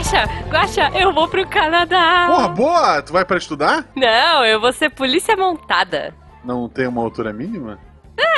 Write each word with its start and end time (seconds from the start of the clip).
Guaxa, 0.00 0.24
Guaxa, 0.48 0.90
eu 0.98 1.12
vou 1.12 1.28
pro 1.28 1.46
Canadá. 1.46 2.24
Porra, 2.26 2.48
boa! 2.48 3.02
Tu 3.02 3.12
vai 3.12 3.22
pra 3.22 3.36
estudar? 3.36 3.84
Não, 3.94 4.42
eu 4.46 4.58
vou 4.58 4.72
ser 4.72 4.88
polícia 4.88 5.36
montada. 5.36 6.14
Não 6.42 6.70
tem 6.70 6.86
uma 6.86 7.02
altura 7.02 7.34
mínima? 7.34 7.78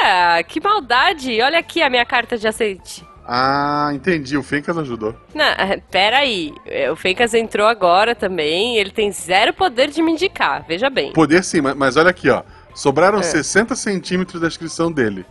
Ah, 0.03 0.43
que 0.43 0.61
maldade. 0.61 1.40
Olha 1.40 1.61
aqui 1.61 1.80
a 1.80 1.88
minha 1.88 2.04
carta 2.04 2.37
de 2.37 2.48
aceite. 2.48 3.06
Ah, 3.25 3.90
entendi. 3.95 4.37
O 4.37 4.43
Fencas 4.43 4.77
ajudou. 4.77 5.15
Não, 5.33 5.44
eh, 5.56 5.80
pera 5.88 6.19
aí. 6.19 6.53
Eh, 6.67 6.90
O 6.90 6.97
Fencas 6.97 7.33
entrou 7.33 7.69
agora 7.69 8.17
também. 8.17 8.76
Ele 8.76 8.90
tem 8.90 9.13
zero 9.13 9.54
poder 9.54 9.88
de 9.88 10.03
me 10.03 10.10
indicar. 10.10 10.65
Veja 10.67 10.90
bem. 10.90 11.13
Poder 11.13 11.44
sim, 11.44 11.60
mas, 11.60 11.76
mas 11.76 11.97
olha 11.97 12.10
aqui, 12.10 12.29
ó. 12.29 12.42
Sobraram 12.74 13.21
É. 13.21 13.22
60 13.22 13.76
centímetros 13.76 14.40
da 14.40 14.49
inscrição 14.49 14.90
dele. 14.90 15.24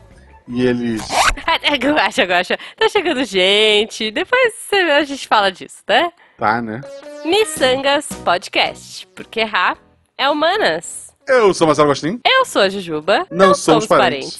E 0.47 0.65
ele. 0.65 0.97
Guaxa, 1.93 2.23
Guaxa. 2.23 2.57
Tá 2.77 2.87
chegando 2.87 3.23
gente. 3.25 4.09
Depois 4.11 4.53
a 4.97 5.03
gente 5.03 5.27
fala 5.27 5.51
disso, 5.51 5.83
né? 5.87 6.09
Tá, 6.41 6.59
né? 6.59 6.81
Missangas 7.23 8.07
Podcast. 8.25 9.05
Porque 9.13 9.41
errar 9.41 9.77
é 10.17 10.27
humanas. 10.27 11.11
Eu 11.27 11.53
sou 11.53 11.67
Marcelo 11.67 11.85
Agostinho, 11.89 12.19
Eu 12.25 12.45
sou 12.45 12.63
a 12.63 12.67
Jujuba. 12.67 13.27
Não 13.29 13.53
somos 13.53 13.85
parentes. 13.85 14.39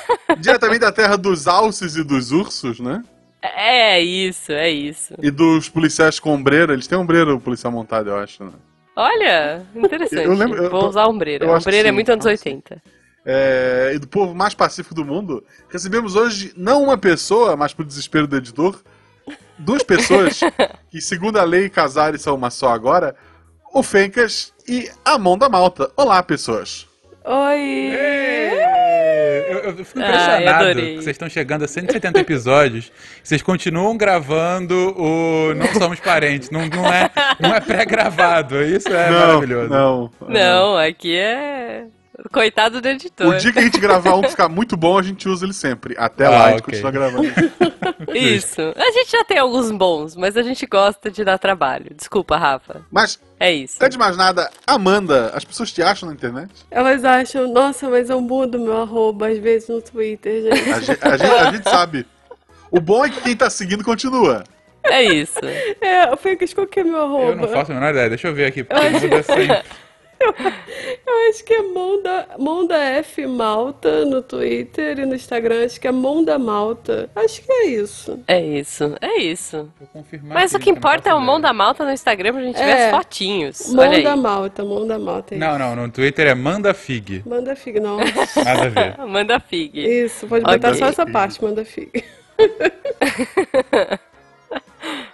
diretamente 0.40 0.78
da 0.80 0.90
terra 0.90 1.18
dos 1.18 1.46
alces 1.46 1.94
e 1.94 2.02
dos 2.02 2.32
ursos, 2.32 2.80
né? 2.80 3.02
é 3.42 4.00
isso, 4.00 4.50
é 4.50 4.70
isso. 4.70 5.12
E 5.22 5.30
dos 5.30 5.68
policiais 5.68 6.18
com 6.18 6.32
ombreira. 6.32 6.72
Eles 6.72 6.86
têm 6.86 6.96
ombreira, 6.96 7.34
o 7.34 7.38
policial 7.38 7.70
montado, 7.70 8.08
eu 8.08 8.16
acho, 8.16 8.44
né? 8.44 8.52
Olha, 8.96 9.62
interessante. 9.76 10.24
Eu 10.24 10.32
lembro- 10.32 10.56
eu- 10.56 10.70
Vou 10.70 10.88
usar 10.88 11.06
ombreira. 11.06 11.46
Ombreira 11.54 11.88
é 11.88 11.90
sim, 11.90 11.94
muito 11.94 12.10
anos 12.10 12.24
acho 12.24 12.42
que 12.42 12.48
80. 12.48 12.82
É, 13.26 13.92
e 13.94 13.98
do 13.98 14.08
povo 14.08 14.34
mais 14.34 14.54
pacífico 14.54 14.94
do 14.94 15.04
mundo, 15.04 15.44
recebemos 15.68 16.16
hoje 16.16 16.54
não 16.56 16.82
uma 16.82 16.96
pessoa, 16.96 17.58
mas 17.58 17.74
pro 17.74 17.84
desespero 17.84 18.26
do 18.26 18.38
editor, 18.38 18.80
duas 19.58 19.82
pessoas 19.82 20.40
que, 20.90 21.00
segundo 21.00 21.38
a 21.38 21.44
lei, 21.44 21.68
casaram 21.68 22.16
e 22.16 22.18
são 22.18 22.34
uma 22.34 22.50
só 22.50 22.72
agora, 22.72 23.14
o 23.72 23.82
Fencas 23.82 24.52
e 24.68 24.90
a 25.04 25.18
Mão 25.18 25.36
da 25.38 25.48
Malta. 25.48 25.90
Olá, 25.96 26.22
pessoas. 26.22 26.86
Oi! 27.24 27.92
Eu, 29.48 29.58
eu 29.76 29.84
fico 29.84 30.00
Ai, 30.00 30.08
impressionado 30.08 30.64
adorei. 30.64 30.96
que 30.96 31.02
vocês 31.02 31.14
estão 31.14 31.28
chegando 31.28 31.64
a 31.64 31.68
170 31.68 32.18
episódios. 32.20 32.90
Vocês 33.22 33.42
continuam 33.42 33.96
gravando 33.96 34.74
o 34.98 35.54
Não 35.54 35.66
Somos 35.74 36.00
Parentes. 36.00 36.50
Não, 36.50 36.66
não 36.66 36.86
é, 36.92 37.10
não 37.38 37.54
é 37.54 37.60
pré-gravado. 37.60 38.62
Isso 38.62 38.88
é 38.88 39.10
não, 39.10 39.18
maravilhoso. 39.20 39.68
não. 39.68 40.10
Não, 40.28 40.76
aqui 40.76 41.16
é. 41.16 41.86
Coitado 42.30 42.80
do 42.80 42.88
editor. 42.88 43.26
O 43.26 43.36
dia 43.38 43.52
que 43.52 43.58
a 43.58 43.62
gente 43.62 43.80
gravar 43.80 44.14
um 44.14 44.22
que 44.22 44.28
ficar 44.28 44.48
muito 44.48 44.76
bom, 44.76 44.98
a 44.98 45.02
gente 45.02 45.28
usa 45.28 45.44
ele 45.44 45.52
sempre. 45.52 45.94
Até 45.98 46.26
Ah, 46.26 46.30
lá, 46.30 46.44
a 46.46 46.50
gente 46.52 46.62
continua 46.62 46.90
gravando. 46.90 47.24
Isso. 48.14 48.60
A 48.76 48.90
gente 48.92 49.10
já 49.10 49.24
tem 49.24 49.38
alguns 49.38 49.70
bons, 49.70 50.14
mas 50.16 50.36
a 50.36 50.42
gente 50.42 50.64
gosta 50.66 51.10
de 51.10 51.24
dar 51.24 51.38
trabalho. 51.38 51.86
Desculpa, 51.96 52.36
Rafa. 52.36 52.82
Mas, 52.90 53.18
É 53.40 53.52
isso. 53.52 53.78
antes 53.80 53.96
de 53.96 53.98
mais 53.98 54.16
nada, 54.16 54.50
Amanda, 54.66 55.30
as 55.34 55.44
pessoas 55.44 55.72
te 55.72 55.82
acham 55.82 56.08
na 56.08 56.14
internet? 56.14 56.50
Elas 56.70 57.04
acham, 57.04 57.52
nossa, 57.52 57.88
mas 57.88 58.08
eu 58.10 58.20
mudo 58.20 58.58
meu 58.58 58.80
arroba 58.80 59.28
às 59.28 59.38
vezes 59.38 59.68
no 59.68 59.80
Twitter, 59.82 60.42
gente. 60.42 60.70
A 60.70 60.80
gente, 60.80 60.98
a 61.06 61.16
gente- 61.16 61.30
a 61.32 61.52
gente 61.52 61.68
sabe. 61.70 62.06
O 62.70 62.80
bom 62.80 63.04
é 63.04 63.10
que 63.10 63.20
quem 63.20 63.36
tá 63.36 63.50
seguindo 63.50 63.84
continua. 63.84 64.44
É 64.84 65.02
isso. 65.04 65.38
É, 65.80 66.10
eu 66.10 66.16
falei 66.16 66.36
que 66.36 66.54
qual 66.54 66.66
que 66.66 66.80
é 66.80 66.84
meu 66.84 67.00
arroba? 67.02 67.24
Eu 67.30 67.36
não 67.36 67.48
faço 67.48 67.70
a 67.70 67.74
menor 67.74 67.90
ideia. 67.90 68.08
Deixa 68.08 68.28
eu 68.28 68.34
ver 68.34 68.46
aqui. 68.46 68.64
Porque 68.64 68.88
muda 68.88 69.22
Eu 71.06 71.28
acho 71.30 71.44
que 71.44 71.52
é 71.54 71.62
Monda, 71.62 72.28
Monda 72.38 72.76
F 72.76 73.26
Malta 73.26 74.04
no 74.04 74.22
Twitter 74.22 74.98
e 74.98 75.06
no 75.06 75.14
Instagram 75.14 75.64
acho 75.64 75.80
que 75.80 75.86
é 75.88 75.92
Monda 75.92 76.38
Malta. 76.38 77.10
Acho 77.14 77.42
que 77.42 77.52
é 77.52 77.66
isso. 77.66 78.18
É 78.28 78.40
isso. 78.40 78.94
É 79.00 79.18
isso. 79.20 79.70
Vou 79.78 79.88
confirmar 79.92 80.34
Mas 80.34 80.54
o 80.54 80.58
que 80.58 80.70
importa 80.70 81.08
é 81.10 81.12
o 81.12 81.16
faço 81.16 81.26
mão 81.26 81.38
ideia. 81.38 81.52
da 81.52 81.52
malta 81.52 81.84
no 81.84 81.92
Instagram 81.92 82.32
pra 82.32 82.42
gente 82.42 82.56
ver 82.58 82.62
É. 82.70 82.84
as 82.86 82.96
fotinhos. 82.96 83.74
Olha 83.74 83.86
Monda 83.98 84.12
aí. 84.12 84.16
Malta, 84.20 84.64
Monda 84.64 84.98
Malta. 84.98 85.34
é 85.34 85.38
Não, 85.38 85.58
não. 85.58 85.76
No 85.76 85.90
Twitter 85.90 86.26
é 86.28 86.34
Manda 86.34 86.72
Fig. 86.74 87.22
Manda 87.26 87.54
fig, 87.56 87.80
não. 87.80 87.98
Nada 88.44 88.62
a 88.64 88.68
ver. 88.68 88.98
Manda 89.06 89.40
fig. 89.40 89.72
Isso, 89.78 90.26
pode 90.26 90.44
botar 90.44 90.68
Ok. 90.68 90.78
só 90.78 90.86
essa 90.86 91.06
parte, 91.06 91.42
manda 91.42 91.64
fig. 91.64 91.90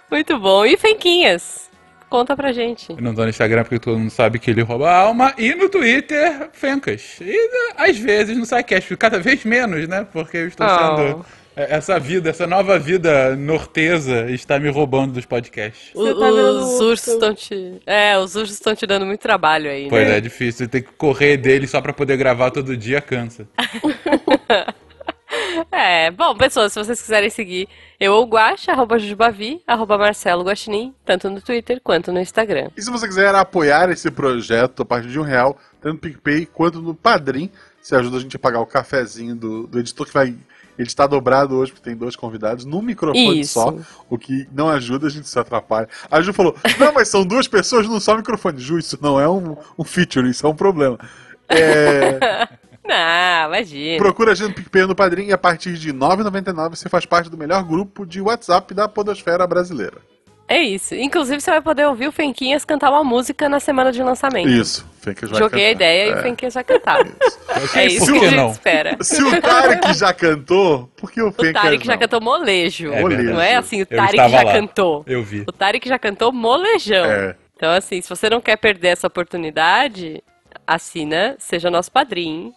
Muito 0.09 0.37
bom. 0.39 0.65
E 0.65 0.75
Fenquinhas? 0.77 1.68
Conta 2.09 2.35
pra 2.35 2.51
gente. 2.51 2.89
Eu 2.91 3.01
não 3.01 3.13
tô 3.13 3.21
no 3.23 3.29
Instagram 3.29 3.63
porque 3.63 3.79
todo 3.79 3.97
mundo 3.99 4.09
sabe 4.09 4.39
que 4.39 4.49
ele 4.49 4.61
rouba 4.63 4.89
a 4.89 4.95
alma. 4.97 5.33
E 5.37 5.53
no 5.53 5.69
Twitter, 5.69 6.49
Fencas. 6.53 7.17
E 7.21 7.49
às 7.77 7.97
vezes 7.97 8.35
no 8.37 8.45
SciCast, 8.45 8.95
cada 8.97 9.19
vez 9.19 9.43
menos, 9.45 9.87
né? 9.87 10.07
Porque 10.11 10.37
eu 10.37 10.47
estou 10.47 10.65
Oh. 10.65 10.97
sendo. 10.97 11.25
é, 11.55 11.75
Essa 11.75 11.99
vida, 11.99 12.29
essa 12.31 12.47
nova 12.47 12.79
vida 12.79 13.35
nortesa 13.35 14.29
está 14.31 14.57
me 14.59 14.69
roubando 14.69 15.13
dos 15.13 15.25
podcasts. 15.25 15.91
Você 15.93 16.13
tá 16.15 16.19
os 16.31 16.63
ursos 16.63 16.79
urso. 16.81 17.11
estão 17.11 17.33
te. 17.35 17.81
É, 17.85 18.17
os 18.17 18.35
ursos 18.35 18.55
estão 18.55 18.73
te 18.75 18.87
dando 18.87 19.05
muito 19.05 19.19
trabalho 19.21 19.69
aí, 19.69 19.87
Pois 19.89 20.07
né? 20.07 20.15
é, 20.15 20.17
é 20.17 20.21
difícil. 20.21 20.67
Ter 20.67 20.81
que 20.81 20.91
correr 20.93 21.37
dele 21.37 21.67
só 21.67 21.79
pra 21.79 21.93
poder 21.93 22.17
gravar 22.17 22.49
todo 22.49 22.75
dia 22.75 23.01
cansa. 23.01 23.47
É, 25.71 26.11
bom, 26.11 26.35
pessoas, 26.35 26.73
se 26.73 26.79
vocês 26.79 27.01
quiserem 27.01 27.29
seguir 27.29 27.67
eu 27.99 28.13
ou 28.13 28.25
Guaxa, 28.25 28.71
arroba 28.71 28.97
Jujubavi, 28.97 29.61
arroba 29.67 29.97
Marcelo 29.97 30.43
Guaxinim, 30.43 30.93
tanto 31.05 31.29
no 31.29 31.41
Twitter 31.41 31.81
quanto 31.83 32.11
no 32.11 32.19
Instagram. 32.19 32.69
E 32.75 32.81
se 32.81 32.89
você 32.89 33.07
quiser 33.07 33.33
apoiar 33.35 33.89
esse 33.89 34.09
projeto 34.09 34.83
a 34.83 34.85
partir 34.85 35.09
de 35.09 35.19
um 35.19 35.23
real, 35.23 35.57
tanto 35.81 35.93
no 35.93 35.99
PicPay 35.99 36.45
quanto 36.45 36.81
no 36.81 36.93
Padrim, 36.93 37.49
você 37.81 37.95
ajuda 37.95 38.17
a 38.17 38.19
gente 38.19 38.35
a 38.35 38.39
pagar 38.39 38.59
o 38.59 38.65
cafezinho 38.65 39.35
do, 39.35 39.67
do 39.67 39.79
editor 39.79 40.05
que 40.05 40.13
vai 40.13 40.35
editar 40.77 41.07
dobrado 41.07 41.57
hoje, 41.57 41.71
porque 41.71 41.89
tem 41.89 41.97
dois 41.97 42.15
convidados, 42.15 42.63
num 42.63 42.81
microfone 42.81 43.41
Isso. 43.41 43.53
só, 43.53 43.75
o 44.09 44.17
que 44.17 44.47
não 44.51 44.69
ajuda, 44.69 45.07
a 45.07 45.09
gente 45.09 45.27
se 45.27 45.37
atrapalha. 45.37 45.89
A 46.09 46.21
Ju 46.21 46.31
falou, 46.31 46.55
não, 46.79 46.93
mas 46.93 47.09
são 47.09 47.25
duas 47.25 47.47
pessoas 47.47 47.85
num 47.85 47.99
só 47.99 48.15
microfone. 48.15 48.59
Ju, 48.59 48.79
isso 48.79 48.97
não 49.01 49.19
é 49.19 49.27
um, 49.27 49.57
um 49.77 49.83
feature, 49.83 50.29
isso 50.29 50.45
é 50.47 50.49
um 50.49 50.55
problema. 50.55 50.97
É, 51.49 52.47
Não, 52.89 53.47
imagina. 53.47 53.97
procura 53.97 54.31
a 54.31 54.35
gente 54.35 54.49
no 54.49 54.53
PicPay 54.55 54.85
no 54.85 54.95
Padrim 54.95 55.27
e 55.27 55.33
a 55.33 55.37
partir 55.37 55.73
de 55.73 55.91
R$ 55.91 55.97
9,99 55.97 56.69
você 56.71 56.89
faz 56.89 57.05
parte 57.05 57.29
do 57.29 57.37
melhor 57.37 57.63
grupo 57.63 58.05
de 58.05 58.19
WhatsApp 58.19 58.73
da 58.73 58.87
podosfera 58.87 59.45
brasileira. 59.45 59.97
É 60.51 60.57
isso. 60.63 60.95
Inclusive, 60.95 61.39
você 61.39 61.51
vai 61.51 61.61
poder 61.61 61.85
ouvir 61.85 62.07
o 62.07 62.11
Fenquinhas 62.11 62.65
cantar 62.65 62.89
uma 62.89 63.03
música 63.03 63.47
na 63.47 63.59
semana 63.59 63.91
de 63.91 64.01
lançamento. 64.01 64.49
Isso, 64.49 64.83
Fencas 64.99 65.29
vai 65.29 65.37
Joguei 65.39 65.65
a 65.67 65.73
cantar. 65.73 65.75
ideia 65.85 66.07
e 66.07 66.09
É. 66.09 66.15
o 66.15 66.21
Fenquinhas 66.23 66.53
vai 66.55 66.63
cantar. 66.63 66.99
É 67.75 67.85
isso 67.85 68.11
que 68.11 68.19
que 68.19 68.25
a 68.25 68.29
gente 68.29 68.35
não? 68.37 68.49
espera. 68.51 68.97
Se 69.01 69.21
o 69.21 69.39
Tarek 69.41 69.93
já 69.93 70.11
cantou, 70.13 70.89
por 70.97 71.11
que 71.11 71.21
o 71.21 71.27
O 71.27 71.31
Fencas 71.31 71.61
Tarek 71.61 71.85
já 71.85 71.97
cantou 71.97 72.19
molejo. 72.21 72.91
É 72.91 73.03
verdade. 73.03 73.23
não 73.29 73.39
é 73.41 73.55
assim, 73.57 73.81
o 73.83 73.85
Tarek 73.85 74.15
já 74.17 74.43
lá. 74.43 74.51
cantou. 74.53 75.03
Eu 75.05 75.23
vi. 75.23 75.43
O 75.47 75.51
Tarek 75.51 75.87
já 75.87 75.99
cantou 75.99 76.31
molejão. 76.31 77.05
É. 77.05 77.35
Então, 77.55 77.71
assim, 77.71 78.01
se 78.01 78.09
você 78.09 78.27
não 78.27 78.41
quer 78.41 78.55
perder 78.55 78.87
essa 78.89 79.05
oportunidade, 79.05 80.23
assina, 80.65 81.35
seja 81.37 81.69
nosso 81.69 81.91
padrinho. 81.91 82.53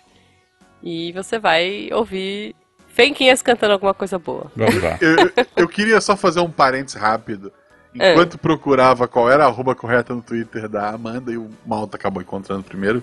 E 0.82 1.12
você 1.12 1.38
vai 1.38 1.88
ouvir 1.92 2.54
Fenquinhas 2.88 3.40
cantando 3.42 3.72
alguma 3.72 3.94
coisa 3.94 4.18
boa. 4.18 4.50
Vamos 4.56 4.82
lá. 4.82 4.98
Eu, 5.00 5.16
eu- 5.18 5.46
eu 5.56 5.68
queria 5.68 6.00
só 6.00 6.16
fazer 6.16 6.40
um 6.40 6.50
parênteses 6.50 7.00
rápido. 7.00 7.52
É. 7.98 8.12
Enquanto 8.12 8.38
procurava 8.38 9.06
qual 9.06 9.30
era 9.30 9.44
a 9.44 9.48
arroba 9.48 9.74
correta 9.74 10.14
no 10.14 10.22
Twitter 10.22 10.66
da 10.68 10.90
Amanda 10.90 11.30
e 11.30 11.36
o 11.36 11.50
Malta 11.66 11.96
acabou 11.96 12.22
encontrando 12.22 12.62
primeiro, 12.62 13.02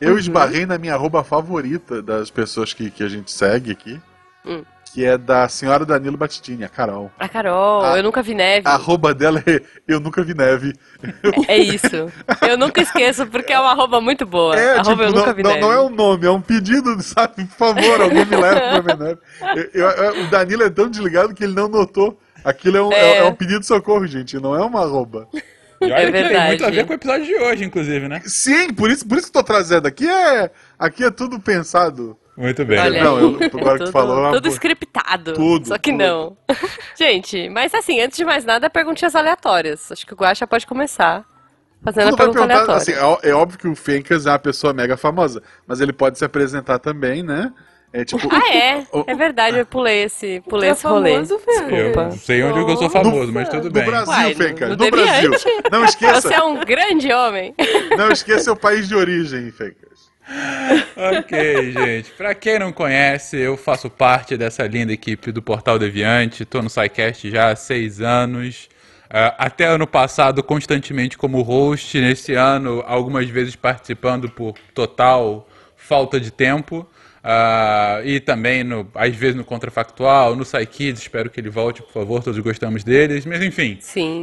eu 0.00 0.12
Uhum. 0.12 0.18
esbarrei 0.18 0.64
na 0.66 0.78
minha 0.78 0.94
arroba 0.94 1.24
favorita 1.24 2.00
das 2.00 2.30
pessoas 2.30 2.72
que, 2.72 2.90
que 2.92 3.02
a 3.02 3.08
gente 3.08 3.30
segue 3.32 3.72
aqui, 3.72 4.00
Hum. 4.46 4.62
Que 4.92 5.04
é 5.04 5.16
da 5.16 5.48
senhora 5.48 5.86
Danilo 5.86 6.16
Battistini, 6.16 6.64
a 6.64 6.68
Carol. 6.68 7.10
A 7.18 7.28
Carol, 7.28 7.84
Ah, 7.84 7.96
eu 7.96 8.02
nunca 8.02 8.22
vi 8.22 8.34
neve. 8.34 8.66
A 8.66 8.72
arroba 8.72 9.14
dela 9.14 9.40
é 9.46 9.60
Eu 9.86 10.00
Nunca 10.00 10.22
Vi 10.24 10.34
Neve. 10.34 10.72
É 11.48 11.56
isso. 11.58 12.10
Eu 12.42 12.58
nunca 12.58 12.80
esqueço, 12.80 13.26
porque 13.26 13.52
é 13.52 13.58
uma 13.60 13.70
arroba 13.70 14.00
muito 14.00 14.26
boa. 14.26 14.56
É, 14.58 14.78
arroba 14.78 14.90
tipo, 14.90 15.02
eu 15.02 15.12
nunca 15.12 15.26
não, 15.28 15.34
vi 15.34 15.42
não, 15.42 15.50
neve. 15.50 15.60
não 15.62 15.72
é 15.72 15.80
um 15.80 15.90
nome, 15.90 16.26
é 16.26 16.30
um 16.30 16.40
pedido, 16.40 17.00
sabe? 17.02 17.44
Por 17.44 17.56
favor, 17.56 18.00
alguém 18.00 18.24
me 18.24 18.36
leve 18.36 18.60
pra 18.60 18.80
ver 18.80 18.98
neve. 18.98 19.20
Eu- 19.72 19.88
eu- 19.90 20.24
o 20.24 20.26
Danilo 20.30 20.62
é 20.64 20.70
tão 20.70 20.88
desligado 20.90 21.34
que 21.34 21.44
ele 21.44 21.54
não 21.54 21.68
notou. 21.68 22.18
Aquilo 22.44 22.76
é 22.76 22.82
um, 22.82 22.92
É. 22.92 23.00
é- 23.00 23.16
é 23.18 23.24
um 23.24 23.34
pedido 23.34 23.60
de 23.60 23.66
socorro, 23.66 24.06
gente, 24.06 24.38
não 24.40 24.56
é 24.56 24.64
uma 24.64 24.80
arroba. 24.82 25.28
E 25.82 25.84
olha 25.84 25.94
É 25.94 26.06
que 26.06 26.12
tem 26.12 26.22
verdade. 26.24 26.46
muito 26.48 26.64
a 26.66 26.70
ver 26.70 26.84
com 26.86 26.92
o 26.92 26.96
episódio 26.96 27.24
de 27.26 27.34
hoje, 27.36 27.64
inclusive, 27.64 28.08
né? 28.08 28.20
Sim, 28.26 28.72
por 28.74 28.90
isso, 28.90 29.06
por 29.06 29.16
isso 29.18 29.30
que 29.30 29.38
eu 29.38 29.42
tô 29.42 29.46
trazendo. 29.46 29.86
Aqui 29.86 30.06
é, 30.08 30.50
aqui 30.78 31.04
é 31.04 31.10
tudo 31.10 31.38
pensado. 31.40 32.16
Muito 32.40 32.64
bem. 32.64 32.78
Olha 32.78 33.04
Não, 33.04 33.18
eu- 33.20 33.28
agora 33.28 33.40
que 33.40 33.48
tu 33.50 33.58
tudo, 33.78 33.92
falou, 33.92 34.26
é 34.28 34.32
Tudo 34.32 34.46
uma- 34.46 34.52
scriptado. 34.54 35.32
Tudo, 35.34 35.68
Só 35.68 35.76
que 35.78 35.90
tudo. 35.92 35.98
não. 36.02 36.36
Gente, 36.98 37.48
mas 37.50 37.74
assim, 37.74 38.00
antes 38.00 38.16
de 38.16 38.24
mais 38.24 38.44
nada, 38.44 38.70
perguntinhas 38.70 39.14
aleatórias. 39.14 39.92
Acho 39.92 40.06
que 40.06 40.14
o 40.14 40.16
Guaxa 40.16 40.46
pode 40.46 40.66
começar 40.66 41.24
fazendo 41.84 42.08
a 42.08 42.10
Tudo 42.10 42.16
vai 42.16 42.26
pergunta 42.28 42.44
aleatória. 42.54 42.76
assim, 42.76 42.92
é, 42.92 43.30
é 43.30 43.34
óbvio 43.34 43.58
que 43.58 43.68
o 43.68 43.74
Fencas 43.76 44.26
é 44.26 44.30
uma 44.30 44.38
pessoa 44.38 44.72
mega 44.72 44.96
famosa, 44.96 45.42
mas 45.66 45.80
ele 45.82 45.92
pode 45.92 46.18
se 46.18 46.24
apresentar 46.24 46.78
também, 46.78 47.22
né? 47.22 47.52
É 47.92 48.04
tipo. 48.04 48.28
Ah, 48.32 48.54
é? 48.54 48.86
o- 48.92 49.04
É 49.06 49.14
verdade, 49.16 49.58
eu 49.58 49.66
pulei 49.66 50.04
esse, 50.04 50.40
pulei 50.48 50.68
é 50.68 50.72
esse 50.72 50.86
rolê. 50.86 51.12
famoso, 51.14 51.38
Fê? 51.40 51.50
Eu 51.50 51.68
Desculpa. 51.68 52.10
sei 52.12 52.42
onde 52.44 52.64
que 52.64 52.70
eu 52.70 52.76
sou 52.76 52.88
famoso, 52.88 53.32
mas 53.32 53.48
tudo 53.48 53.64
Do 53.64 53.70
bem. 53.70 53.84
Brasil, 53.84 54.12
Uai, 54.14 54.34
no 54.70 54.76
do 54.76 54.90
Brasil. 54.90 55.30
Não 55.72 55.84
esqueça, 55.84 56.20
Você 56.28 56.34
é 56.34 56.42
um 56.42 56.64
grande 56.64 57.12
homem. 57.12 57.52
não 57.98 58.10
esqueça 58.12 58.52
o 58.52 58.56
país 58.56 58.86
de 58.88 58.94
origem, 58.94 59.50
Fencas. 59.50 60.08
Ok, 60.96 61.72
gente. 61.72 62.10
Pra 62.12 62.34
quem 62.34 62.58
não 62.58 62.72
conhece, 62.72 63.36
eu 63.36 63.56
faço 63.56 63.88
parte 63.88 64.36
dessa 64.36 64.66
linda 64.66 64.92
equipe 64.92 65.32
do 65.32 65.42
Portal 65.42 65.78
Deviante. 65.78 66.44
Tô 66.44 66.62
no 66.62 66.70
SciCast 66.70 67.30
já 67.30 67.50
há 67.50 67.56
seis 67.56 68.00
anos. 68.00 68.68
Uh, 69.06 69.34
até 69.38 69.66
ano 69.66 69.86
passado, 69.86 70.42
constantemente 70.42 71.18
como 71.18 71.42
host, 71.42 72.00
nesse 72.00 72.34
ano, 72.34 72.84
algumas 72.86 73.28
vezes 73.28 73.56
participando 73.56 74.30
por 74.30 74.54
total 74.72 75.48
falta 75.74 76.20
de 76.20 76.30
tempo. 76.30 76.86
Uh, 77.22 78.06
e 78.06 78.20
também, 78.20 78.62
no, 78.62 78.88
às 78.94 79.14
vezes, 79.14 79.34
no 79.34 79.44
Contrafactual, 79.44 80.36
no 80.36 80.44
SciKids, 80.44 81.02
espero 81.02 81.28
que 81.28 81.40
ele 81.40 81.50
volte, 81.50 81.82
por 81.82 81.92
favor, 81.92 82.22
todos 82.22 82.38
gostamos 82.38 82.84
deles. 82.84 83.26
Mas 83.26 83.42
enfim, 83.42 83.78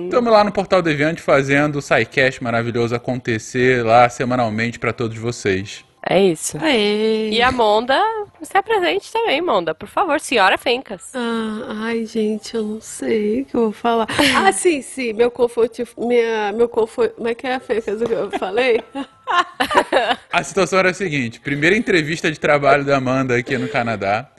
estamos 0.06 0.31
lá 0.31 0.44
no 0.44 0.51
Portal 0.51 0.81
Deviante 0.81 1.21
fazendo 1.21 1.77
o 1.77 1.81
SciCast 1.81 2.42
maravilhoso 2.42 2.95
acontecer 2.95 3.83
lá 3.83 4.10
semanalmente 4.10 4.80
para 4.80 4.94
todos 4.94 5.18
vocês. 5.18 5.87
É 6.09 6.21
isso. 6.21 6.57
Aê. 6.62 7.30
E 7.31 7.42
a 7.42 7.51
Monda, 7.51 8.01
se 8.42 8.57
apresente 8.57 9.12
também, 9.12 9.42
Monda, 9.42 9.75
por 9.75 9.89
favor, 9.89 10.19
senhora 10.21 10.57
Fencas. 10.57 11.12
Ah, 11.13 11.83
ai, 11.83 12.06
gente, 12.06 12.56
eu 12.56 12.63
não 12.63 12.81
sei 12.81 13.42
o 13.42 13.45
que 13.45 13.56
eu 13.56 13.62
vou 13.62 13.71
falar. 13.74 14.07
ah, 14.38 14.51
sim, 14.54 14.81
sim, 14.81 15.12
meu 15.12 15.30
conforto, 15.30 15.83
minha, 15.98 16.54
meu 16.54 16.69
conforto, 16.69 17.15
como 17.15 17.27
é 17.27 17.36
que 17.36 17.45
é 17.45 17.56
a 17.56 17.59
Fencas 17.59 18.01
que 18.01 18.13
eu 18.13 18.31
falei? 18.31 18.81
a 20.31 20.44
situação 20.44 20.80
era 20.80 20.92
a 20.92 20.94
seguinte, 20.94 21.42
primeira 21.42 21.75
entrevista 21.75 22.31
de 22.31 22.39
trabalho 22.39 22.86
da 22.86 22.98
Amanda 22.98 23.36
aqui 23.36 23.57
no 23.57 23.68
Canadá. 23.68 24.30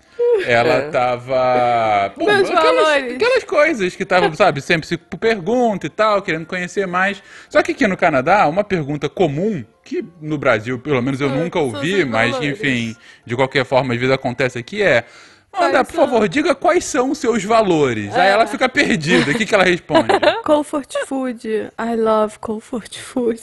Ela 0.46 0.74
é. 0.74 0.90
tava. 0.90 2.12
Bom, 2.16 2.24
Meus 2.24 2.50
aquelas, 2.50 3.12
aquelas 3.14 3.44
coisas 3.44 3.96
que 3.96 4.02
estavam, 4.02 4.32
sabe, 4.34 4.60
sempre 4.60 4.86
se 4.86 4.96
pergunta 4.96 5.86
e 5.86 5.90
tal, 5.90 6.22
querendo 6.22 6.46
conhecer 6.46 6.86
mais. 6.86 7.22
Só 7.48 7.62
que 7.62 7.72
aqui 7.72 7.86
no 7.86 7.96
Canadá, 7.96 8.46
uma 8.46 8.62
pergunta 8.62 9.08
comum, 9.08 9.64
que 9.88 10.04
no 10.20 10.36
Brasil, 10.36 10.78
pelo 10.78 11.00
menos 11.02 11.18
eu 11.18 11.30
é, 11.30 11.34
nunca 11.34 11.58
ouvi, 11.58 12.04
mas 12.04 12.36
enfim, 12.42 12.94
de 13.24 13.34
qualquer 13.34 13.64
forma, 13.64 13.94
às 13.94 13.98
vezes 13.98 14.14
acontece 14.14 14.58
aqui, 14.58 14.82
é. 14.82 15.04
Manda, 15.52 15.84
por 15.84 15.94
favor, 15.94 16.28
diga 16.28 16.54
quais 16.54 16.84
são 16.84 17.10
os 17.10 17.18
seus 17.18 17.42
valores. 17.42 18.14
É. 18.14 18.20
Aí 18.20 18.28
ela 18.28 18.46
fica 18.46 18.68
perdida. 18.68 19.30
O 19.30 19.34
que, 19.34 19.44
que 19.44 19.54
ela 19.54 19.64
responde? 19.64 20.08
Comfort 20.44 20.94
food. 21.06 21.48
I 21.48 21.96
love 21.96 22.38
comfort 22.38 22.98
food. 22.98 23.40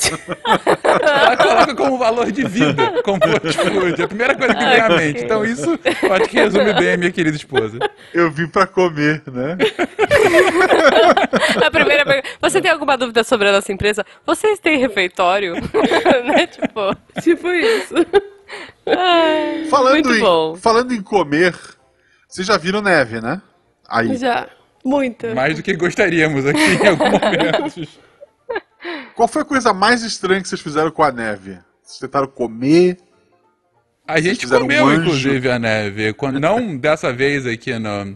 ela 0.84 1.38
coloca 1.38 1.76
como 1.76 1.98
valor 1.98 2.32
de 2.32 2.48
vida 2.48 3.02
comfort 3.04 3.54
food. 3.54 4.02
É 4.02 4.06
a 4.06 4.08
primeira 4.08 4.36
coisa 4.36 4.56
que 4.56 4.66
vem 4.66 4.80
à 4.80 4.90
mente. 4.90 5.24
Então 5.24 5.46
isso 5.46 5.80
acho 5.84 6.30
que 6.30 6.38
resume 6.38 6.74
bem 6.74 6.94
a 6.94 6.98
minha 6.98 7.12
querida 7.12 7.36
esposa. 7.36 7.78
Eu 8.14 8.32
vim 8.32 8.48
pra 8.48 8.66
comer, 8.66 9.22
né? 9.28 9.58
a 11.64 11.72
primeira 11.72 12.06
pergunta. 12.06 12.30
Você 12.42 12.62
tem 12.62 12.72
alguma 12.72 12.98
dúvida 12.98 13.24
sobre 13.24 13.50
a 13.50 13.52
nossa 13.52 13.72
empresa? 13.72 14.06
Vocês 14.26 14.60
têm 14.60 14.80
refeitório? 14.80 15.56
né? 16.26 16.48
Tipo... 16.48 16.96
tipo 17.22 17.48
isso. 17.50 17.94
Ai, 18.86 19.66
falando, 19.70 20.16
em, 20.16 20.58
falando 20.58 20.94
em 20.94 21.02
comer, 21.02 21.56
vocês 22.36 22.48
já 22.48 22.58
viram 22.58 22.82
neve, 22.82 23.22
né? 23.22 23.42
Aí. 23.88 24.18
Já. 24.18 24.50
Muita. 24.84 25.34
Mais 25.34 25.56
do 25.56 25.64
que 25.64 25.74
gostaríamos 25.74 26.46
aqui 26.46 26.60
em 26.60 26.88
alguns 26.88 27.12
momentos. 27.12 28.00
Qual 29.16 29.28
foi 29.28 29.42
a 29.42 29.46
coisa 29.46 29.74
mais 29.74 30.04
estranha 30.04 30.42
que 30.42 30.48
vocês 30.48 30.62
fizeram 30.62 30.92
com 30.92 31.02
a 31.02 31.12
neve? 31.12 31.58
Vocês 31.82 32.00
tentaram 32.00 32.28
comer? 32.28 32.98
A 34.08 34.20
gente 34.20 34.46
comeu, 34.46 34.86
um 34.86 34.94
inclusive, 34.94 35.50
a 35.50 35.58
neve. 35.58 36.14
Quando, 36.14 36.38
não 36.42 36.76
dessa 36.78 37.12
vez 37.12 37.48
aqui 37.48 37.80
no, 37.80 38.16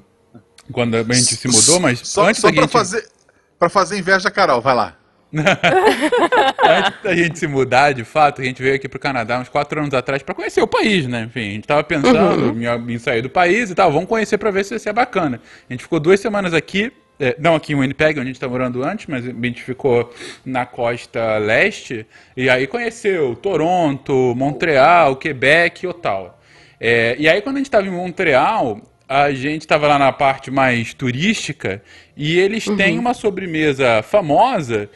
quando 0.71 0.95
a 0.95 1.03
gente 1.03 1.35
se 1.35 1.47
mudou, 1.47 1.79
mas 1.79 2.07
só, 2.07 2.27
antes 2.27 2.41
só 2.41 2.49
da 2.49 2.53
pra 2.53 2.61
gente... 2.63 2.71
fazer 2.71 3.09
Pra 3.57 3.67
fazer 3.67 3.97
inveja 3.97 4.23
da 4.23 4.31
Carol, 4.31 4.61
vai 4.61 4.73
lá. 4.73 4.95
Antes 5.37 7.03
da 7.03 7.15
gente 7.15 7.37
se 7.37 7.47
mudar, 7.47 7.93
de 7.93 8.03
fato, 8.03 8.41
a 8.41 8.43
gente 8.43 8.61
veio 8.61 8.75
aqui 8.75 8.89
pro 8.89 8.99
Canadá 8.99 9.39
uns 9.39 9.49
quatro 9.49 9.79
anos 9.79 9.93
atrás 9.93 10.23
para 10.23 10.33
conhecer 10.33 10.61
o 10.61 10.67
país, 10.67 11.07
né? 11.07 11.23
Enfim, 11.27 11.39
a 11.39 11.51
gente 11.51 11.67
tava 11.67 11.83
pensando 11.83 12.51
uhum. 12.51 12.89
em, 12.89 12.97
sair 12.97 13.21
do 13.21 13.29
país 13.29 13.69
e 13.69 13.75
tal, 13.75 13.91
vamos 13.91 14.09
conhecer 14.09 14.37
para 14.37 14.49
ver 14.49 14.65
se 14.65 14.75
isso 14.75 14.89
é 14.89 14.93
bacana. 14.93 15.39
A 15.69 15.73
gente 15.73 15.83
ficou 15.83 15.99
duas 15.99 16.19
semanas 16.19 16.53
aqui, 16.53 16.91
é, 17.19 17.35
não 17.39 17.55
aqui 17.55 17.73
em 17.73 17.75
Winnipeg, 17.75 18.19
onde 18.19 18.29
a 18.29 18.31
gente 18.31 18.39
tá 18.39 18.47
morando 18.47 18.83
antes, 18.83 19.05
mas 19.05 19.25
a 19.27 19.31
gente 19.31 19.61
ficou 19.61 20.11
na 20.43 20.65
costa 20.65 21.37
leste, 21.37 22.07
e 22.35 22.49
aí 22.49 22.65
conheceu 22.65 23.35
Toronto, 23.35 24.33
Montreal, 24.35 25.15
Quebec 25.15 25.85
e 25.85 25.87
Ottawa. 25.87 26.35
É, 26.79 27.15
e 27.19 27.29
aí 27.29 27.41
quando 27.41 27.57
a 27.57 27.59
gente 27.59 27.67
estava 27.67 27.85
em 27.85 27.91
Montreal, 27.91 28.81
a 29.07 29.31
gente 29.31 29.61
estava 29.61 29.87
lá 29.87 29.97
na 29.97 30.11
parte 30.11 30.51
mais 30.51 30.93
turística 30.93 31.81
e 32.15 32.39
eles 32.39 32.67
uhum. 32.67 32.77
têm 32.77 32.99
uma 32.99 33.15
sobremesa 33.15 34.03
famosa 34.03 34.87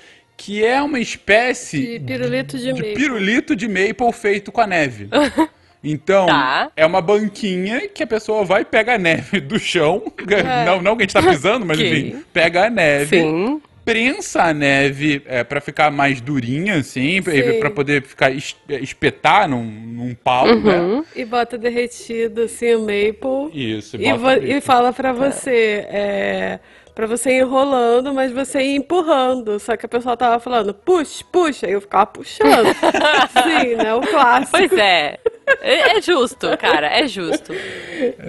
que 0.44 0.62
é 0.62 0.81
uma 0.81 1.00
espécie 1.00 2.00
de 2.00 2.06
pirulito 2.06 2.57
de, 2.57 2.66
de 2.66 2.74
maple. 2.74 2.94
pirulito 2.95 3.56
de 3.56 3.66
maple 3.66 4.12
feito 4.12 4.51
com 4.51 4.60
a 4.60 4.68
neve. 4.68 5.07
Então, 5.86 6.28
tá. 6.28 6.72
é 6.78 6.86
uma 6.86 7.01
banquinha 7.01 7.90
que 7.90 8.01
a 8.01 8.07
pessoa 8.07 8.45
vai 8.45 8.63
pegar 8.63 8.94
a 8.94 8.98
neve 8.98 9.42
do 9.42 9.60
chão. 9.60 10.01
É. 10.30 10.63
Não, 10.63 10.81
não 10.81 10.95
que 10.95 11.04
a 11.04 11.06
gente 11.06 11.13
tá 11.13 11.22
pisando, 11.22 11.66
mas 11.66 11.75
okay. 11.78 12.07
enfim, 12.07 12.24
pega 12.31 12.68
a 12.68 12.69
neve. 12.69 13.19
Sim. 13.19 13.62
Prensa 13.84 14.44
a 14.44 14.54
neve 14.54 15.22
é, 15.25 15.44
para 15.44 15.60
ficar 15.60 15.92
mais 15.92 16.22
durinha, 16.22 16.75
assim, 16.75 17.22
para 17.22 17.69
poder 17.69 18.01
ficar 18.04 18.31
es 18.31 18.56
espetar 18.81 19.50
num, 19.50 19.66
num 19.66 20.16
pau, 20.16 20.48
uhum. 20.48 21.00
né? 21.00 21.06
E 21.18 21.25
bota 21.25 21.57
derretido, 21.57 22.44
assim, 22.44 22.75
o 22.75 22.80
maple. 22.80 23.51
Isso, 23.54 23.98
e, 23.98 24.06
e, 24.06 24.57
e 24.57 24.62
fala 24.62 24.94
para 24.94 25.12
você, 25.12 25.86
é 25.90 26.60
Pra 26.95 27.07
você 27.07 27.31
ir 27.31 27.42
enrolando, 27.42 28.13
mas 28.13 28.31
você 28.31 28.62
ir 28.62 28.75
empurrando. 28.75 29.60
Só 29.60 29.75
que 29.75 29.86
a 29.86 29.90
pessoa 29.90 30.16
tava 30.16 30.40
falando, 30.40 30.74
puxa, 30.74 31.24
puxa, 31.31 31.68
e 31.68 31.72
eu 31.72 31.81
ficava 31.81 32.06
puxando. 32.06 32.68
Sim, 33.44 33.75
né? 33.75 33.94
O 33.95 34.01
clássico. 34.01 34.51
Pois 34.51 34.72
é. 34.74 35.18
É, 35.62 35.98
é 35.98 36.01
justo, 36.01 36.56
cara, 36.57 36.88
é 36.88 37.07
justo. 37.07 37.51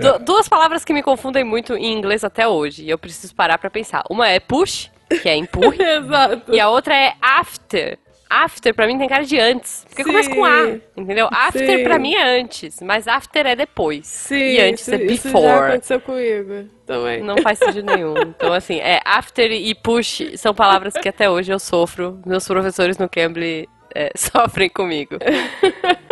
Du 0.00 0.24
duas 0.24 0.48
palavras 0.48 0.84
que 0.84 0.92
me 0.92 1.02
confundem 1.02 1.44
muito 1.44 1.74
em 1.76 1.92
inglês 1.92 2.24
até 2.24 2.46
hoje, 2.48 2.84
e 2.84 2.90
eu 2.90 2.98
preciso 2.98 3.34
parar 3.34 3.58
pra 3.58 3.70
pensar. 3.70 4.02
Uma 4.10 4.28
é 4.28 4.40
push, 4.40 4.90
que 5.22 5.28
é 5.28 5.36
empurre. 5.36 5.78
Exato. 5.84 6.54
E 6.54 6.58
a 6.58 6.68
outra 6.68 6.94
é 6.96 7.14
after, 7.20 7.98
after 8.34 8.74
pra 8.74 8.86
mim 8.86 8.98
tem 8.98 9.08
cara 9.08 9.24
de 9.24 9.38
antes. 9.38 9.84
Porque 9.88 10.02
Sim. 10.02 10.10
começa 10.10 10.30
com 10.30 10.44
A, 10.44 10.76
entendeu? 10.96 11.28
After 11.30 11.78
Sim. 11.78 11.84
pra 11.84 11.98
mim 11.98 12.14
é 12.14 12.40
antes, 12.40 12.80
mas 12.82 13.06
after 13.06 13.46
é 13.46 13.54
depois. 13.54 14.06
Sim, 14.06 14.36
e 14.36 14.60
antes 14.60 14.88
é 14.88 14.98
before. 14.98 15.14
Isso 15.14 15.42
já 15.42 15.68
aconteceu 15.68 16.00
comigo 16.00 16.68
também. 16.84 17.22
Não 17.22 17.36
faz 17.38 17.58
sentido 17.58 17.86
nenhum. 17.86 18.14
Então, 18.20 18.52
assim, 18.52 18.78
é 18.80 19.00
after 19.04 19.50
e 19.50 19.74
push 19.74 20.22
são 20.36 20.54
palavras 20.54 20.94
que 20.94 21.08
até 21.08 21.30
hoje 21.30 21.52
eu 21.52 21.58
sofro. 21.58 22.20
Meus 22.26 22.46
professores 22.46 22.98
no 22.98 23.08
Cambly 23.08 23.68
é, 23.94 24.10
sofrem 24.16 24.68
comigo. 24.68 25.16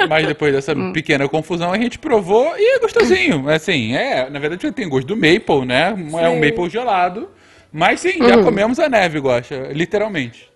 Mas 0.08 0.26
depois 0.26 0.52
dessa 0.52 0.72
hum. 0.72 0.92
pequena 0.92 1.28
confusão, 1.28 1.72
a 1.72 1.78
gente 1.78 1.98
provou 1.98 2.54
e 2.56 2.76
é 2.76 2.78
gostosinho. 2.78 3.48
Assim, 3.50 3.94
é, 3.94 4.30
na 4.30 4.38
verdade 4.38 4.70
tem 4.72 4.88
gosto 4.88 5.06
do 5.06 5.16
maple, 5.16 5.66
né? 5.66 5.94
Sim. 5.96 6.18
É 6.18 6.28
um 6.28 6.40
maple 6.40 6.70
gelado. 6.70 7.28
Mas 7.72 8.00
sim, 8.00 8.18
já 8.18 8.36
uhum. 8.36 8.44
comemos 8.44 8.78
a 8.78 8.86
neve, 8.86 9.18
gosta, 9.18 9.70
literalmente. 9.72 10.51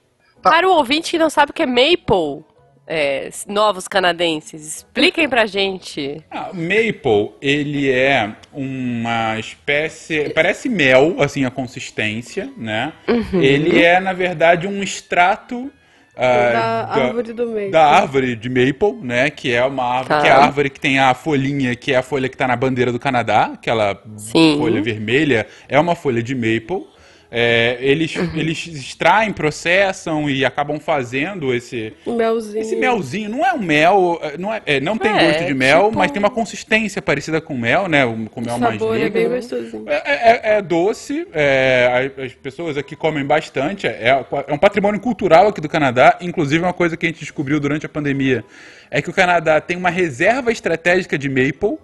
Tá. 0.46 0.50
Para 0.50 0.68
o 0.68 0.72
ouvinte 0.72 1.10
que 1.10 1.18
não 1.18 1.28
sabe 1.28 1.50
o 1.50 1.54
que 1.54 1.62
é 1.62 1.66
maple, 1.66 2.44
é, 2.86 3.30
novos 3.48 3.88
canadenses, 3.88 4.64
expliquem 4.64 5.28
pra 5.28 5.44
gente. 5.44 6.24
Ah, 6.30 6.50
maple, 6.52 7.32
ele 7.42 7.90
é 7.90 8.32
uma 8.52 9.38
espécie. 9.40 10.30
Parece 10.30 10.68
mel, 10.68 11.16
assim, 11.18 11.44
a 11.44 11.50
consistência, 11.50 12.48
né? 12.56 12.92
Uhum. 13.08 13.42
Ele 13.42 13.82
é, 13.82 13.98
na 13.98 14.12
verdade, 14.12 14.68
um 14.68 14.82
extrato. 14.82 15.72
Uh, 16.14 16.18
da, 16.18 16.82
da, 16.84 17.04
árvore 17.04 17.32
do 17.32 17.46
maple. 17.46 17.70
Da 17.70 17.84
árvore 17.84 18.36
de 18.36 18.48
maple, 18.48 18.92
né? 19.02 19.30
Que 19.30 19.52
é 19.52 19.64
uma 19.64 19.84
árvore, 19.84 20.08
tá. 20.08 20.20
que 20.22 20.28
é 20.28 20.30
a 20.30 20.38
árvore 20.38 20.70
que 20.70 20.80
tem 20.80 20.98
a 20.98 21.12
folhinha, 21.12 21.74
que 21.74 21.92
é 21.92 21.96
a 21.96 22.02
folha 22.02 22.28
que 22.28 22.36
tá 22.36 22.46
na 22.46 22.56
bandeira 22.56 22.92
do 22.92 23.00
Canadá, 23.00 23.50
aquela 23.52 24.00
Sim. 24.16 24.56
folha 24.58 24.80
vermelha, 24.80 25.46
é 25.68 25.78
uma 25.78 25.96
folha 25.96 26.22
de 26.22 26.34
maple. 26.34 26.86
É, 27.30 27.76
eles, 27.80 28.14
eles 28.34 28.66
extraem, 28.66 29.32
processam 29.32 30.30
e 30.30 30.44
acabam 30.44 30.78
fazendo 30.78 31.52
esse 31.52 31.92
melzinho. 32.06 32.60
Esse 32.60 32.76
melzinho. 32.76 33.30
Não 33.30 33.44
é 33.44 33.52
um 33.52 33.58
mel, 33.58 34.20
não, 34.38 34.52
é, 34.52 34.62
é 34.66 34.80
não 34.80 34.96
tem 34.96 35.12
é, 35.12 35.26
gosto 35.26 35.46
de 35.46 35.54
mel, 35.54 35.86
tipo... 35.86 35.98
mas 35.98 36.10
tem 36.10 36.18
uma 36.18 36.30
consistência 36.30 37.02
parecida 37.02 37.40
com 37.40 37.56
mel, 37.56 37.88
né? 37.88 38.04
Com 38.30 38.40
mel 38.40 38.56
o 38.56 38.60
mais 38.60 38.78
sabor 38.78 38.98
é 38.98 39.10
bem 39.10 39.28
gostosinho. 39.28 39.84
É, 39.88 39.94
é, 39.94 40.52
é, 40.54 40.58
é 40.58 40.62
doce, 40.62 41.26
é, 41.32 42.10
as 42.24 42.32
pessoas 42.34 42.76
aqui 42.76 42.94
comem 42.94 43.24
bastante. 43.24 43.86
É, 43.86 44.24
é 44.46 44.52
um 44.52 44.58
patrimônio 44.58 45.00
cultural 45.00 45.48
aqui 45.48 45.60
do 45.60 45.68
Canadá, 45.68 46.18
inclusive 46.20 46.62
uma 46.62 46.72
coisa 46.72 46.96
que 46.96 47.06
a 47.06 47.08
gente 47.08 47.20
descobriu 47.20 47.58
durante 47.58 47.86
a 47.86 47.88
pandemia 47.88 48.44
é 48.90 49.02
que 49.02 49.10
o 49.10 49.12
Canadá 49.12 49.60
tem 49.60 49.76
uma 49.76 49.90
reserva 49.90 50.52
estratégica 50.52 51.18
de 51.18 51.28
maple 51.28 51.78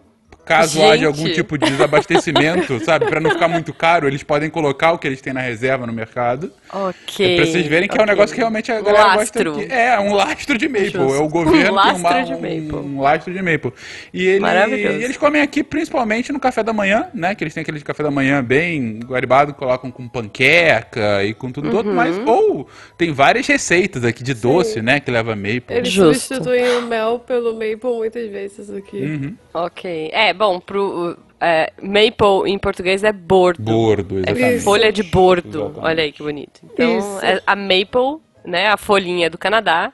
caso 0.44 0.78
Gente. 0.78 0.90
haja 0.90 1.06
algum 1.06 1.24
tipo 1.32 1.56
de 1.56 1.70
desabastecimento, 1.70 2.78
sabe? 2.84 3.06
Para 3.06 3.20
não 3.20 3.30
ficar 3.30 3.48
muito 3.48 3.72
caro, 3.72 4.06
eles 4.06 4.22
podem 4.22 4.50
colocar 4.50 4.92
o 4.92 4.98
que 4.98 5.06
eles 5.06 5.20
têm 5.20 5.32
na 5.32 5.40
reserva 5.40 5.86
no 5.86 5.92
mercado. 5.92 6.52
Ok. 6.72 7.36
Pra 7.36 7.46
vocês 7.46 7.66
verem 7.66 7.88
que 7.88 7.94
okay. 7.94 8.02
é 8.02 8.04
um 8.04 8.06
negócio 8.06 8.34
que 8.34 8.40
realmente 8.40 8.72
a 8.72 8.80
galera 8.80 9.16
lastro. 9.16 9.52
gosta. 9.52 9.66
De... 9.66 9.72
É, 9.72 9.98
um 10.00 10.12
lastro 10.12 10.58
de 10.58 10.68
maple. 10.68 10.90
Justo. 10.90 11.14
É 11.14 11.18
o 11.18 11.28
governo 11.28 11.78
um 11.78 11.82
tem 11.82 11.94
uma, 11.94 12.22
de 12.22 12.32
maple. 12.32 12.72
Um, 12.72 12.96
um 12.96 13.00
lastro 13.00 13.32
de 13.32 13.42
maple. 13.42 13.72
E, 14.12 14.24
ele, 14.26 14.46
e 14.46 15.04
eles 15.04 15.16
comem 15.16 15.42
aqui 15.42 15.62
principalmente 15.62 16.32
no 16.32 16.40
café 16.40 16.62
da 16.62 16.72
manhã, 16.72 17.08
né? 17.14 17.34
Que 17.34 17.44
eles 17.44 17.54
têm 17.54 17.62
aquele 17.62 17.80
café 17.80 18.02
da 18.02 18.10
manhã 18.10 18.42
bem 18.42 19.00
guaribado, 19.04 19.54
colocam 19.54 19.90
com 19.90 20.08
panqueca 20.08 21.24
e 21.24 21.34
com 21.34 21.50
tudo 21.50 21.68
uhum. 21.68 21.76
outro, 21.76 21.92
mas 21.92 22.16
ou 22.26 22.68
tem 22.96 23.12
várias 23.12 23.46
receitas 23.46 24.04
aqui 24.04 24.22
de 24.22 24.34
Sim. 24.34 24.40
doce, 24.40 24.82
né? 24.82 25.00
Que 25.00 25.10
leva 25.10 25.36
maple. 25.36 25.62
Eles 25.68 25.90
Justo. 25.90 26.34
substituem 26.34 26.78
o 26.78 26.82
mel 26.82 27.18
pelo 27.18 27.52
maple 27.52 27.78
muitas 27.98 28.30
vezes 28.30 28.70
aqui. 28.70 28.96
Uhum. 28.96 29.36
Ok. 29.54 30.10
É, 30.12 30.32
bom, 30.32 30.58
pro, 30.60 31.16
é, 31.40 31.72
maple 31.82 32.50
em 32.50 32.58
português 32.58 33.04
é 33.04 33.12
bordo. 33.12 33.62
Bordo, 33.62 34.18
É 34.18 34.30
exatamente. 34.30 34.60
folha 34.64 34.92
de 34.92 35.02
bordo. 35.02 35.48
Exatamente. 35.48 35.84
Olha 35.86 36.02
aí 36.04 36.12
que 36.12 36.22
bonito. 36.22 36.60
Então, 36.64 37.20
é 37.20 37.42
a 37.46 37.54
maple, 37.56 38.20
né, 38.44 38.68
a 38.68 38.76
folhinha 38.76 39.28
do 39.28 39.36
Canadá, 39.38 39.92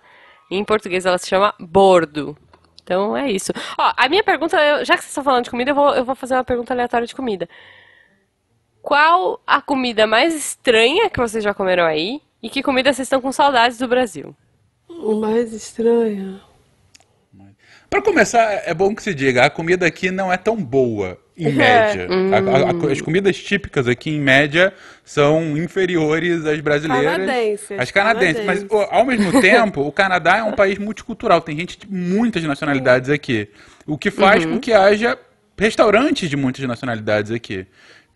em 0.50 0.64
português 0.64 1.04
ela 1.06 1.18
se 1.18 1.28
chama 1.28 1.52
bordo. 1.58 2.36
Então 2.82 3.16
é 3.16 3.30
isso. 3.30 3.52
Ó, 3.78 3.92
a 3.96 4.08
minha 4.08 4.22
pergunta, 4.24 4.56
eu- 4.56 4.84
já 4.84 4.94
que 4.94 5.00
vocês 5.02 5.10
estão 5.10 5.24
falando 5.24 5.44
de 5.44 5.50
comida, 5.50 5.72
eu 5.72 5.74
vou, 5.74 5.94
eu 5.94 6.04
vou 6.04 6.14
fazer 6.14 6.34
uma 6.34 6.44
pergunta 6.44 6.72
aleatória 6.72 7.06
de 7.06 7.14
comida. 7.14 7.46
Qual 8.80 9.40
a 9.46 9.60
comida 9.60 10.06
mais 10.06 10.34
estranha 10.34 11.10
que 11.10 11.18
vocês 11.20 11.44
já 11.44 11.52
comeram 11.52 11.84
aí? 11.84 12.22
E 12.42 12.48
que 12.48 12.62
comida 12.62 12.92
vocês 12.92 13.04
estão 13.06 13.20
com 13.20 13.32
saudades 13.32 13.76
do 13.78 13.88
Brasil? 13.88 14.34
O 14.88 15.14
mais 15.16 15.52
estranho. 15.52 16.40
Pra 17.90 18.02
começar, 18.02 18.62
é 18.66 18.74
bom 18.74 18.94
que 18.94 19.02
se 19.02 19.14
diga, 19.14 19.44
a 19.46 19.50
comida 19.50 19.86
aqui 19.86 20.10
não 20.10 20.30
é 20.30 20.36
tão 20.36 20.56
boa, 20.56 21.18
em 21.36 21.46
É. 21.46 21.52
média. 21.52 22.06
A- 22.10 22.36
a- 22.36 22.88
a- 22.88 22.92
as 22.92 23.00
comidas 23.00 23.36
típicas 23.38 23.88
aqui, 23.88 24.10
em 24.10 24.20
média, 24.20 24.74
são 25.02 25.56
inferiores 25.56 26.44
às 26.44 26.60
brasileiras. 26.60 27.12
Canadenses, 27.12 27.78
As 27.78 27.90
canadenses. 27.90 28.44
Mas, 28.44 28.62
canadenses. 28.64 28.88
ó, 28.92 28.94
ao 28.94 29.04
mesmo 29.06 29.30
tempo, 29.40 29.80
o 29.80 29.90
Canadá 29.90 30.36
é 30.36 30.42
um 30.42 30.52
país 30.52 30.76
multicultural. 30.78 31.40
Tem 31.40 31.56
gente 31.56 31.78
de 31.78 31.86
muitas 31.90 32.42
nacionalidades 32.44 33.08
aqui. 33.08 33.48
O 33.86 33.96
que 33.96 34.10
faz 34.10 34.44
Uhum. 34.44 34.52
com 34.54 34.60
que 34.60 34.72
haja 34.72 35.16
restaurantes 35.56 36.28
de 36.28 36.36
muitas 36.36 36.62
nacionalidades 36.66 37.30
aqui. 37.32 37.66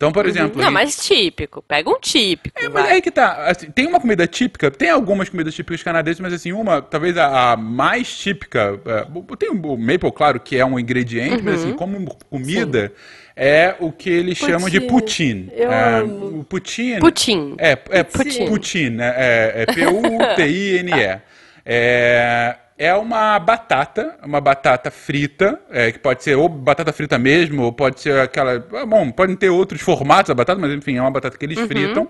Então, 0.03 0.11
por 0.11 0.25
exemplo... 0.25 0.57
Não, 0.57 0.63
gente- 0.65 0.73
mas 0.73 0.95
típico. 0.97 1.61
Pega 1.61 1.89
um 1.89 1.99
típico. 1.99 2.59
é, 2.59 2.63
mas 2.69 2.83
vai. 2.83 2.91
aí 2.93 3.01
que 3.01 3.09
tá. 3.11 3.45
assim, 3.47 3.71
tem 3.71 3.87
uma 3.87 3.99
comida 3.99 4.27
típica, 4.27 4.69
tem 4.69 4.89
algumas 4.89 5.29
comidas 5.29 5.53
típicas 5.55 5.81
canadenses, 5.81 6.19
mas 6.19 6.33
assim, 6.33 6.51
uma, 6.51 6.81
talvez 6.81 7.17
a, 7.17 7.53
a 7.53 7.57
mais 7.57 8.15
típica. 8.17 8.79
é, 8.85 9.35
tem 9.37 9.49
o 9.49 9.77
maple, 9.77 10.11
claro, 10.11 10.39
que 10.39 10.57
é 10.57 10.65
um 10.65 10.77
ingrediente, 10.77 11.41
mas 11.41 11.61
Uhum. 11.61 11.67
assim, 11.69 11.73
como 11.77 12.15
comida, 12.29 12.91
é 13.35 13.75
o 13.79 13.91
que 13.91 14.09
eles 14.09 14.37
chamam 14.37 14.69
de 14.69 14.81
Poutine. 14.81 15.45
poutine. 15.45 15.51
Eu 15.63 15.71
É, 15.71 15.99
amo. 15.99 16.39
O 16.39 16.43
poutine. 16.43 16.99
Putin. 16.99 17.55
É, 17.57 17.71
é 17.89 18.03
Poutine. 18.03 18.47
poutine, 18.47 18.89
né? 18.97 19.13
é, 19.17 19.53
é 19.63 19.65
P-U-T-I-N-E. 19.73 21.19
É, 21.65 22.55
é 22.77 22.93
uma 22.93 23.37
batata, 23.39 24.17
uma 24.23 24.41
batata 24.41 24.89
frita, 24.89 25.59
é, 25.69 25.91
que 25.91 25.99
pode 25.99 26.23
ser 26.23 26.35
ou 26.35 26.49
batata 26.49 26.91
frita 26.91 27.17
mesmo, 27.19 27.63
ou 27.63 27.73
pode 27.73 27.99
ser 28.01 28.19
aquela. 28.19 28.59
Bom, 28.59 29.11
podem 29.11 29.35
ter 29.35 29.49
outros 29.49 29.81
formatos 29.81 30.29
da 30.29 30.35
batata, 30.35 30.59
mas 30.59 30.71
enfim, 30.71 30.97
é 30.97 31.01
uma 31.01 31.11
batata 31.11 31.37
que 31.37 31.45
eles 31.45 31.59
fritam. 31.59 32.09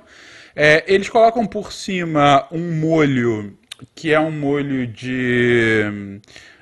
É, 0.55 0.83
eles 0.87 1.09
colocam 1.09 1.45
por 1.45 1.73
cima 1.73 2.47
um 2.51 2.79
molho 2.79 3.57
que 3.95 4.13
é 4.13 4.19
um 4.19 4.31
molho 4.31 4.87
de. 4.87 6.19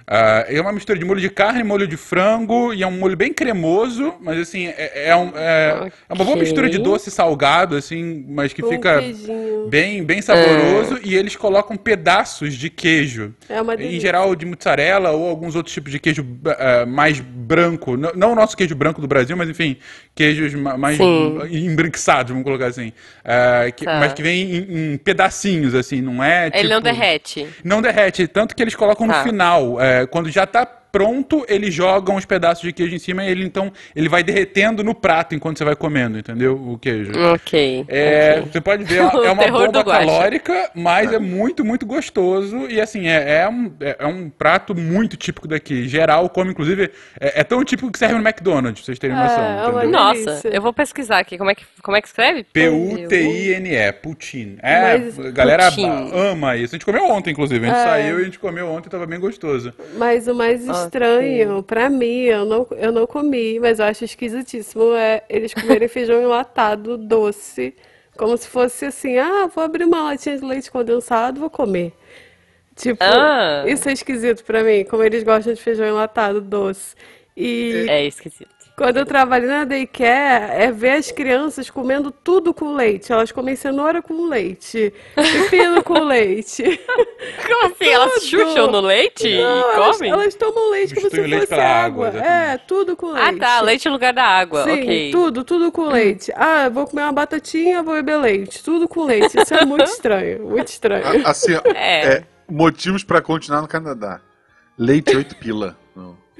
Ah, 0.07 0.45
é 0.47 0.59
uma 0.59 0.71
mistura 0.71 0.97
de 0.97 1.05
molho 1.05 1.21
de 1.21 1.29
carne, 1.29 1.63
molho 1.63 1.87
de 1.87 1.97
frango 1.97 2.73
e 2.73 2.83
é 2.83 2.87
um 2.87 2.91
molho 2.97 3.15
bem 3.17 3.33
cremoso, 3.33 4.13
mas 4.21 4.39
assim, 4.39 4.67
é, 4.67 5.09
é 5.09 5.15
um- 5.15 5.31
é- 5.35 5.91
é 6.09 6.13
uma 6.13 6.23
boa 6.25 6.37
mistura 6.37 6.69
de 6.69 6.77
doce 6.77 7.09
e 7.09 7.11
salgado, 7.11 7.75
assim, 7.75 8.25
mas 8.27 8.53
que 8.53 8.61
Com 8.61 8.69
fica 8.69 8.99
queijinho. 8.99 9.67
bem, 9.69 10.03
bem 10.03 10.21
saboroso 10.21 10.99
e 11.03 11.15
eles 11.15 11.35
colocam 11.35 11.75
pedaços 11.75 12.53
de 12.55 12.69
queijo. 12.69 13.33
É 13.49 13.61
uma 13.61 13.75
Em 13.75 13.99
geral 13.99 14.35
de 14.35 14.45
mussarela 14.45 15.11
ou 15.11 15.27
alguns 15.29 15.55
outros 15.55 15.73
tipos 15.73 15.91
de 15.91 15.99
queijo 15.99 16.25
ah, 16.57 16.85
mais 16.85 17.19
branco. 17.55 17.97
Não, 17.97 18.11
não 18.15 18.31
o 18.31 18.35
nosso 18.35 18.55
queijo 18.55 18.73
branco 18.75 19.01
do 19.01 19.07
Brasil, 19.07 19.35
mas 19.35 19.49
enfim, 19.49 19.75
queijos 20.15 20.53
ma- 20.55 20.77
mais 20.77 20.97
Sim. 20.97 21.39
embranquiçados, 21.51 22.31
vamos 22.31 22.43
colocar 22.45 22.67
assim. 22.67 22.93
Ah, 23.25 23.69
que- 23.75 23.85
Tá. 23.85 23.99
Mas 23.99 24.13
que 24.13 24.23
vem 24.23 24.41
em, 24.55 24.93
em 24.93 24.97
pedacinhos, 24.97 25.75
assim, 25.75 26.01
não 26.01 26.23
é 26.23 26.49
Ele 26.53 26.69
não 26.69 26.77
tipo- 26.81 26.83
derrete. 26.93 27.47
não 27.63 27.81
derrete, 27.81 28.27
tanto 28.27 28.55
que 28.55 28.61
eles 28.63 28.75
colocam 28.75 29.05
no 29.05 29.13
Tá. 29.13 29.23
final. 29.23 29.79
é, 29.81 30.05
quando 30.05 30.29
já 30.29 30.45
tá 30.45 30.65
pronto, 30.91 31.45
eles 31.47 31.73
jogam 31.73 32.15
os 32.15 32.25
pedaços 32.25 32.63
de 32.63 32.71
queijo 32.73 32.95
em 32.95 32.99
cima 32.99 33.23
e 33.25 33.29
ele 33.29 33.43
então 33.45 33.71
ele 33.95 34.09
vai 34.09 34.23
derretendo 34.23 34.83
no 34.83 34.93
prato 34.93 35.33
enquanto 35.35 35.57
você 35.57 35.63
vai 35.65 35.75
comendo, 35.75 36.17
entendeu? 36.19 36.53
O 36.55 36.77
queijo. 36.77 37.11
Ok. 37.33 37.85
É, 37.87 38.37
ok. 38.39 38.51
Você 38.51 38.61
pode 38.61 38.83
ver, 38.83 38.97
é 39.25 39.31
uma- 39.31 39.47
bomba 39.51 39.83
calórica, 39.83 40.69
mas 40.75 41.11
é 41.11 41.19
muito, 41.19 41.63
muito 41.65 41.85
gostoso. 41.85 42.67
E 42.69 42.79
assim, 42.79 43.07
é, 43.07 43.41
é 43.43 43.49
um, 43.49 43.71
é, 43.79 43.95
é 43.99 44.05
um 44.07 44.29
prato 44.29 44.73
muito 44.75 45.17
típico 45.17 45.47
daqui. 45.47 45.87
Geral, 45.87 46.29
como 46.29 46.51
inclusive, 46.51 46.91
é, 47.19 47.41
é 47.41 47.43
tão 47.43 47.63
típico 47.63 47.91
que 47.91 47.97
serve 47.99 48.15
no 48.15 48.21
McDonald's, 48.21 48.81
pra 48.81 48.85
vocês 48.85 48.99
terem 48.99 49.15
É, 49.15 49.19
noção. 49.19 49.81
é? 49.81 49.87
Nossa, 49.87 50.47
eu 50.47 50.61
vou 50.61 50.73
pesquisar 50.73 51.19
aqui. 51.19 51.37
Como 51.37 51.49
é 51.49 51.55
que, 51.55 51.63
como 51.81 51.97
é 51.97 52.01
que 52.01 52.07
escreve? 52.07 52.45
P-U-T-I-N-E, 52.53 53.91
poutine. 53.93 54.57
É, 54.61 54.97
Mas- 54.97 55.19
a 55.19 55.31
galera 55.31 55.65
Poutine. 55.71 56.11
ama 56.13 56.55
isso. 56.55 56.75
A 56.75 56.77
gente 56.77 56.85
comeu 56.85 57.05
ontem, 57.09 57.31
inclusive. 57.31 57.65
A 57.65 57.69
gente 57.69 57.79
É. 57.79 57.83
saiu 57.83 58.19
e 58.19 58.21
a 58.21 58.25
gente 58.25 58.39
comeu 58.39 58.67
ontem, 58.67 58.89
tava 58.89 59.05
bem 59.05 59.19
gostoso. 59.19 59.73
Mas 59.97 60.27
o 60.27 60.35
mais. 60.35 60.67
Estranho, 60.85 61.63
pra 61.63 61.89
mim, 61.89 62.21
eu 62.23 62.45
não, 62.45 62.67
eu 62.77 62.91
não 62.91 63.07
comi, 63.07 63.59
mas 63.59 63.79
eu 63.79 63.85
acho 63.85 64.03
esquisitíssimo, 64.05 64.93
é 64.95 65.23
eles 65.29 65.53
comerem 65.53 65.87
feijão 65.89 66.21
enlatado 66.21 66.97
doce, 66.97 67.73
como 68.17 68.35
se 68.37 68.47
fosse 68.47 68.85
assim, 68.85 69.17
ah, 69.17 69.47
vou 69.53 69.63
abrir 69.63 69.83
uma 69.85 70.03
latinha 70.03 70.37
de 70.37 70.45
leite 70.45 70.69
condensado, 70.71 71.39
vou 71.39 71.49
comer. 71.49 71.93
Tipo, 72.75 73.03
Ah. 73.03 73.63
isso 73.67 73.87
é 73.89 73.93
esquisito 73.93 74.43
pra 74.43 74.63
mim, 74.63 74.83
como 74.85 75.03
eles 75.03 75.23
gostam 75.23 75.53
de 75.53 75.61
feijão 75.61 75.85
enlatado 75.87 76.39
doce. 76.41 76.95
E 77.35 77.85
É 77.89 78.05
esquisito. 78.05 78.49
Quando 78.77 78.97
eu 78.97 79.05
trabalhei 79.05 79.47
na 79.47 79.63
daycare, 79.63 80.51
é 80.63 80.71
ver 80.71 80.91
as 80.93 81.11
crianças 81.11 81.69
comendo 81.69 82.09
tudo 82.11 82.53
com 82.53 82.73
leite. 82.73 83.11
Elas 83.11 83.31
comem 83.31 83.55
cenoura 83.55 84.01
com 84.01 84.27
leite, 84.27 84.93
pepino 85.15 85.83
com 85.83 85.99
leite. 85.99 86.63
Como 87.47 87.65
assim? 87.67 87.89
Elas 87.89 88.13
Tudo. 88.13 88.25
chucham 88.25 88.71
no 88.71 88.79
leite 88.81 89.27
e 89.27 89.37
Não, 89.41 89.71
elas, 89.73 89.97
comem? 89.97 90.11
elas 90.11 90.35
tomam 90.35 90.71
leite 90.71 90.95
como 90.95 91.09
se 91.09 91.21
leite 91.21 91.39
fosse 91.47 91.53
água. 91.61 92.07
água, 92.07 92.19
É, 92.21 92.57
tudo 92.57 92.95
com 92.95 93.07
Ah, 93.15 93.25
leite. 93.25 93.39
tá. 93.39 93.61
Leite 93.61 93.85
no 93.87 93.93
lugar 93.93 94.13
da 94.13 94.23
água. 94.23 94.63
Sim, 94.63 94.81
ok. 94.81 95.11
tudo, 95.11 95.43
tudo 95.43 95.71
com 95.71 95.85
leite. 95.85 96.31
Ah, 96.43 96.65
eu 96.65 96.71
vou 96.71 96.87
comer 96.87 97.03
uma 97.03 97.11
batatinha, 97.11 97.83
vou 97.83 97.93
beber 97.93 98.17
leite. 98.17 98.63
Tudo 98.63 98.87
com 98.87 99.03
leite. 99.05 99.39
Isso 99.39 99.53
é 99.53 99.63
muito 99.63 99.83
estranho, 99.85 100.49
muito 100.49 100.67
estranho. 100.69 101.27
Assim, 101.27 101.53
É. 101.75 102.05
é, 102.15 102.23
motivos 102.49 103.03
pra 103.03 103.21
continuar 103.21 103.61
no 103.61 103.67
Canadá. 103.67 104.19
Leite 104.77 105.15
8 105.15 105.35
pila. 105.35 105.77
Não, 105.95 106.17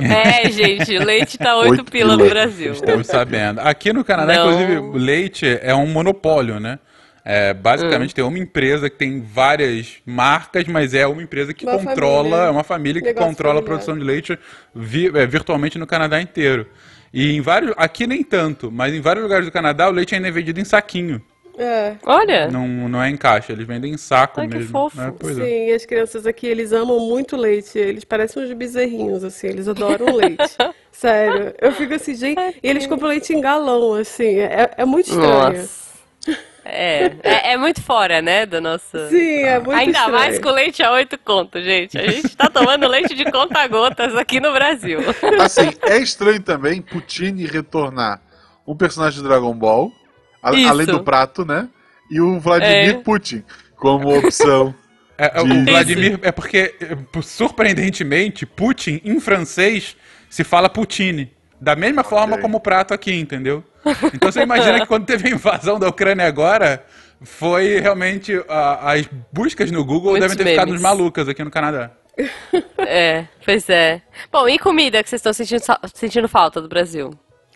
é. 0.00 0.46
É, 0.46 0.50
gente, 0.50 0.96
o 0.96 1.04
leite 1.04 1.36
tá 1.38 1.56
8 1.56 1.70
Oito 1.72 1.84
pila 1.84 2.16
no. 2.16 2.28
Brasil. 2.28 2.72
Estamos 2.72 3.06
sabendo. 3.06 3.60
Aqui 3.60 3.92
no 3.92 4.04
Canadá, 4.04 4.34
Não. 4.34 4.46
inclusive, 4.52 4.76
o 4.78 4.92
leite 4.96 5.58
é 5.62 5.74
um 5.74 5.86
monopólio, 5.86 6.58
né? 6.60 6.78
É, 7.24 7.52
Hum. 7.52 7.60
basicamente 7.62 8.14
tem 8.14 8.24
uma 8.24 8.38
empresa 8.38 8.88
que 8.88 8.96
tem 8.96 9.20
várias 9.20 9.96
marcas, 10.06 10.64
mas 10.66 10.94
é 10.94 11.06
uma 11.06 11.22
empresa 11.22 11.52
que 11.52 11.66
Uma 11.66 11.78
controla, 11.78 12.22
família. 12.30 12.46
é 12.46 12.50
uma 12.50 12.64
família 12.64 13.02
que 13.02 13.08
Negócio 13.08 13.28
controla 13.28 13.54
a 13.60 13.62
familiar. 13.62 13.68
produção 13.78 13.98
de 13.98 14.04
leite 14.04 14.38
vi- 14.74 15.10
é, 15.14 15.26
virtualmente 15.26 15.78
no 15.78 15.86
Canadá 15.86 16.20
inteiro. 16.20 16.66
E 17.12 17.32
em 17.36 17.40
vários, 17.40 17.74
aqui 17.76 18.06
nem 18.06 18.22
tanto, 18.22 18.70
mas 18.72 18.94
em 18.94 19.00
vários 19.00 19.22
lugares 19.22 19.44
do 19.44 19.52
Canadá 19.52 19.88
o 19.88 19.92
leite 19.92 20.14
ainda 20.14 20.28
é 20.28 20.30
vendido 20.30 20.60
em 20.60 20.64
saquinho. 20.64 21.20
É. 21.62 21.96
Olha, 22.06 22.48
Não, 22.48 22.66
não 22.66 23.02
é 23.02 23.10
em 23.10 23.16
caixa, 23.16 23.52
eles 23.52 23.66
vendem 23.66 23.92
em 23.92 23.96
saco 23.98 24.40
Ai, 24.40 24.48
que 24.48 24.54
mesmo. 24.56 24.70
fofo. 24.70 24.96
né? 24.96 25.12
Pois 25.18 25.38
é. 25.38 25.44
Sim, 25.44 25.72
as 25.72 25.84
crianças 25.84 26.26
aqui, 26.26 26.46
eles 26.46 26.72
amam 26.72 26.98
muito 27.00 27.36
leite. 27.36 27.78
Eles 27.78 28.02
parecem 28.04 28.42
uns 28.42 28.52
bezerrinhos, 28.54 29.22
assim, 29.22 29.48
eles 29.48 29.68
adoram 29.68 30.06
leite. 30.16 30.56
Sério. 30.90 31.54
Eu 31.60 31.72
fico 31.72 31.94
assim, 31.94 32.14
gente. 32.14 32.40
E 32.62 32.68
eles 32.68 32.86
compram 32.86 33.08
leite 33.08 33.32
em 33.32 33.40
galão, 33.40 33.94
assim. 33.94 34.38
É, 34.38 34.70
é 34.76 34.84
muito 34.84 35.10
estranho. 35.10 35.58
nossa. 35.58 35.80
É, 36.62 37.12
é, 37.22 37.52
é 37.52 37.56
muito 37.56 37.82
fora, 37.82 38.20
né, 38.20 38.44
da 38.44 38.60
nossa... 38.60 39.08
Sim, 39.08 39.42
é 39.44 39.58
muito 39.58 39.72
Ainda 39.72 39.98
estranho. 39.98 40.12
mais 40.12 40.38
com 40.38 40.50
leite 40.50 40.82
a 40.82 40.92
8 40.92 41.18
conto, 41.18 41.60
gente. 41.60 41.98
A 41.98 42.06
gente 42.06 42.36
tá 42.36 42.48
tomando 42.50 42.86
leite 42.86 43.14
de 43.14 43.24
conta-gotas 43.30 44.14
aqui 44.14 44.38
no 44.40 44.52
Brasil. 44.52 45.00
Assim, 45.42 45.70
é 45.82 45.98
estranho 45.98 46.40
também 46.42 46.82
Putin 46.82 47.46
retornar 47.46 48.20
um 48.66 48.76
personagem 48.76 49.20
de 49.22 49.26
Dragon 49.26 49.54
Ball, 49.54 49.90
a- 50.42 50.50
além 50.68 50.86
do 50.86 51.02
prato, 51.02 51.44
né? 51.44 51.68
E 52.10 52.20
o 52.20 52.38
Vladimir 52.40 52.90
É. 52.90 52.92
Putin 52.94 53.44
como 53.76 54.16
opção. 54.18 54.74
É, 55.16 55.40
é, 55.40 55.44
de- 55.44 55.52
o 55.52 55.64
Vladimir, 55.64 56.18
é 56.22 56.32
porque, 56.32 56.74
é, 56.80 56.96
surpreendentemente, 57.22 58.46
Putin, 58.46 59.00
em 59.04 59.20
francês, 59.20 59.96
se 60.28 60.42
fala 60.44 60.68
Poutine. 60.68 61.30
Da 61.60 61.76
mesma 61.76 62.02
forma 62.02 62.38
como 62.38 62.56
o 62.56 62.60
prato 62.60 62.94
aqui, 62.94 63.12
entendeu? 63.14 63.62
Então 64.14 64.32
você 64.32 64.40
imagina 64.42 64.80
que 64.80 64.86
quando 64.86 65.04
teve 65.04 65.28
a 65.28 65.30
invasão 65.32 65.78
da 65.78 65.88
Ucrânia 65.88 66.26
agora, 66.26 66.82
foi 67.22 67.78
realmente. 67.80 68.32
a- 68.48 68.92
as 68.92 69.06
buscas 69.30 69.70
no 69.70 69.84
Google 69.84 70.12
Muitos 70.12 70.30
devem 70.30 70.44
ter 70.44 70.50
ficado 70.52 70.68
memes. 70.68 70.80
malucas 70.82 71.28
aqui 71.28 71.44
no 71.44 71.50
Canadá. 71.50 71.90
É, 72.78 73.26
pois 73.44 73.68
é. 73.68 74.00
Bom, 74.32 74.48
e 74.48 74.58
comida 74.58 75.02
que 75.02 75.08
vocês 75.10 75.20
estão 75.20 75.32
sentindo, 75.34 75.62
sentindo 75.94 76.28
falta 76.28 76.60
do 76.62 76.68
Brasil? 76.68 77.10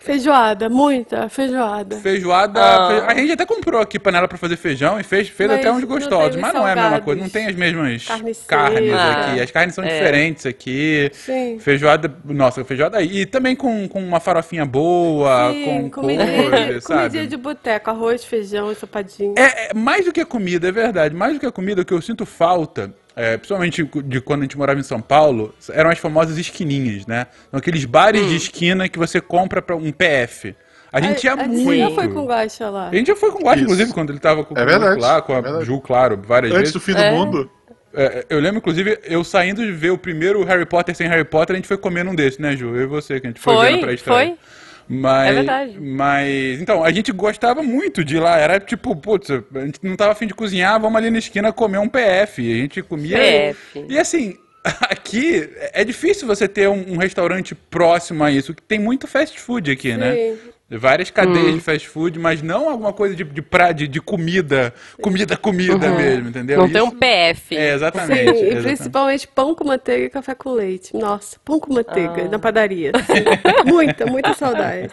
Feijoada, 0.04 0.68
muita 0.68 1.28
feijoada. 1.30 1.96
Feijoada. 1.96 2.60
Ah. 2.60 2.88
fe- 2.88 3.12
A 3.12 3.14
gente 3.14 3.32
até 3.32 3.46
comprou 3.46 3.80
aqui 3.80 3.98
panela 3.98 4.28
pra 4.28 4.36
fazer 4.36 4.56
feijão 4.56 5.00
e 5.00 5.02
fez, 5.02 5.28
fez 5.28 5.48
Mas 5.50 5.60
até 5.60 5.72
uns 5.72 5.82
gostosos, 5.84 6.36
mas 6.36 6.52
não 6.52 6.68
é 6.68 6.72
a 6.72 6.76
mesma 6.76 7.00
coisa. 7.00 7.20
Não 7.22 7.28
tem 7.30 7.46
as 7.46 7.54
mesmas 7.54 8.04
Carne 8.06 8.34
seca. 8.34 8.46
carnes 8.56 8.92
Ah, 8.92 9.10
aqui. 9.30 9.40
As 9.40 9.50
carnes 9.50 9.74
são 9.74 9.82
é. 9.82 9.88
diferentes 9.88 10.44
aqui. 10.44 11.10
Sim. 11.12 11.58
Feijoada, 11.58 12.14
nossa, 12.24 12.62
feijoada 12.64 12.98
aí. 12.98 13.20
E 13.20 13.26
também 13.26 13.56
com, 13.56 13.88
com 13.88 14.00
uma 14.04 14.20
farofinha 14.20 14.66
boa, 14.66 15.50
Sim, 15.52 15.88
com 15.88 16.02
couve, 16.02 16.16
de, 16.16 16.80
sabe? 16.82 16.98
comidinha 17.00 17.26
de 17.26 17.36
boteco, 17.36 17.90
arroz, 17.90 18.24
feijão, 18.24 18.70
ensopadinho. 18.70 19.34
É, 19.38 19.70
é 19.70 19.74
mais 19.74 20.04
do 20.04 20.12
que 20.12 20.20
a 20.20 20.26
comida, 20.26 20.68
é 20.68 20.72
verdade. 20.72 21.14
Mais 21.14 21.32
do 21.34 21.40
que 21.40 21.46
a 21.46 21.52
comida, 21.52 21.80
o 21.80 21.84
que 21.84 21.94
eu 21.94 22.02
sinto 22.02 22.26
falta 22.26 22.92
é, 23.16 23.36
principalmente 23.36 23.82
de 24.04 24.20
quando 24.20 24.40
a 24.40 24.44
gente 24.44 24.56
morava 24.58 24.78
em 24.80 24.82
São 24.82 25.00
Paulo, 25.00 25.54
eram 25.70 25.90
as 25.90 25.98
famosas 25.98 26.36
esquininhas, 26.38 27.06
né? 27.06 27.26
São 27.50 27.58
aqueles 27.58 27.84
bares 27.84 28.22
Hum. 28.22 28.28
de 28.28 28.36
esquina 28.36 28.88
que 28.88 28.98
você 28.98 29.20
compra 29.20 29.60
pra 29.62 29.76
um 29.76 29.92
PF. 29.92 30.54
A 30.92 31.00
gente 31.00 31.24
ia 31.24 31.32
a, 31.32 31.34
a 31.34 31.46
muito. 31.48 31.58
gente 31.72 31.78
já 31.78 31.90
foi 31.90 32.08
com 32.08 32.20
o 32.20 32.26
Guaxa 32.26 32.70
lá. 32.70 32.88
A 32.88 32.94
gente 32.94 33.08
já 33.08 33.16
foi 33.16 33.30
com 33.32 33.38
o 33.38 33.42
Guaxa, 33.44 33.62
inclusive, 33.62 33.92
quando 33.92 34.10
ele 34.10 34.20
tava 34.20 34.44
com 34.44 34.56
É 34.56 34.62
o 34.62 34.66
verdade, 34.66 35.00
lá, 35.00 35.20
com 35.20 35.32
a 35.34 35.38
é. 35.60 35.64
Ju, 35.64 35.80
claro, 35.80 36.20
várias 36.24 36.52
Antes 36.52 36.60
vezes. 36.60 36.72
do 36.72 36.80
fim 36.80 36.92
do 36.92 36.98
É. 37.02 37.10
mundo. 37.10 37.50
É, 37.96 38.26
eu 38.28 38.40
lembro, 38.40 38.58
inclusive, 38.58 38.98
eu 39.04 39.22
saindo 39.24 39.64
de 39.64 39.70
ver 39.72 39.90
o 39.90 39.98
primeiro 39.98 40.42
Harry 40.44 40.66
Potter 40.66 40.94
sem 40.96 41.08
Harry 41.08 41.24
Potter, 41.24 41.54
a 41.54 41.56
gente 41.56 41.68
foi 41.68 41.76
comer 41.76 42.04
num 42.04 42.14
desses, 42.14 42.38
né, 42.38 42.56
Ju? 42.56 42.74
Eu 42.74 42.82
e 42.82 42.86
você, 42.86 43.20
que 43.20 43.26
a 43.26 43.30
gente 43.30 43.40
foi, 43.40 43.54
Foi, 43.54 43.66
vendo 43.70 43.80
pra 43.80 43.92
estreia. 43.92 44.26
foi. 44.26 44.38
Mas, 44.88 45.30
É 45.30 45.34
verdade. 45.34 45.80
Mas, 45.80 46.60
então, 46.60 46.84
a 46.84 46.90
gente 46.90 47.12
gostava 47.12 47.62
muito 47.62 48.04
de 48.04 48.16
ir 48.16 48.20
lá. 48.20 48.38
Era 48.38 48.60
tipo, 48.60 48.94
putz, 48.94 49.30
a 49.30 49.60
gente 49.60 49.80
não 49.82 49.96
tava 49.96 50.12
afim 50.12 50.26
de 50.26 50.34
cozinhar, 50.34 50.80
vamos 50.80 50.96
ali 50.96 51.10
na 51.10 51.18
esquina 51.18 51.52
comer 51.52 51.78
um 51.78 51.88
PF. 51.88 52.52
A 52.52 52.56
gente 52.56 52.82
comia. 52.82 53.18
PF. 53.18 53.86
E 53.88 53.98
assim, 53.98 54.36
aqui 54.82 55.48
é 55.72 55.84
difícil 55.84 56.26
você 56.26 56.48
ter 56.48 56.68
um, 56.68 56.94
um 56.94 56.96
restaurante 56.96 57.54
próximo 57.54 58.24
a 58.24 58.30
isso, 58.30 58.54
que 58.54 58.62
tem 58.62 58.78
muito 58.78 59.06
fast 59.06 59.38
food 59.38 59.70
aqui, 59.70 59.96
né? 59.96 60.36
Várias 60.70 61.10
cadeias 61.10 61.52
de 61.54 61.60
fast 61.60 61.86
food, 61.88 62.18
mas 62.18 62.42
não 62.42 62.68
alguma 62.68 62.92
coisa 62.92 63.14
de, 63.14 63.22
de, 63.22 63.42
pra, 63.42 63.70
de, 63.70 63.86
de 63.86 64.00
comida, 64.00 64.72
comida, 65.00 65.36
comida 65.36 65.90
mesmo, 65.90 66.30
entendeu? 66.30 66.58
Não 66.58 66.70
tem 66.70 66.82
um 66.82 66.88
Isso- 66.88 66.96
PF. 66.96 67.56
É, 67.56 67.68
Sim, 67.68 67.74
exatamente. 67.74 68.20
e 68.20 68.28
exatamente. 68.30 68.62
principalmente 68.62 69.28
pão 69.28 69.54
com 69.54 69.64
manteiga 69.64 70.06
e 70.06 70.10
café 70.10 70.34
com 70.34 70.52
leite. 70.52 70.96
Nossa, 70.96 71.38
pão 71.44 71.60
com 71.60 71.72
manteiga 71.74 72.24
Ah. 72.24 72.28
na 72.28 72.38
padaria. 72.38 72.92
Muita, 73.64 74.06
muita 74.06 74.34
saudade. 74.34 74.88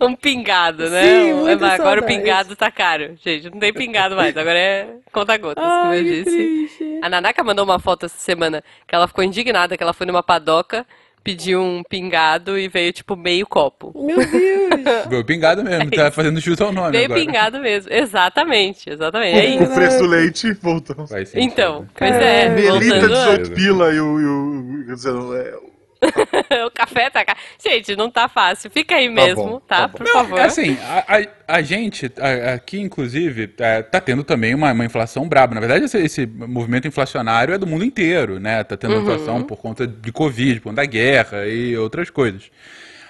Um 0.00 0.14
pingado, 0.14 0.88
né? 0.88 1.02
Sim, 1.02 1.32
Um- 1.32 1.40
muita 1.44 1.66
agora 1.66 2.00
o 2.00 2.02
saudade. 2.02 2.06
pingado 2.06 2.56
tá 2.56 2.70
caro. 2.70 3.16
Gente, 3.22 3.50
não 3.50 3.58
tem 3.58 3.72
pingado 3.72 4.14
mais. 4.16 4.36
Agora 4.36 4.58
é 4.58 4.86
conta-gotas, 5.12 5.62
como 5.64 5.74
Ai, 5.90 5.98
eu 6.00 6.04
disse. 6.04 6.24
triste. 6.24 6.98
A 7.02 7.08
Nanaka 7.08 7.42
mandou 7.42 7.64
uma 7.64 7.78
foto 7.78 8.06
essa 8.06 8.16
semana 8.18 8.62
que 8.86 8.94
ela 8.94 9.08
ficou 9.08 9.24
indignada 9.24 9.76
que 9.76 9.82
ela 9.82 9.92
foi 9.92 10.06
numa 10.06 10.22
padoca, 10.22 10.86
pediu 11.22 11.60
um 11.60 11.82
pingado 11.88 12.58
e 12.58 12.68
veio 12.68 12.92
tipo 12.92 13.14
meio 13.16 13.46
copo. 13.46 13.92
Meu 13.94 14.16
Deus. 14.16 14.70
Veio 15.08 15.24
pingado 15.24 15.62
mesmo, 15.62 15.90
tá 15.90 16.10
fazendo 16.10 16.40
chute 16.40 16.62
ao 16.62 16.72
nome 16.72 16.92
Veio 16.92 17.04
agora. 17.06 17.20
pingado 17.20 17.60
mesmo. 17.60 17.92
Exatamente, 17.92 18.88
exatamente. 18.88 19.38
É 19.38 19.58
O 19.58 19.62
isso. 19.64 19.74
preço 19.74 19.98
do 19.98 20.06
leite, 20.06 20.52
voltamos. 20.54 21.10
Sentido. 21.10 21.38
Então, 21.38 21.86
pois 21.94 22.14
é. 22.14 22.48
Melita, 22.48 22.70
Voltando 23.00 23.14
a- 23.16 23.36
18 23.36 23.50
pila 23.52 23.92
e 23.92 24.00
o. 24.00 24.20
E 24.20 24.92
o 24.92 25.36
é, 25.36 25.69
o 26.66 26.70
café 26.70 27.10
tá. 27.10 27.24
Gente, 27.62 27.94
não 27.96 28.10
tá 28.10 28.28
fácil. 28.28 28.70
Fica 28.70 28.96
aí 28.96 29.08
Tá 29.14 29.28
mesmo, 29.28 29.34
bom, 29.34 29.60
tá? 29.60 29.88
tá. 29.88 29.88
Por 29.88 30.06
Não, 30.06 30.12
favor. 30.12 30.40
assim, 30.40 30.78
a, 30.80 31.04
a, 31.48 31.56
a 31.58 31.62
gente 31.62 32.10
a- 32.18 32.54
aqui, 32.54 32.80
inclusive, 32.80 33.52
é, 33.58 33.82
tá 33.82 34.00
tendo 34.00 34.24
também 34.24 34.54
uma, 34.54 34.72
uma 34.72 34.84
inflação 34.84 35.28
braba. 35.28 35.54
Na 35.54 35.60
verdade, 35.60 35.84
esse, 35.84 35.98
esse 35.98 36.26
movimento 36.26 36.88
inflacionário 36.88 37.54
é 37.54 37.58
do 37.58 37.66
mundo 37.66 37.84
inteiro, 37.84 38.40
né? 38.40 38.64
Tá 38.64 38.76
tendo 38.76 38.96
inflação 38.96 39.42
por 39.44 39.58
conta 39.58 39.86
de 39.86 40.12
Covid, 40.12 40.60
por 40.60 40.70
conta 40.70 40.76
da 40.82 40.86
guerra 40.86 41.46
e 41.46 41.76
outras 41.76 42.10
coisas. 42.10 42.50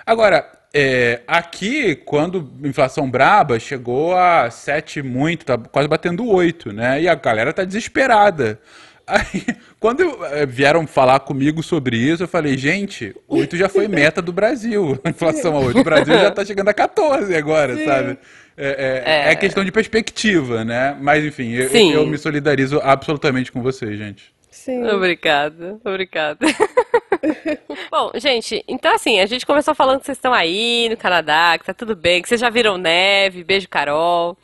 Agora, 0.06 0.50
é, 0.74 1.20
aqui, 1.26 1.94
quando 1.96 2.50
inflação 2.64 3.10
braba, 3.10 3.58
chegou 3.58 4.16
a 4.16 4.50
7 4.50 5.02
muito, 5.02 5.44
tá 5.46 5.58
quase 5.58 5.88
batendo 5.88 6.26
8, 6.26 6.72
né? 6.72 7.02
E 7.02 7.08
a 7.08 7.14
galera 7.14 7.52
tá 7.52 7.64
desesperada. 7.64 8.60
Aí, 9.10 9.44
quando 9.80 10.00
eu, 10.00 10.24
eh, 10.26 10.46
vieram 10.46 10.86
falar 10.86 11.20
comigo 11.20 11.62
sobre 11.62 11.96
isso, 11.96 12.22
eu 12.22 12.28
falei, 12.28 12.56
gente, 12.56 13.14
8 13.26 13.56
já 13.56 13.68
foi 13.68 13.88
meta 13.88 14.22
do 14.22 14.32
Brasil, 14.32 14.98
a 15.02 15.08
inflação 15.10 15.56
a 15.56 15.60
8. 15.60 15.78
O 15.80 15.84
Brasil 15.84 16.14
já 16.14 16.30
tá 16.30 16.44
chegando 16.44 16.68
a 16.68 16.74
14 16.74 17.34
agora, 17.34 17.76
sabe? 17.84 18.18
É, 18.56 19.02
é, 19.06 19.28
É. 19.28 19.32
é 19.32 19.36
questão 19.36 19.64
de 19.64 19.72
perspectiva, 19.72 20.64
né? 20.64 20.96
Mas 21.00 21.24
enfim, 21.24 21.52
eu, 21.52 21.68
Sim. 21.70 21.92
eu 21.92 22.06
me 22.06 22.18
solidarizo 22.18 22.78
absolutamente 22.82 23.50
com 23.50 23.62
vocês, 23.62 23.98
gente. 23.98 24.32
Sim. 24.50 24.86
Obrigada, 24.86 25.78
obrigada. 25.84 26.46
Bom, 27.90 28.10
gente, 28.14 28.64
então 28.66 28.94
assim, 28.94 29.20
a 29.20 29.26
gente 29.26 29.46
começou 29.46 29.74
falando 29.74 30.00
que 30.00 30.06
vocês 30.06 30.18
estão 30.18 30.32
aí 30.32 30.88
no 30.88 30.96
Canadá, 30.96 31.56
que 31.58 31.64
tá 31.64 31.74
tudo 31.74 31.94
bem, 31.96 32.22
que 32.22 32.28
vocês 32.28 32.40
já 32.40 32.50
viram 32.50 32.76
neve, 32.76 33.44
beijo 33.44 33.68
Carol, 33.68 34.36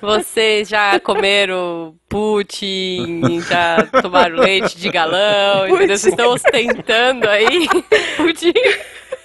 vocês 0.00 0.68
já 0.68 0.98
comeram 1.00 1.94
putin, 2.08 3.40
já 3.40 3.86
tomaram 4.02 4.36
leite 4.36 4.76
de 4.76 4.90
galão, 4.90 5.68
entendeu? 5.68 5.96
Vocês 5.96 6.12
estão 6.12 6.32
ostentando 6.32 7.28
aí 7.28 7.68
putin. 8.16 8.52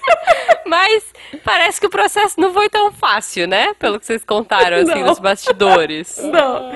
Mas 0.65 1.03
parece 1.43 1.79
que 1.79 1.87
o 1.87 1.89
processo 1.89 2.39
não 2.39 2.51
foi 2.53 2.69
tão 2.69 2.91
fácil, 2.91 3.47
né? 3.47 3.73
Pelo 3.75 3.99
que 3.99 4.05
vocês 4.05 4.23
contaram, 4.25 4.77
assim, 4.77 5.01
Não. 5.01 5.07
nos 5.07 5.19
bastidores. 5.19 6.17
Não. 6.25 6.71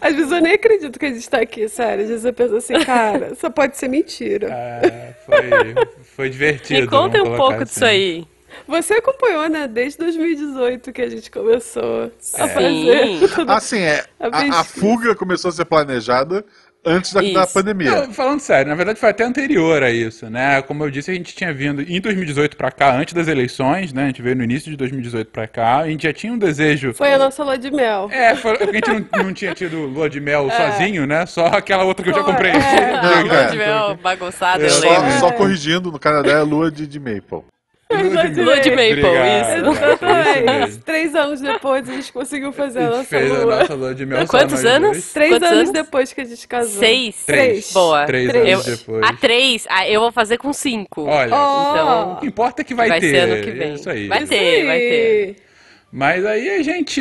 Às 0.00 0.14
vezes 0.14 0.32
eu 0.32 0.40
nem 0.40 0.54
acredito 0.54 0.98
que 0.98 1.06
a 1.06 1.12
gente 1.12 1.28
tá 1.28 1.38
aqui, 1.38 1.68
sério. 1.68 2.04
Às 2.04 2.10
vezes 2.10 2.24
eu 2.24 2.32
penso 2.32 2.56
assim, 2.56 2.74
cara, 2.84 3.34
só 3.40 3.48
pode 3.50 3.76
ser 3.76 3.88
mentira. 3.88 4.48
Ah, 4.52 5.14
foi, 5.24 5.74
foi 6.16 6.30
divertido. 6.30 6.82
Me 6.82 6.86
contem 6.88 7.20
vamos 7.20 7.34
um 7.34 7.36
pouco 7.36 7.64
disso 7.64 7.84
assim. 7.84 7.94
aí. 7.94 8.28
Você 8.66 8.94
acompanhou, 8.94 9.48
né? 9.48 9.68
Desde 9.68 9.98
2018 9.98 10.92
que 10.92 11.02
a 11.02 11.08
gente 11.08 11.30
começou 11.30 12.10
a 12.34 12.48
fazer. 12.48 13.28
tudo. 13.34 13.52
Assim, 13.52 13.80
é, 13.80 14.04
A 14.18 14.60
a, 14.60 14.64
fuga 14.64 15.14
começou 15.14 15.50
a 15.50 15.52
ser 15.52 15.64
planejada 15.64 16.44
antes 16.84 17.12
da, 17.12 17.20
da 17.20 17.46
pandemia. 17.46 17.90
Não, 17.90 18.12
falando 18.12 18.40
sério, 18.40 18.68
na 18.70 18.74
verdade 18.74 18.98
foi 18.98 19.10
até 19.10 19.24
anterior 19.24 19.82
a 19.82 19.90
isso, 19.90 20.28
né? 20.30 20.62
Como 20.62 20.84
eu 20.84 20.90
disse, 20.90 21.10
a 21.10 21.14
gente 21.14 21.34
tinha 21.34 21.52
vindo 21.52 21.82
em 21.82 22.00
2018 22.00 22.56
pra 22.56 22.70
cá, 22.70 22.94
antes 22.96 23.14
das 23.14 23.28
eleições, 23.28 23.92
né? 23.92 24.04
A 24.04 24.06
gente 24.06 24.22
veio 24.22 24.36
no 24.36 24.44
início 24.44 24.70
de 24.70 24.76
2018 24.76 25.30
pra 25.30 25.46
cá, 25.46 25.78
a 25.78 25.88
gente 25.88 26.02
já 26.04 26.12
tinha 26.12 26.32
um 26.32 26.38
desejo. 26.38 26.94
Foi 26.94 27.12
a 27.12 27.18
nossa 27.18 27.42
lua 27.44 27.58
de 27.58 27.70
mel. 27.70 28.08
É, 28.10 28.34
foi, 28.34 28.56
porque 28.56 28.70
a 28.70 28.94
gente 28.94 29.08
não, 29.12 29.24
não 29.24 29.32
tinha 29.34 29.54
tido 29.54 29.76
lua 29.86 30.08
de 30.08 30.20
mel 30.20 30.48
sozinho, 30.56 31.06
né? 31.06 31.26
Só 31.26 31.46
aquela 31.46 31.84
outra 31.84 32.02
que 32.04 32.10
eu 32.10 32.14
já 32.14 32.22
comprei. 32.24 32.52
é. 32.52 33.02
Não, 33.02 33.22
lua 33.22 33.36
é. 33.36 33.50
de 33.50 33.56
mel 33.56 33.96
bagunçada, 33.96 34.62
É, 34.62 34.66
eu 34.66 34.70
só, 34.70 34.88
lembro. 34.88 35.18
só 35.20 35.32
corrigindo, 35.32 35.90
no 35.92 35.98
Canadá 35.98 36.32
é 36.32 36.42
lua 36.42 36.70
de, 36.70 36.86
de 36.86 36.98
maple. 36.98 37.42
Lua 37.90 38.60
de 38.60 38.70
maple, 38.70 39.02
Obrigado. 39.04 39.24
isso. 39.40 39.50
É 39.50 39.58
isso 39.58 39.70
Exatamente. 39.70 40.44
mesmo. 40.68 40.82
Três 40.84 41.14
anos 41.14 41.40
depois 41.40 41.88
a 41.88 41.92
gente 41.94 42.12
conseguiu 42.12 42.52
fazer 42.52 42.80
a 42.80 42.86
A 42.86 42.90
nossa 42.90 43.04
fez 43.04 43.30
a 43.30 43.34
lua. 43.38 43.58
nossa 43.60 43.74
lua 43.74 43.94
de 43.94 44.04
mel 44.06 44.26
Quantos 44.26 44.64
anos? 44.64 44.90
dois. 44.90 45.12
Três 45.12 45.30
Quantos 45.30 45.48
anos 45.48 45.60
anos? 45.60 45.72
depois 45.72 46.12
que 46.12 46.20
a 46.20 46.24
gente 46.24 46.46
casou. 46.48 46.78
Seis? 46.80 47.24
Três. 47.24 47.72
Boa. 47.72 48.04
Três 48.04 48.28
Três. 48.28 48.46
anos 48.54 48.66
Eu, 48.68 48.76
depois. 48.76 49.02
a 49.04 49.12
três, 49.14 49.66
ah, 49.70 49.88
eu 49.88 50.00
vou 50.02 50.12
fazer 50.12 50.36
com 50.36 50.52
cinco. 50.52 51.04
Olha, 51.04 51.34
Oh. 51.34 51.70
Então, 51.72 52.12
o 52.12 52.16
que 52.20 52.26
importa 52.26 52.60
é 52.60 52.64
que 52.64 52.74
vai, 52.74 52.88
vai 52.88 53.00
ter. 53.00 53.10
ser 53.10 53.16
ano 53.30 53.42
que 53.42 53.50
vem. 53.52 53.74
Isso 53.74 53.88
aí. 53.88 54.06
Vai 54.06 54.18
Isso 54.18 54.28
ter, 54.28 54.66
vai 54.66 54.78
ter. 54.78 55.36
Mas 55.90 56.26
aí 56.26 56.50
a 56.50 56.62
gente 56.62 57.00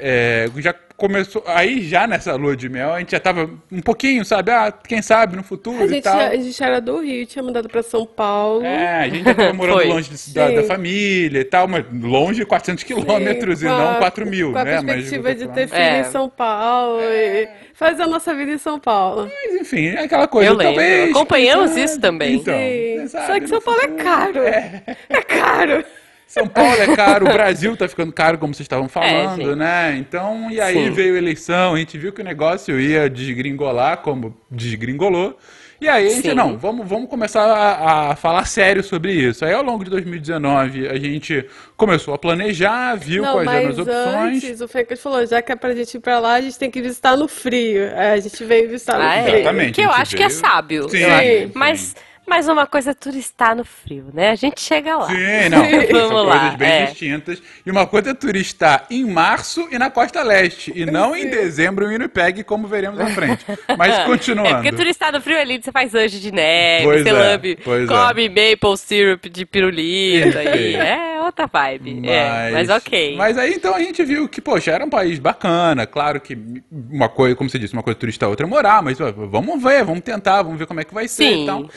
é, 0.00 0.48
já 0.56 0.74
começou. 0.96 1.42
Aí 1.46 1.82
já 1.86 2.06
nessa 2.06 2.34
lua 2.34 2.56
de 2.56 2.68
mel, 2.68 2.92
a 2.92 2.98
gente 2.98 3.10
já 3.12 3.20
tava 3.20 3.50
um 3.70 3.80
pouquinho, 3.80 4.24
sabe? 4.24 4.50
Ah, 4.50 4.72
quem 4.72 5.02
sabe 5.02 5.36
no 5.36 5.42
futuro 5.42 5.82
A 5.82 5.86
e 5.86 5.88
gente, 5.88 6.04
tal. 6.04 6.18
a 6.18 6.34
gente 6.36 6.62
era 6.62 6.80
do 6.80 6.98
Rio, 7.00 7.26
tinha 7.26 7.42
mudado 7.42 7.68
pra 7.68 7.82
São 7.82 8.06
Paulo. 8.06 8.64
É, 8.64 9.00
a 9.04 9.08
gente 9.08 9.24
já 9.24 9.34
tava 9.34 9.52
morando 9.54 9.76
Foi. 9.76 9.86
longe 9.88 10.10
de- 10.10 10.34
da, 10.34 10.50
da 10.50 10.62
família 10.64 11.40
e 11.40 11.44
tal, 11.44 11.68
mas 11.68 11.84
longe 12.02 12.40
de 12.40 12.46
400 12.46 12.82
quilômetros 12.84 13.62
e 13.62 13.66
a- 13.68 13.76
não 13.76 13.94
4 13.98 14.26
mil, 14.26 14.52
Com 14.52 14.58
a 14.58 14.64
né? 14.64 14.74
Mas, 14.76 14.84
perspectiva 14.84 15.34
de 15.34 15.48
ter 15.48 15.68
filho 15.68 15.80
É. 15.80 16.00
em 16.00 16.04
São 16.04 16.28
Paulo 16.28 17.00
e 17.02 17.48
fazer 17.74 18.02
a 18.02 18.06
nossa 18.06 18.34
vida 18.34 18.52
em 18.52 18.58
São 18.58 18.78
Paulo. 18.80 19.30
mas, 19.44 19.60
enfim, 19.60 19.88
é 19.88 20.04
aquela 20.04 20.26
coisa. 20.26 20.50
Eu 20.50 20.54
lembro. 20.56 20.74
talvez, 20.74 21.10
Acompanhamos 21.10 21.72
quem 21.72 21.84
isso 21.84 21.94
sabe, 21.94 22.02
também. 22.02 22.34
Então, 22.36 22.54
Sim. 22.54 23.08
sabe 23.08 23.26
Só 23.26 23.40
que 23.40 23.46
São 23.48 23.60
Paulo 23.60 23.80
é 23.80 23.88
futuro. 23.88 24.04
caro. 24.04 24.38
É, 24.42 25.22
caro. 25.28 25.84
São 26.26 26.46
Paulo 26.48 26.74
é 26.82 26.94
caro, 26.96 27.26
o 27.26 27.32
Brasil 27.32 27.76
tá 27.76 27.86
ficando 27.88 28.12
caro, 28.12 28.36
como 28.36 28.52
vocês 28.52 28.64
estavam 28.64 28.88
falando, 28.88 29.36
gente. 29.42 29.54
né? 29.56 29.96
Então, 29.96 30.50
e 30.50 30.60
aí 30.60 30.74
Sim. 30.74 30.90
veio 30.90 31.14
a 31.14 31.18
eleição, 31.18 31.74
a 31.74 31.78
gente 31.78 31.96
viu 31.96 32.12
que 32.12 32.20
o 32.20 32.24
negócio 32.24 32.78
ia 32.80 33.08
desgringolar, 33.08 33.98
como 33.98 34.36
desgringolou. 34.50 35.38
E 35.78 35.88
aí 35.88 36.06
a 36.06 36.10
gente, 36.10 36.30
Sim. 36.30 36.34
não, 36.34 36.56
vamos, 36.56 36.88
vamos 36.88 37.08
começar 37.08 37.42
a, 37.44 38.10
a 38.12 38.16
falar 38.16 38.46
sério 38.46 38.82
sobre 38.82 39.12
isso. 39.12 39.44
Aí 39.44 39.52
ao 39.52 39.62
longo 39.62 39.84
de 39.84 39.90
2019 39.90 40.88
a 40.88 40.98
gente 40.98 41.46
começou 41.76 42.14
a 42.14 42.18
planejar, 42.18 42.94
viu 42.96 43.22
Não, 43.22 43.34
quais 43.34 43.50
eram 43.50 43.68
as 43.70 43.78
opções. 43.78 44.44
antes, 44.44 44.60
o 44.62 44.68
Fencas 44.68 45.00
falou, 45.00 45.26
já 45.26 45.42
que 45.42 45.52
é 45.52 45.56
pra 45.56 45.74
gente 45.74 45.94
ir 45.96 46.00
pra 46.00 46.18
lá, 46.18 46.34
a 46.34 46.40
gente 46.40 46.58
tem 46.58 46.70
que 46.70 46.80
visitar 46.80 47.14
no 47.16 47.28
frio. 47.28 47.90
Aí 47.94 48.12
a 48.12 48.20
gente 48.20 48.42
veio 48.42 48.68
visitar 48.70 48.98
no 48.98 49.04
Ah, 49.04 49.14
é. 49.16 49.22
frio. 49.24 49.36
Exatamente, 49.36 49.72
Que 49.72 49.82
eu 49.82 49.90
acho 49.90 50.16
que 50.16 50.22
é 50.22 50.28
veio- 50.28 50.40
sábio. 50.40 50.88
Sim, 50.88 50.98
sim. 50.98 51.50
Mas, 51.54 51.94
mas 52.26 52.48
uma 52.48 52.66
coisa 52.66 52.90
é 52.90 52.94
turistar 52.94 53.54
no 53.54 53.64
frio, 53.64 54.06
né? 54.12 54.30
A 54.30 54.34
gente 54.34 54.60
chega 54.60 54.96
lá. 54.96 55.08
Sim, 55.08 55.48
não, 55.50 55.64
são 56.00 56.08
Vamos 56.08 56.26
lá, 56.26 56.38
coisas 56.40 56.56
bem 56.56 56.68
é. 56.68 56.86
distintas. 56.86 57.42
E 57.64 57.70
uma 57.70 57.86
coisa 57.86 58.10
é 58.10 58.14
turistar 58.14 58.86
em 58.90 59.04
março 59.04 59.68
e 59.70 59.78
na 59.78 59.90
costa 59.90 60.22
leste, 60.22 60.72
e 60.74 60.84
não 60.84 61.16
em 61.16 61.28
dezembro 61.28 61.86
em 61.86 61.88
Winnipeg, 61.90 62.44
como 62.44 62.66
veremos 62.66 63.00
à 63.00 63.06
frente. 63.06 63.44
Mas 63.76 63.98
continuando. 64.04 64.48
É 64.48 64.54
porque 64.54 64.72
turistar 64.72 65.12
no 65.12 65.20
frio 65.20 65.38
ali, 65.38 65.60
você 65.62 65.72
faz 65.72 65.94
anjo 65.94 66.18
de 66.18 66.32
neve, 66.32 66.84
Pois 66.84 67.02
você 67.02 67.08
é, 67.08 67.12
lambe, 67.12 67.58
é. 67.60 67.86
come 67.86 68.28
maple 68.28 68.76
syrup 68.76 69.26
de 69.28 69.46
pirulito 69.46 70.38
aí. 70.38 70.74
É 70.74 71.15
outra 71.26 71.46
vibe. 71.46 72.02
É, 72.08 72.50
mas 72.52 72.68
ok. 72.70 73.16
Mas 73.16 73.36
aí 73.38 73.54
então 73.54 73.74
a 73.74 73.80
gente 73.80 74.02
viu 74.04 74.28
que, 74.28 74.40
poxa, 74.40 74.70
era 74.70 74.84
um 74.84 74.90
país 74.90 75.18
bacana. 75.18 75.86
Claro 75.86 76.20
que 76.20 76.36
uma 76.70 77.08
coisa, 77.08 77.34
como 77.36 77.48
você 77.50 77.58
disse, 77.58 77.74
uma 77.74 77.82
coisa 77.82 77.98
turistar, 77.98 78.28
outra 78.28 78.46
é 78.46 78.48
morar, 78.48 78.82
mas 78.82 79.00
ó, 79.00 79.12
vamos 79.12 79.62
ver, 79.62 79.84
vamos 79.84 80.00
tentar, 80.02 80.42
vamos 80.42 80.58
ver 80.58 80.66
como 80.66 80.80
é 80.80 80.84
que 80.84 80.94
vai 80.94 81.08
ser 81.08 81.24
Sim. 81.32 81.42
e 81.42 81.46
tal. 81.46 81.68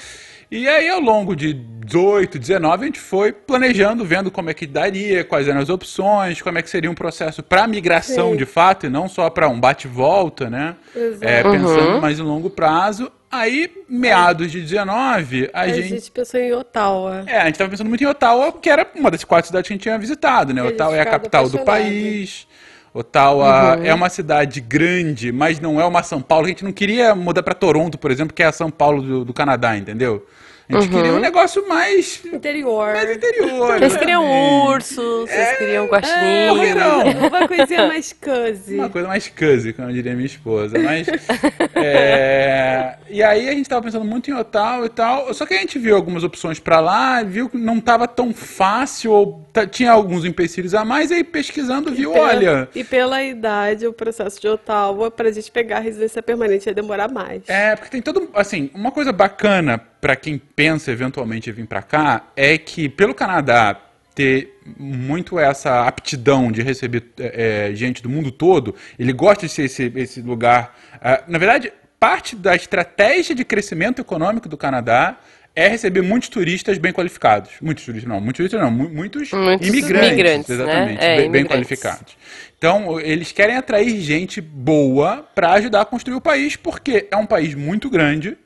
E 0.51 0.67
aí, 0.67 0.89
ao 0.89 0.99
longo 0.99 1.35
de 1.35 1.53
18, 1.53 2.39
19, 2.39 2.83
a 2.83 2.85
gente 2.87 2.99
foi 2.99 3.31
planejando, 3.31 4.03
vendo 4.03 4.31
como 4.31 4.49
é 4.49 4.53
que 4.55 4.65
daria, 4.65 5.23
quais 5.23 5.47
eram 5.47 5.59
as 5.61 5.69
opções, 5.69 6.41
como 6.41 6.57
é 6.57 6.63
que 6.63 6.69
seria 6.71 6.89
um 6.89 6.95
processo 6.95 7.43
para 7.43 7.67
migração 7.67 8.31
Sim. 8.31 8.37
de 8.37 8.45
fato, 8.47 8.87
e 8.87 8.89
não 8.89 9.07
só 9.07 9.29
para 9.29 9.47
um 9.47 9.59
bate-volta, 9.59 10.49
né? 10.49 10.75
Exato. 10.95 11.23
É, 11.23 11.43
Uhum. 11.43 11.51
pensando 11.51 12.01
mais 12.01 12.17
em 12.17 12.23
longo 12.23 12.49
prazo. 12.49 13.11
Aí, 13.31 13.71
meados 13.87 14.51
de 14.51 14.61
19, 14.61 15.49
a, 15.53 15.61
A 15.61 15.67
gente... 15.67 15.89
gente 15.89 16.11
pensou 16.11 16.39
em 16.39 16.51
Ottawa. 16.51 17.23
É, 17.27 17.37
a 17.41 17.45
gente 17.45 17.57
tava 17.57 17.69
pensando 17.69 17.87
muito 17.87 18.03
em 18.03 18.07
Ottawa, 18.07 18.51
que 18.53 18.69
era 18.69 18.87
uma 18.95 19.11
das 19.11 19.23
quatro 19.23 19.47
cidades 19.47 19.67
que 19.67 19.73
a 19.73 19.75
gente 19.75 19.83
tinha 19.83 19.99
visitado, 19.99 20.53
né? 20.53 20.63
Ottawa 20.63 20.95
é 20.95 21.01
a 21.01 21.05
capital 21.05 21.47
do 21.47 21.59
apaixonado. 21.59 21.91
país. 21.91 22.47
Ottawa 22.91 23.79
é 23.83 23.93
uma 23.93 24.09
cidade 24.09 24.59
grande, 24.59 25.31
mas 25.31 25.59
não 25.59 25.79
é 25.79 25.85
uma 25.85 26.01
São 26.01 26.21
Paulo. 26.21 26.45
A 26.45 26.49
gente 26.49 26.63
não 26.63 26.71
queria 26.71 27.13
mudar 27.13 27.43
pra 27.43 27.53
Toronto, 27.53 27.99
por 27.99 28.09
exemplo, 28.09 28.33
que 28.33 28.41
é 28.41 28.47
a 28.47 28.51
São 28.51 28.71
Paulo 28.71 29.01
do, 29.01 29.25
do 29.25 29.33
Canadá, 29.33 29.77
entendeu? 29.77 30.25
A 30.71 30.81
gente 30.81 30.91
queria 30.91 31.13
um 31.13 31.19
negócio 31.19 31.67
mais, 31.67 32.21
Interior. 32.31 32.93
mais 32.93 33.09
interior. 33.17 33.79
Vocês 33.79 33.97
queriam 33.97 34.21
exatamente. 34.23 34.69
urso, 34.69 35.21
vocês 35.21 35.57
queriam 35.57 35.85
É, 35.85 35.87
guaxinim. 35.87 36.73
não. 36.75 37.27
Uma 37.27 37.47
coisinha 37.47 37.87
mais 37.87 38.13
cozy. 38.13 38.75
Uma 38.75 38.89
coisa 38.89 39.07
mais 39.07 39.27
cozy, 39.27 39.73
como 39.73 39.91
diria 39.91 40.13
minha 40.13 40.27
esposa. 40.27 40.77
Mas. 40.77 41.07
é, 41.75 42.97
E 43.09 43.23
aí 43.23 43.49
a 43.49 43.53
gente 43.53 43.67
tava 43.67 43.81
pensando 43.81 44.05
muito 44.05 44.29
em 44.29 44.33
Ottawa 44.35 44.85
e 44.85 44.89
tal. 44.89 45.33
Só 45.33 45.43
que 45.45 45.55
a 45.55 45.57
gente 45.57 45.79
viu 45.79 45.95
algumas 45.95 46.23
opções 46.23 46.59
pra 46.59 46.79
lá, 46.79 47.23
viu 47.23 47.49
que 47.49 47.57
não 47.57 47.79
tava 47.81 48.07
tão 48.07 48.31
fácil, 48.31 49.11
ou 49.11 49.45
tinha 49.71 49.91
alguns 49.91 50.23
empecilhos 50.23 50.75
a 50.75 50.85
mais, 50.85 51.09
e 51.09 51.15
aí 51.15 51.23
pesquisando 51.23 51.91
viu, 51.91 52.11
Pela- 52.13 52.27
olha. 52.27 52.69
E 52.75 52.83
pela 52.83 53.23
idade, 53.23 53.87
o 53.87 53.93
processo 53.93 54.39
de 54.39 54.47
Ottawa, 54.47 55.09
pra 55.09 55.31
gente 55.31 55.51
pegar 55.51 55.77
a 55.77 55.81
residência 55.81 56.21
permanente, 56.21 56.67
ia 56.69 56.73
demorar 56.75 57.09
mais. 57.11 57.41
É, 57.47 57.75
porque 57.75 57.89
tem 57.89 58.01
todo. 58.01 58.29
Assim, 58.35 58.69
uma 58.75 58.91
coisa 58.91 59.11
bacana 59.11 59.81
pra 60.01 60.15
quem 60.15 60.37
pensa 60.37 60.91
eventualmente 60.91 61.49
em 61.49 61.53
vir 61.53 61.65
pra 61.67 61.81
cá 61.81 62.27
é 62.35 62.57
que, 62.57 62.87
pelo 62.89 63.13
Canadá 63.13 63.79
ter 64.15 64.59
muito 64.77 65.39
essa 65.39 65.85
aptidão 65.87 66.51
de 66.51 66.61
receber 66.61 67.03
é, 67.19 67.69
é, 67.71 67.75
gente 67.75 68.03
do 68.03 68.09
mundo 68.09 68.31
todo, 68.31 68.75
ele 68.97 69.13
gosta 69.13 69.45
de 69.45 69.51
ser 69.51 69.63
esse, 69.63 69.91
esse 69.95 70.21
lugar. 70.21 70.77
ah, 71.01 71.23
na 71.27 71.37
verdade, 71.37 71.71
parte 71.99 72.35
da 72.35 72.55
estratégia 72.55 73.33
de 73.35 73.45
crescimento 73.45 74.01
econômico 74.01 74.49
do 74.49 74.57
Canadá 74.57 75.17
é 75.55 75.67
receber 75.67 76.01
muitos 76.01 76.29
turistas 76.29 76.77
bem 76.77 76.93
qualificados. 76.93 77.51
Muitos 77.61 77.83
turistas, 77.83 78.07
não, 78.09 78.21
muitos 78.21 78.37
turistas 78.37 78.61
não, 78.61 78.71
mu- 78.71 78.89
muitos, 78.89 79.31
Muitos 79.31 79.67
imigrantes, 79.67 80.09
imigrantes, 80.09 80.47
né? 80.49 80.55
exatamente, 80.55 81.03
É, 81.03 81.07
bem, 81.17 81.31
bem 81.31 81.41
imigrantes. 81.41 81.47
qualificados. 81.49 82.17
Então, 82.57 82.99
eles 82.99 83.31
querem 83.31 83.55
atrair 83.57 83.99
gente 83.99 84.39
boa 84.41 85.27
para 85.35 85.51
ajudar 85.53 85.81
a 85.81 85.85
construir 85.85 86.15
o 86.15 86.21
país, 86.21 86.55
porque 86.55 87.07
é 87.11 87.17
um 87.17 87.25
país 87.25 87.55
muito 87.55 87.89
grande, 87.89 88.37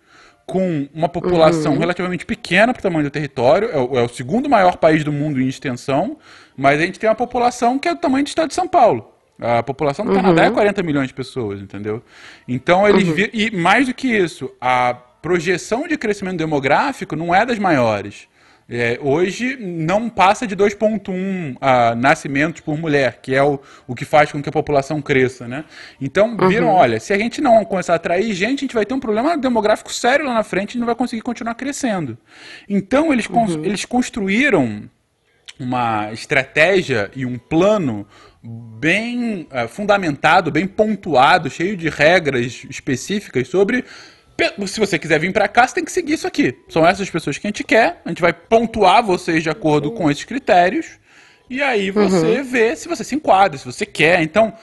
com 0.45 0.88
uma 0.93 1.08
população 1.08 1.77
relativamente 1.77 2.25
pequena 2.25 2.73
para 2.73 2.79
o 2.79 2.84
tamanho 2.84 3.03
do 3.06 3.10
território, 3.10 3.69
é 3.71 3.77
o, 3.77 3.97
é 3.99 4.01
o 4.03 4.08
segundo 4.10 4.49
maior 4.49 4.77
país 4.77 5.03
do 5.03 5.12
mundo 5.12 5.41
em 5.41 5.47
extensão, 5.47 6.17
mas 6.58 6.79
a 6.79 6.86
gente 6.86 6.99
tem 6.99 7.10
uma 7.10 7.15
população 7.15 7.79
que 7.79 7.88
é 7.88 7.93
do 7.93 7.99
tamanho 8.01 8.23
do 8.23 8.27
estado 8.27 8.49
de 8.49 8.53
São 8.56 8.67
Paulo. 8.67 9.10
A 9.39 9.63
população 9.63 10.06
do 10.06 10.12
Canadá 10.21 10.43
é 10.43 10.51
40 10.51 10.84
milhões 10.84 11.08
de 11.08 11.13
pessoas, 11.13 11.60
entendeu? 11.62 12.03
Então 12.47 12.88
eles 12.88 13.08
vi- 13.13 13.29
e 13.34 13.51
mais 13.56 13.88
do 13.88 13.93
que 13.93 14.08
isso, 14.08 14.51
a 14.62 14.93
projeção 15.21 15.88
de 15.88 15.97
crescimento 15.97 16.38
demográfico 16.38 17.15
não 17.15 17.34
é 17.34 17.45
das 17.45 17.58
maiores. 17.58 18.27
É, 18.69 18.97
hoje 19.02 19.58
não 19.58 20.10
passa 20.10 20.47
de 20.47 20.56
2,1 20.56 21.56
ah, 21.60 21.93
nascimentos 21.95 22.62
por 22.62 22.78
mulher, 22.78 23.19
que 23.21 23.36
é 23.36 23.43
o, 23.43 23.60
o 23.86 23.93
que 23.93 24.06
faz 24.06 24.32
com 24.32 24.41
que 24.41 24.47
a 24.49 24.52
população 24.52 25.02
cresça, 25.02 25.47
né? 25.47 25.65
Então, 26.02 26.36
viram, 26.47 26.67
olha, 26.69 26.99
se 26.99 27.12
a 27.13 27.17
gente 27.17 27.41
não 27.41 27.63
começar 27.65 27.93
a 27.93 27.95
atrair 27.97 28.34
gente, 28.34 28.60
a 28.60 28.62
gente 28.62 28.73
vai 28.76 28.86
ter 28.86 28.93
um 28.93 28.99
problema 28.99 29.38
demográfico 29.38 29.91
sério 29.93 30.26
lá 30.26 30.34
na 30.34 30.43
frente, 30.43 30.69
a 30.69 30.71
gente 30.71 30.80
não 30.80 30.86
vai 30.86 30.95
conseguir 30.95 31.21
continuar 31.21 31.56
crescendo. 31.56 32.17
Então, 32.69 33.12
eles, 33.12 33.28
cons- 33.28 33.56
eles 33.63 33.84
construíram 33.86 34.89
uma 35.60 36.12
estratégia 36.12 37.12
e 37.15 37.26
um 37.26 37.38
plano 37.38 38.08
bem 38.43 39.47
eh, 39.52 39.67
fundamentado, 39.67 40.52
bem 40.52 40.67
pontuado, 40.67 41.49
cheio 41.49 41.78
de 41.78 41.88
regras 41.89 42.65
específicas 42.69 43.47
sobre 43.47 43.86
se 44.67 44.80
você 44.80 44.98
quiser 44.98 45.19
vir 45.19 45.32
pra 45.32 45.48
cá, 45.48 45.67
você 45.67 45.76
tem 45.76 45.86
que 45.86 45.91
seguir 45.91 46.13
isso 46.13 46.28
aqui. 46.28 46.58
São 46.69 46.86
essas 46.86 47.10
pessoas 47.10 47.38
que 47.38 47.48
a 47.48 47.50
gente 47.50 47.63
quer, 47.63 48.02
a 48.04 48.10
gente 48.10 48.22
vai 48.22 48.34
pontuar 48.34 49.04
vocês 49.04 49.43
de 49.43 49.50
acordo 49.50 49.91
com 49.91 50.10
esses 50.10 50.24
critérios. 50.24 51.00
E 51.50 51.62
aí 51.62 51.91
você 51.91 52.41
vê 52.41 52.76
se 52.76 52.88
você 52.88 53.04
se 53.04 53.15
enquadra, 53.15 53.58
se 53.58 53.65
você 53.65 53.86
quer. 53.86 54.22
Então, 54.22 54.54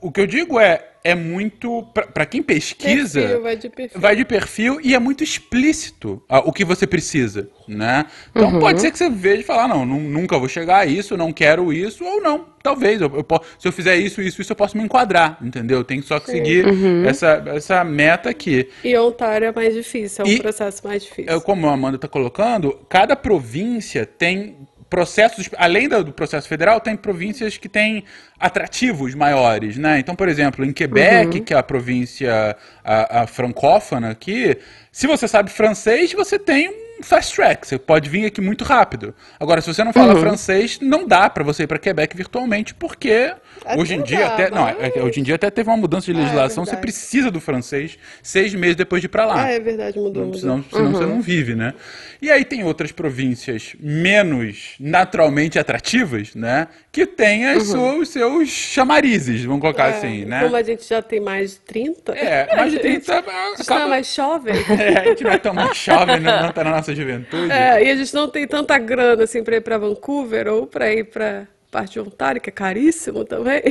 o 0.00 0.08
o 0.08 0.12
que 0.12 0.20
eu 0.20 0.26
digo 0.26 0.58
é, 0.58 0.91
é 1.04 1.14
muito 1.14 1.82
pra 2.14 2.24
quem 2.24 2.42
pesquisa, 2.42 3.20
Perfil, 3.20 3.42
vai 3.42 3.56
de 3.56 3.68
perfil. 3.68 4.00
vai 4.00 4.16
de 4.16 4.24
perfil 4.24 4.80
e 4.82 4.94
é 4.94 4.98
muito 4.98 5.24
explícito 5.24 6.22
ah, 6.28 6.38
o 6.40 6.52
que 6.52 6.64
você 6.64 6.86
precisa, 6.86 7.48
né? 7.66 8.06
Então 8.30 8.58
pode 8.60 8.80
ser 8.80 8.90
que 8.90 8.98
você 8.98 9.10
veja 9.10 9.40
e 9.40 9.44
falar, 9.44 9.66
não, 9.68 9.84
nu- 9.84 9.98
nunca 10.00 10.38
vou 10.38 10.48
chegar 10.48 10.78
a 10.78 10.86
isso, 10.86 11.16
não 11.16 11.32
quero 11.32 11.72
isso, 11.72 12.04
ou 12.04 12.20
não, 12.20 12.46
talvez, 12.62 13.00
eu, 13.00 13.08
eu 13.14 13.26
se 13.58 13.66
eu 13.68 13.72
fizer 13.72 13.96
isso, 13.96 14.20
isso, 14.22 14.40
isso, 14.40 14.52
eu 14.52 14.56
posso 14.56 14.76
me 14.76 14.84
enquadrar, 14.84 15.38
entendeu? 15.42 15.78
Eu 15.78 15.84
tenho 15.84 16.02
só 16.02 16.20
que 16.20 16.30
seguir 16.30 16.64
essa, 17.06 17.42
essa 17.46 17.82
meta 17.84 18.30
aqui. 18.30 18.68
E 18.84 18.96
Ontário 18.96 19.46
é 19.48 19.52
mais 19.52 19.74
difícil, 19.74 20.24
é 20.24 20.28
um 20.28 20.30
E- 20.32 20.38
processo 20.40 20.86
mais 20.86 21.02
difícil. 21.02 21.40
Como 21.40 21.66
a 21.68 21.72
Amanda 21.72 21.96
está 21.96 22.06
colocando, 22.08 22.78
cada 22.88 23.16
província 23.16 24.06
tem 24.06 24.56
processos, 24.92 25.48
além 25.56 25.88
do 25.88 26.12
processo 26.12 26.46
federal, 26.46 26.78
tem 26.78 26.94
províncias 26.94 27.56
que 27.56 27.66
têm 27.66 28.04
atrativos 28.38 29.14
maiores, 29.14 29.78
né? 29.78 29.98
Então, 29.98 30.14
por 30.14 30.28
exemplo, 30.28 30.66
em 30.66 30.70
Quebec, 30.70 31.40
que 31.40 31.54
é 31.54 31.56
a 31.56 31.62
província 31.62 32.54
a, 32.84 33.22
a 33.22 33.26
francófona 33.26 34.10
aqui, 34.10 34.58
se 34.90 35.06
você 35.06 35.26
sabe 35.26 35.50
francês, 35.50 36.12
você 36.12 36.38
tem 36.38 36.68
um 36.68 36.81
fast 37.02 37.34
track, 37.34 37.66
você 37.66 37.78
pode 37.78 38.08
vir 38.08 38.26
aqui 38.26 38.40
muito 38.40 38.64
rápido. 38.64 39.14
Agora, 39.38 39.60
se 39.60 39.72
você 39.72 39.82
não 39.84 39.92
fala 39.92 40.14
francês, 40.16 40.78
não 40.80 41.06
dá 41.06 41.28
para 41.28 41.42
você 41.44 41.64
ir 41.64 41.66
para 41.66 41.78
Quebec 41.78 42.16
virtualmente, 42.16 42.74
porque 42.74 43.34
Até 43.64 43.80
hoje 43.80 43.94
em 43.94 44.02
dia 44.02 44.20
dá, 44.20 44.26
até, 44.34 44.50
não, 44.50 44.62
mas- 44.62 44.76
é 44.80 44.90
que 44.90 45.00
hoje 45.00 45.20
em 45.20 45.22
dia 45.22 45.34
até 45.34 45.50
teve 45.50 45.68
uma 45.70 45.76
mudança 45.76 46.06
de 46.06 46.12
Ah, 46.12 46.20
é 46.20 46.24
legislação, 46.24 46.64
você 46.64 46.72
verdade. 46.72 46.82
precisa 46.92 47.30
do 47.30 47.40
francês 47.40 47.98
seis 48.22 48.54
meses 48.54 48.76
depois 48.76 49.00
de 49.02 49.06
ir 49.06 49.08
para 49.08 49.24
lá. 49.24 49.44
Ah, 49.44 49.50
é 49.50 49.60
verdade, 49.60 49.98
mudou, 49.98 50.24
mudou. 50.26 50.40
Senão, 50.40 50.64
senão 50.70 50.92
você 50.92 51.06
não 51.06 51.20
vive, 51.20 51.54
né? 51.54 51.74
E 52.20 52.30
aí 52.30 52.44
tem 52.44 52.62
outras 52.64 52.92
províncias 52.92 53.74
menos 53.80 54.74
naturalmente 54.78 55.58
atrativas, 55.58 56.34
né? 56.34 56.68
Que 56.90 57.06
tem 57.06 57.46
as 57.48 57.64
suas- 57.68 57.96
os 58.02 58.08
seus 58.10 58.48
chamarizes, 58.48 59.44
vamos 59.44 59.60
colocar 59.60 59.88
É, 59.88 59.96
assim, 59.96 60.24
né? 60.24 60.42
Como 60.42 60.56
a 60.56 60.62
gente 60.62 60.86
já 60.88 61.00
tem 61.00 61.20
mais 61.20 61.52
de 61.52 61.60
30. 61.60 62.12
É, 62.12 62.54
mais 62.56 62.70
de 62.72 62.78
30 62.78 63.12
A 63.12 63.16
gente 63.16 63.26
não 63.26 63.32
é 63.32 63.62
acaba... 63.62 63.86
mais 63.88 64.14
jovem. 64.14 64.54
É, 64.82 64.98
a 64.98 65.04
gente 65.04 65.24
não 65.24 65.30
é 65.30 65.38
tão 65.38 65.54
mais 65.54 65.76
jovem, 65.76 66.20
não, 66.20 66.42
não 66.42 66.52
tá 66.52 66.64
na 66.64 66.70
nossa 66.70 66.91
juventude. 66.94 67.50
É, 67.50 67.84
e 67.84 67.90
a 67.90 67.96
gente 67.96 68.14
não 68.14 68.28
tem 68.28 68.46
tanta 68.46 68.78
grana 68.78 69.24
assim 69.24 69.42
pra 69.42 69.56
ir 69.56 69.60
pra 69.60 69.78
Vancouver 69.78 70.48
ou 70.48 70.66
pra 70.66 70.92
ir 70.92 71.04
pra 71.04 71.46
parte 71.70 71.92
de 71.94 72.00
Ontário, 72.00 72.38
que 72.40 72.50
é 72.50 72.52
caríssimo 72.52 73.24
também. 73.24 73.62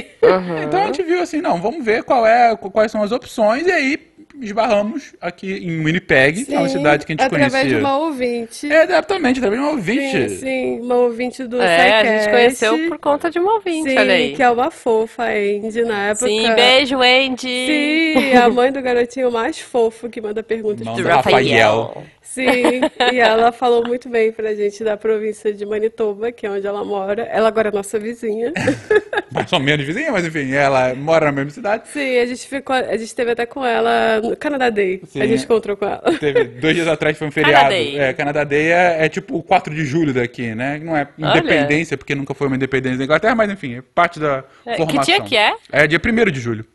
Então 0.68 0.82
a 0.82 0.86
gente 0.88 1.04
viu 1.04 1.22
assim, 1.22 1.40
não, 1.40 1.62
vamos 1.62 1.86
ver 1.86 2.04
qual 2.04 2.26
é, 2.26 2.56
quais 2.56 2.92
são 2.92 3.04
as 3.04 3.12
opções, 3.12 3.68
e 3.68 3.72
aí 3.72 4.00
esbarramos 4.42 5.14
aqui 5.22 5.52
em 5.54 5.84
Winnipeg, 5.84 6.46
que 6.46 6.56
é 6.56 6.58
uma 6.58 6.68
Sim, 6.68 6.78
cidade 6.78 7.06
que 7.06 7.12
a 7.12 7.14
gente 7.14 7.24
através 7.24 7.52
conhecia. 7.52 7.76
de 7.78 7.80
uma 7.80 7.98
ouvinte. 8.00 8.72
É, 8.72 8.84
exatamente, 8.86 9.38
através 9.40 9.62
de 9.62 9.68
uma 9.68 9.76
ouvinte. 9.76 10.30
Sim, 10.30 10.38
sim, 10.38 10.80
uma 10.80 10.96
ouvinte 10.96 11.44
do 11.44 11.62
É, 11.62 12.00
a 12.00 12.06
gente 12.20 12.32
conheceu 12.32 12.90
por 12.90 12.98
conta 12.98 13.30
de 13.30 13.38
uma 13.38 13.54
ouvinte, 13.56 13.92
Sim, 13.92 13.98
olha 14.00 14.14
aí. 14.16 14.34
que 14.34 14.42
é 14.42 14.50
uma 14.50 14.72
fofa, 14.72 15.24
a 15.26 15.30
Andy, 15.34 15.84
na 15.84 16.08
época. 16.08 16.26
Sim, 16.28 16.56
beijo, 16.56 16.98
Andy. 17.00 17.66
Sim, 17.68 18.34
a 18.38 18.50
mãe 18.50 18.72
do 18.72 18.82
garotinho 18.82 19.32
mais 19.32 19.60
fofo 19.60 20.10
que 20.10 20.20
manda 20.20 20.42
perguntas 20.42 20.88
Do 20.88 21.04
pra 21.04 21.18
Rafael. 21.18 22.04
Sim, 22.22 22.82
e 23.12 23.20
ela 23.20 23.52
falou 23.52 23.86
muito 23.86 24.08
bem 24.08 24.32
pra 24.32 24.54
gente 24.56 24.84
da 24.84 24.96
província 24.96 25.52
de 25.54 25.66
Manitoba, 25.66 26.32
que 26.32 26.46
é 26.46 26.50
onde 26.52 26.66
ela 26.66 26.84
mora. 26.86 27.24
Ela 27.24 27.48
agora 27.50 27.70
é 27.70 27.72
nossa 27.72 28.00
vizinha. 28.00 28.54
Mais 29.32 29.52
ou 29.52 29.60
menos 29.60 29.86
vizinha, 29.86 30.12
mas 30.12 30.26
enfim, 30.26 30.52
ela 30.54 30.94
mora 30.96 31.26
na 31.26 31.32
mesma 31.32 31.52
cidade. 31.52 31.88
Sim, 31.90 32.20
a 32.20 32.26
gente 32.26 32.48
ficou, 32.48 32.76
a 32.76 32.92
gente 32.92 33.04
esteve 33.06 33.32
até 33.32 33.46
com 33.46 33.66
ela 33.66 34.22
no 34.22 34.38
Canadá 34.38 34.70
Day. 34.70 35.02
Sim. 35.08 35.22
A 35.22 35.28
gente 35.28 35.44
encontrou 35.44 35.76
com 35.76 35.86
ela. 35.86 36.02
Teve 36.20 36.44
dois 36.46 36.76
dias 36.76 36.88
atrás 36.88 37.18
foi 37.18 37.28
um 37.28 37.32
feriado. 37.32 37.64
Canadá 37.64 37.76
Day. 37.76 38.00
É, 38.00 38.14
Canadá 38.14 38.44
Day 38.44 38.72
é, 38.72 39.06
é 39.06 39.10
tipo 39.10 39.36
o 39.38 39.44
4 39.44 39.74
de 39.74 39.84
julho 39.86 40.14
daqui, 40.14 40.54
né? 40.56 40.80
Não 40.82 40.96
é 40.96 41.08
Olha. 41.22 41.40
independência, 41.40 41.98
porque 41.98 42.14
nunca 42.16 42.34
foi 42.34 42.48
uma 42.48 42.56
independência 42.56 42.98
da 43.00 43.04
Inglaterra, 43.04 43.36
mas 43.36 43.50
enfim, 43.52 43.78
é 43.78 43.82
parte 43.82 44.20
da 44.20 44.44
É, 44.66 44.72
que 44.72 44.78
formação. 44.78 45.04
dia 45.04 45.22
que 45.22 45.36
é? 45.36 45.54
É 45.72 45.88
dia 45.88 46.00
1 46.00 46.32
de 46.32 46.40
julho. 46.40 46.66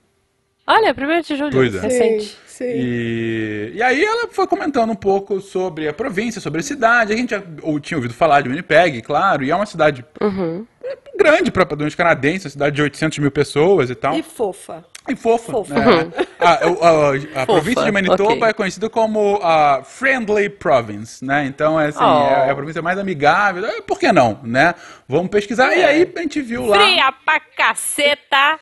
Olha, 0.66 0.92
1 0.92 1.20
de 1.22 1.36
julho, 1.36 1.52
Pois 1.52 1.74
é. 1.74 1.80
recente. 1.80 2.24
Sim, 2.24 2.36
sim. 2.56 2.64
E, 2.64 3.72
e 3.74 3.82
aí 3.82 4.04
ela 4.04 4.28
foi 4.30 4.46
comentando 4.46 4.90
um 4.90 4.96
pouco 4.96 5.40
sobre 5.40 5.88
a 5.88 5.92
província, 5.92 6.40
sobre 6.40 6.60
a 6.60 6.62
cidade. 6.62 7.12
A 7.12 7.16
gente 7.16 7.30
já 7.30 7.42
ou 7.62 7.78
tinha 7.78 7.98
ouvido 7.98 8.14
falar 8.14 8.40
de 8.40 8.48
Winnipeg, 8.48 9.02
claro, 9.02 9.44
e 9.44 9.50
é 9.50 9.56
uma 9.56 9.66
cidade 9.66 10.04
Uhum. 10.20 10.66
grande 11.18 11.50
para 11.50 11.66
padrões 11.66 11.94
canadenses, 11.94 12.46
uma 12.46 12.50
cidade 12.50 12.76
de 12.76 12.82
800 12.82 13.18
mil 13.18 13.30
pessoas 13.30 13.90
e 13.90 13.94
tal. 13.94 14.14
E 14.16 14.22
fofa. 14.22 14.84
E 15.08 15.14
fofa. 15.16 15.52
Fofa. 15.52 15.74
né? 15.74 16.10
A, 16.40 16.66
o- 16.68 16.84
a- 16.84 17.42
a 17.42 17.46
província 17.46 17.84
de 17.84 17.90
Manitoba 17.92 18.32
ok. 18.32 18.48
é 18.48 18.52
conhecida 18.52 18.90
como 18.90 19.38
a 19.42 19.82
Friendly 19.84 20.48
Province, 20.48 21.24
né? 21.24 21.44
Então, 21.46 21.78
é 21.80 21.86
assim, 21.86 21.98
Oh. 22.02 22.26
é, 22.28 22.48
é 22.48 22.50
a 22.50 22.54
província 22.54 22.82
mais 22.82 22.98
amigável. 22.98 23.64
É, 23.66 23.80
Por 23.80 23.98
que 23.98 24.10
não, 24.12 24.38
né? 24.42 24.74
Vamos 25.08 25.28
pesquisar. 25.30 25.74
E 25.76 25.84
aí 25.84 26.12
a 26.16 26.20
gente 26.20 26.42
viu 26.42 26.66
lá... 26.66 26.78
Fria 26.78 27.12
pra 27.24 27.40
caceta, 27.40 28.58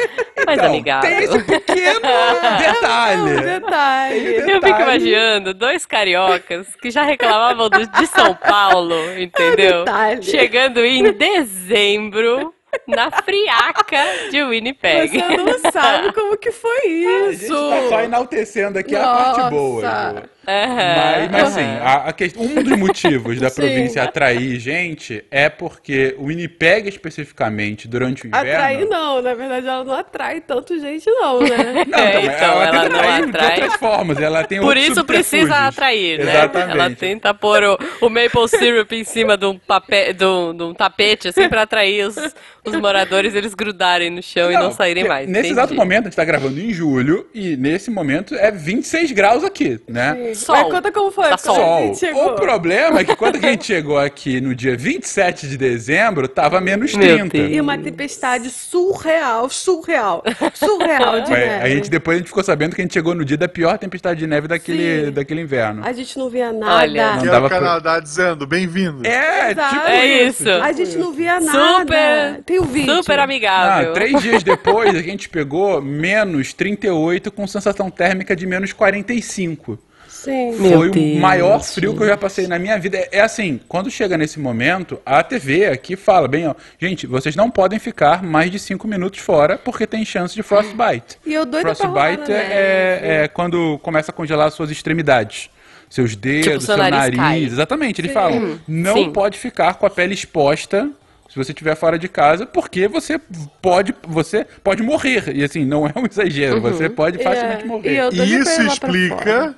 mas 0.47 0.59
Então, 0.59 0.67
amigável. 0.67 1.11
tem 1.11 1.25
esse 1.25 1.39
pequeno 1.43 2.01
detalhe. 2.59 3.41
Detalhe. 3.41 4.37
Eu 4.51 4.63
fico 4.63 4.81
imaginando 4.81 5.55
dois 5.55 5.85
cariocas 5.87 6.67
que 6.81 6.91
já 6.91 7.03
reclamavam 7.03 7.69
de 7.71 8.07
São 8.07 8.35
Paulo, 8.35 8.95
entendeu? 9.19 9.85
detalhe. 9.85 10.23
Chegando 10.23 10.85
em 10.85 11.13
dezembro 11.13 12.54
na 12.87 13.11
friaca 13.11 14.03
de 14.31 14.43
Winnipeg. 14.43 15.09
Você 15.19 15.37
não 15.37 15.71
sabe 15.73 16.13
como 16.13 16.37
que 16.37 16.51
foi 16.51 17.07
A 17.07 17.33
gente 17.33 17.45
isso. 17.45 17.71
tá 17.71 17.89
só 17.89 18.01
enaltecendo 18.01 18.79
aqui 18.79 18.95
a 18.97 19.03
parte 19.03 19.51
boa. 19.51 20.23
Mas, 20.47 21.31
mas 21.31 21.43
assim, 21.45 21.79
a, 21.83 21.95
a 22.09 22.13
questão, 22.13 22.43
um 22.43 22.63
dos 22.63 22.79
motivos 22.79 23.41
da 23.41 23.51
província 23.53 24.03
atrair 24.03 24.59
gente 24.59 25.25
é 25.31 25.49
porque 25.49 26.15
o 26.19 26.27
Winnipeg 26.27 26.89
especificamente 26.89 27.89
durante 27.89 28.25
o 28.25 28.29
inverno. 28.29 28.51
Atrair 28.51 28.89
não, 28.89 29.23
na 29.23 29.35
verdade 29.35 29.67
ela 29.67 29.85
não 29.85 29.95
atrai 29.95 30.41
tanto 30.41 30.79
gente 30.79 31.11
não, 31.11 31.41
né? 31.41 31.85
Não, 31.87 31.99
É, 31.99 32.25
então, 32.25 32.35
então, 32.35 32.63
ela, 32.63 32.67
ela 32.67 32.81
tem 32.83 32.91
não 32.91 33.29
atrai. 33.29 33.55
de 33.55 33.63
outras 33.63 33.75
formas. 33.79 34.21
Ela 34.21 34.45
tem 34.45 34.61
Por 34.61 34.77
isso 34.77 35.05
precisa 35.05 35.67
atrair, 35.67 36.19
né? 36.25 36.33
Exatamente. 36.33 36.71
Ela 36.73 36.91
tenta 36.91 37.35
pôr 37.35 37.63
o, 37.63 37.79
o 38.01 38.09
maple 38.09 38.49
syrup 38.49 38.93
em 38.93 39.05
cima 39.05 39.37
de 39.37 39.47
um, 39.47 39.59
papel, 39.59 40.13
de 40.13 40.25
um, 40.25 40.57
de 40.57 40.63
um 40.63 40.75
tapete, 40.75 41.29
assim, 41.29 41.49
pra 41.49 41.63
atrair 41.63 42.07
os, 42.07 42.17
os 42.65 42.75
moradores, 42.77 43.35
eles 43.35 43.55
grudarem 43.55 44.11
no 44.11 44.23
chão 44.23 44.51
e 44.51 44.55
não 44.55 44.73
saírem 44.73 45.07
mais. 45.07 45.29
Nesse 45.29 45.41
Entendi. 45.41 45.53
exato 45.53 45.75
momento, 45.75 46.03
a 46.03 46.05
gente 46.05 46.17
tá 46.17 46.25
gravando 46.25 46.59
em 46.61 46.73
julho, 46.73 47.27
e 47.35 47.57
nesse 47.57 47.91
momento 47.91 48.35
é 48.35 48.51
26 48.51 49.13
graus 49.13 49.45
aqui, 49.45 49.81
né? 49.89 50.34
Sol. 50.35 50.55
Mas 50.57 50.73
conta 50.73 50.93
como 50.93 51.11
foi. 51.11 51.29
Tá 51.29 51.37
quando 51.39 51.57
a 51.57 51.61
Sol. 51.65 51.79
gente 51.87 51.99
chegou. 51.99 52.27
O 52.29 52.35
problema 52.35 53.01
é 53.01 53.05
que 53.05 53.17
quando 53.17 53.37
a 53.37 53.41
gente 53.41 53.65
chegou 53.67 53.99
aqui 53.99 54.41
no 54.41 54.55
dia 54.55 54.77
27 54.77 55.49
de 55.49 55.57
dezembro, 55.57 56.27
tava 56.29 56.61
menos 56.61 56.95
Meu 56.95 57.17
30. 57.17 57.39
Deus. 57.39 57.51
E 57.53 57.61
uma 57.61 57.77
tempestade 57.79 58.51
surreal, 58.51 59.49
surreal, 59.49 60.23
surreal 60.55 61.21
de 61.23 61.31
Mas 61.31 61.39
neve. 61.39 61.65
a 61.65 61.69
gente 61.69 61.91
depois 61.91 62.17
a 62.17 62.19
gente 62.19 62.29
ficou 62.29 62.43
sabendo 62.45 62.75
que 62.75 62.81
a 62.81 62.85
gente 62.85 62.95
chegou 62.95 63.15
no 63.15 63.25
dia 63.25 63.37
da 63.37 63.49
pior 63.49 63.79
tempestade 63.79 64.21
de 64.21 64.27
neve 64.27 64.49
daquele, 64.49 65.07
Sim. 65.07 65.13
daquele 65.13 65.41
inverno. 65.43 65.83
A 65.85 65.93
gente 65.93 66.19
não 66.19 66.29
via 66.29 66.53
nada. 66.53 66.75
Olha. 66.83 67.11
Que 67.13 67.17
Não 67.19 67.25
é 67.25 67.31
dava 67.31 67.47
o 67.47 67.49
pra- 67.49 67.59
Canadá 67.59 68.01
dizendo, 68.01 68.47
bem-vindo. 68.47 69.07
É, 69.07 69.51
Exato. 69.53 69.75
tipo 69.75 69.87
É 69.89 70.07
isso. 70.25 70.51
A 70.51 70.73
gente 70.73 70.97
não 70.99 71.13
via 71.13 71.41
nada. 71.41 71.79
Super, 71.81 72.43
Tem 72.45 72.59
o 72.59 72.65
vídeo. 72.65 72.95
super 72.97 73.19
Ah, 73.19 73.25
amigável. 73.25 73.93
três 73.93 74.21
dias 74.23 74.43
depois 74.43 74.95
a 74.95 75.03
gente 75.03 75.29
pegou 75.29 75.81
menos 75.81 76.53
38 76.53 77.31
com 77.31 77.47
sensação 77.47 77.91
térmica 77.91 78.35
de 78.37 78.47
menos 78.47 78.73
45. 78.73 79.79
Sim. 80.25 80.57
Meu 80.59 80.79
Foi 80.79 80.91
Deus, 80.91 81.17
o 81.17 81.21
maior 81.21 81.63
frio 81.63 81.97
que 81.97 82.03
eu 82.03 82.07
já 82.07 82.17
passei 82.17 82.47
na 82.47 82.59
minha 82.59 82.79
vida. 82.79 82.97
É, 82.99 83.09
é 83.13 83.21
assim, 83.21 83.61
quando 83.69 83.91
chega 83.91 84.17
nesse 84.17 84.39
momento, 84.41 85.01
a 85.05 85.23
TV 85.23 85.67
aqui 85.67 85.97
fala 85.97 86.27
bem, 86.27 86.47
ó, 86.47 86.55
gente, 86.81 87.07
vocês 87.07 87.37
não 87.37 87.51
podem 87.51 87.79
ficar 87.79 88.23
mais 88.23 88.51
de 88.51 88.59
5 88.59 88.87
minutos 88.89 89.21
fora 89.21 89.59
porque 89.59 89.87
tem 89.87 90.05
chance 90.05 90.35
de 90.35 90.43
frostbite. 90.43 91.19
E 91.27 91.35
eu 91.35 91.45
rolar 91.45 91.61
Frostbite 91.75 92.31
na 92.31 92.37
é, 92.37 93.01
é- 93.03 93.23
é 93.25 93.29
quando 93.29 93.79
começa 93.83 94.11
a 94.11 94.15
congelar 94.15 94.49
as 94.49 94.55
suas 94.55 94.71
extremidades. 94.71 95.51
Seus 95.91 96.17
dedos, 96.17 96.45
Tipo, 96.45 96.61
seu 96.61 96.75
seu 96.75 96.77
nariz. 96.77 97.53
Exatamente, 97.53 98.01
eles 98.01 98.13
falam. 98.13 98.59
Não 98.67 98.95
Sim. 98.95 99.13
pode 99.13 99.39
ficar 99.39 99.75
com 99.75 99.87
a 99.87 99.91
pele 99.91 100.15
exposta 100.15 100.91
se 101.29 101.37
você 101.37 101.53
estiver 101.53 101.75
fora 101.77 101.99
de 101.99 102.09
casa, 102.09 102.47
porque 102.47 102.87
você 102.89 103.19
pode, 103.61 103.95
você 104.07 104.47
pode 104.63 104.83
morrer. 104.83 105.35
E 105.35 105.43
assim, 105.45 105.65
não 105.65 105.87
é 105.87 105.93
um 105.97 106.07
exagero, 106.09 106.61
você 106.61 106.89
pode 106.89 107.23
facilmente 107.23 107.63
É, 107.63 107.67
morrer. 107.67 108.09
e 108.13 108.19
E 108.21 108.35
isso 108.39 108.63
explica 108.63 109.17
fora. 109.17 109.55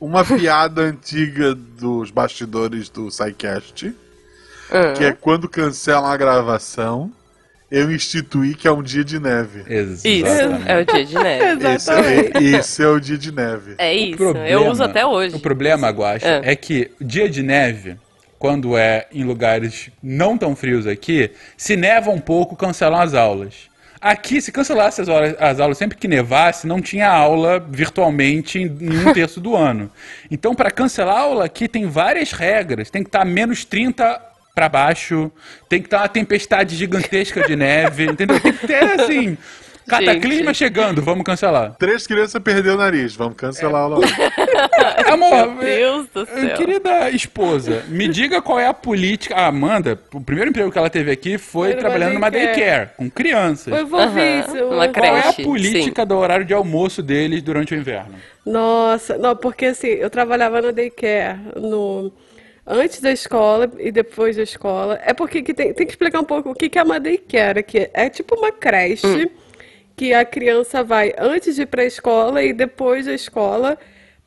Uma 0.00 0.24
piada 0.24 0.82
antiga 0.82 1.54
dos 1.54 2.10
bastidores 2.10 2.88
do 2.88 3.10
SciCast, 3.10 3.94
Ah. 4.70 4.92
que 4.92 5.04
é 5.04 5.12
quando 5.12 5.48
cancelam 5.48 6.06
a 6.06 6.16
gravação, 6.16 7.10
eu 7.70 7.90
instituí 7.90 8.54
que 8.54 8.68
é 8.68 8.70
um 8.72 8.82
dia 8.82 9.04
de 9.04 9.18
neve. 9.18 9.60
Isso, 9.68 10.06
Exatamente. 10.06 10.68
é 10.70 10.78
o 10.80 10.84
dia 10.84 11.04
de 11.04 11.14
neve. 11.14 11.68
Esse 11.74 11.90
é, 11.92 12.42
esse 12.58 12.82
é 12.82 12.88
o 12.88 13.00
dia 13.00 13.18
de 13.18 13.32
neve. 13.32 13.74
É 13.78 13.94
isso, 13.94 14.16
problema- 14.18 14.48
eu 14.48 14.68
uso 14.70 14.82
até 14.82 15.04
hoje. 15.06 15.34
O 15.36 15.40
problema, 15.40 15.88
Guaxa, 15.90 16.26
É. 16.44 16.52
é 16.52 16.56
que 16.56 16.90
dia 17.00 17.28
de 17.28 17.42
neve, 17.42 17.96
quando 18.38 18.76
é 18.76 19.06
em 19.12 19.24
lugares 19.24 19.90
não 20.02 20.36
tão 20.36 20.54
frios 20.54 20.86
aqui, 20.86 21.30
se 21.56 21.74
neva 21.76 22.10
um 22.10 22.20
pouco, 22.20 22.54
cancelam 22.54 23.00
as 23.00 23.14
aulas. 23.14 23.54
Aqui, 24.00 24.40
se 24.40 24.52
cancelasse 24.52 25.00
as, 25.00 25.08
as 25.08 25.60
aulas 25.60 25.78
sempre 25.78 25.96
que 25.96 26.06
nevasse, 26.06 26.66
não 26.66 26.80
tinha 26.80 27.08
aula 27.08 27.58
virtualmente 27.58 28.58
em, 28.58 28.66
um 28.66 29.12
terço 29.12 29.40
do 29.40 29.56
ano. 29.56 29.90
Então, 30.30 30.54
para 30.54 30.70
cancelar 30.70 31.16
a 31.16 31.20
aula 31.20 31.44
aqui, 31.46 31.66
tem 31.68 31.86
várias 31.86 32.32
regras. 32.32 32.90
Tem 32.90 33.02
que 33.02 33.08
estar 33.08 33.24
menos 33.24 33.64
30 33.64 34.20
para 34.54 34.68
baixo, 34.70 35.30
tem 35.68 35.80
que 35.80 35.86
estar 35.86 35.98
uma 35.98 36.08
tempestade 36.08 36.74
gigantesca 36.76 37.46
de 37.46 37.54
neve, 37.54 38.06
entendeu? 38.06 38.40
Tem 38.40 38.52
que 38.54 38.66
ter, 38.66 38.82
assim, 38.98 39.36
cataclisma 39.86 40.46
Gente. 40.46 40.56
chegando, 40.56 41.02
vamos 41.02 41.24
cancelar. 41.24 41.74
Três 41.78 42.06
crianças 42.06 42.42
perderam 42.42 42.76
o 42.76 42.78
nariz, 42.78 43.14
vamos 43.14 43.36
cancelar 43.36 43.82
aula. 43.82 43.98
hoje. 44.04 44.14
Amor, 45.10 45.54
Meu 45.54 45.64
Deus 45.64 46.06
do 46.12 46.26
céu. 46.26 46.56
Querida 46.56 47.10
esposa, 47.10 47.84
me 47.88 48.08
diga 48.08 48.42
qual 48.42 48.58
é 48.58 48.66
a 48.66 48.74
política. 48.74 49.34
A 49.34 49.46
Amanda, 49.46 49.98
o 50.12 50.20
primeiro 50.20 50.50
emprego 50.50 50.70
que 50.70 50.78
ela 50.78 50.90
teve 50.90 51.10
aqui 51.10 51.38
foi 51.38 51.74
trabalhando 51.74 52.14
numa 52.14 52.30
daycare. 52.30 52.56
daycare, 52.56 52.90
com 52.96 53.10
crianças. 53.10 53.76
Eu 53.76 53.86
vou 53.86 54.08
ver 54.10 54.40
isso. 54.40 54.64
uma 54.64 54.88
Qual 54.88 55.16
é 55.16 55.28
a 55.28 55.32
política 55.32 56.04
do 56.04 56.16
horário 56.16 56.44
de 56.44 56.54
almoço 56.54 57.02
deles 57.02 57.42
durante 57.42 57.74
o 57.74 57.78
inverno? 57.78 58.14
Nossa, 58.44 59.16
não, 59.18 59.34
porque 59.36 59.66
assim, 59.66 59.88
eu 59.88 60.10
trabalhava 60.10 60.60
na 60.62 60.70
daycare 60.70 61.38
no 61.56 62.12
antes 62.66 63.00
da 63.00 63.12
escola 63.12 63.70
e 63.78 63.92
depois 63.92 64.36
da 64.36 64.42
escola. 64.42 65.00
É 65.04 65.14
porque 65.14 65.42
que 65.42 65.54
tem, 65.54 65.72
tem 65.72 65.86
que 65.86 65.92
explicar 65.92 66.20
um 66.20 66.24
pouco 66.24 66.50
o 66.50 66.54
que 66.54 66.68
que 66.68 66.78
é 66.78 66.82
uma 66.82 66.98
daycare 66.98 67.60
aqui. 67.60 67.88
É 67.94 68.08
tipo 68.08 68.34
uma 68.36 68.50
creche 68.50 69.30
que 69.96 70.12
a 70.12 70.24
criança 70.24 70.82
vai 70.84 71.14
antes 71.18 71.56
de 71.56 71.62
ir 71.62 71.66
para 71.66 71.82
a 71.82 71.86
escola 71.86 72.42
e 72.42 72.52
depois 72.52 73.06
da 73.06 73.14
escola, 73.14 73.78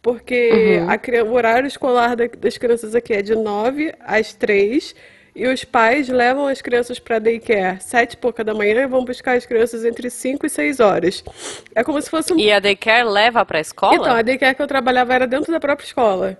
porque 0.01 0.81
a 0.87 0.97
cri- 0.97 1.21
o 1.21 1.31
horário 1.33 1.67
escolar 1.67 2.15
da- 2.15 2.27
das 2.37 2.57
crianças 2.57 2.95
aqui 2.95 3.13
é 3.13 3.21
de 3.21 3.35
9 3.35 3.93
às 3.99 4.33
3. 4.33 4.95
E 5.35 5.47
os 5.47 5.63
pais 5.63 6.09
levam 6.09 6.47
as 6.47 6.61
crianças 6.61 6.99
para 6.99 7.17
daycare 7.19 7.79
sete 7.81 8.13
e 8.13 8.17
pouca 8.17 8.43
da 8.43 8.53
manhã 8.53 8.81
e 8.81 8.87
vão 8.87 9.05
buscar 9.05 9.37
as 9.37 9.45
crianças 9.45 9.85
entre 9.85 10.09
5 10.09 10.45
e 10.45 10.49
6 10.49 10.79
horas. 10.81 11.23
É 11.73 11.81
como 11.83 12.01
se 12.01 12.09
fosse 12.09 12.33
um 12.33 12.39
E 12.39 12.51
a 12.51 12.59
daycare 12.59 13.07
leva 13.07 13.45
pra 13.45 13.59
escola? 13.59 13.95
então, 13.95 14.11
a 14.15 14.21
daycare 14.21 14.55
que 14.55 14.61
eu 14.61 14.67
trabalhava 14.67 15.13
era 15.13 15.27
dentro 15.27 15.51
da 15.51 15.59
própria 15.59 15.85
escola. 15.85 16.37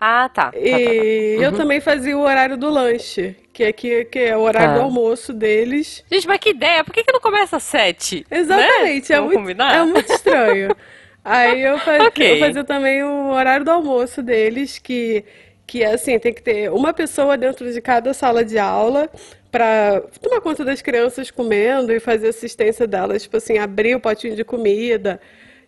Ah, 0.00 0.28
tá. 0.28 0.52
tá, 0.52 0.52
tá, 0.52 0.58
tá. 0.84 0.94
E 0.94 1.38
eu 1.40 1.52
também 1.52 1.80
fazia 1.80 2.16
o 2.16 2.20
horário 2.20 2.56
do 2.56 2.68
lanche, 2.68 3.34
que 3.52 3.64
é, 3.64 3.72
que, 3.72 4.04
que 4.06 4.18
é 4.18 4.36
o 4.36 4.40
horário 4.40 4.70
Ah. 4.72 4.74
do 4.74 4.80
almoço 4.82 5.32
deles. 5.32 6.04
Gente, 6.10 6.26
mas 6.28 6.38
que 6.38 6.50
ideia? 6.50 6.84
Por 6.84 6.92
que, 6.92 7.02
que 7.02 7.12
não 7.12 7.20
começa 7.20 7.56
às 7.56 7.62
sete? 7.62 8.26
Exatamente, 8.30 9.10
Né? 9.10 9.16
é, 9.16 9.20
Vamos 9.20 9.34
muito, 9.34 9.38
combinar? 9.40 9.74
é 9.76 9.84
muito 9.84 10.12
estranho. 10.12 10.76
Aí 11.24 11.62
eu, 11.62 11.78
fa- 11.80 12.04
Ok. 12.06 12.32
eu 12.34 12.38
fazia 12.38 12.62
também 12.62 13.02
o 13.02 13.30
horário 13.30 13.64
do 13.64 13.70
almoço 13.70 14.22
deles, 14.22 14.78
que, 14.78 15.24
que 15.66 15.82
é 15.82 15.94
assim, 15.94 16.18
tem 16.18 16.32
que 16.32 16.42
ter 16.42 16.70
uma 16.70 16.92
pessoa 16.92 17.36
dentro 17.36 17.72
de 17.72 17.80
cada 17.80 18.12
sala 18.14 18.44
de 18.44 18.58
aula 18.58 19.10
para 19.50 20.02
tomar 20.20 20.40
conta 20.40 20.64
das 20.64 20.82
crianças 20.82 21.30
comendo 21.30 21.90
e 21.92 21.98
fazer 21.98 22.28
assistência 22.28 22.86
delas, 22.86 23.22
tipo 23.22 23.38
assim, 23.38 23.58
abrir 23.58 23.96
o 23.96 24.00
potinho 24.00 24.36
de 24.36 24.44
comida. 24.44 25.20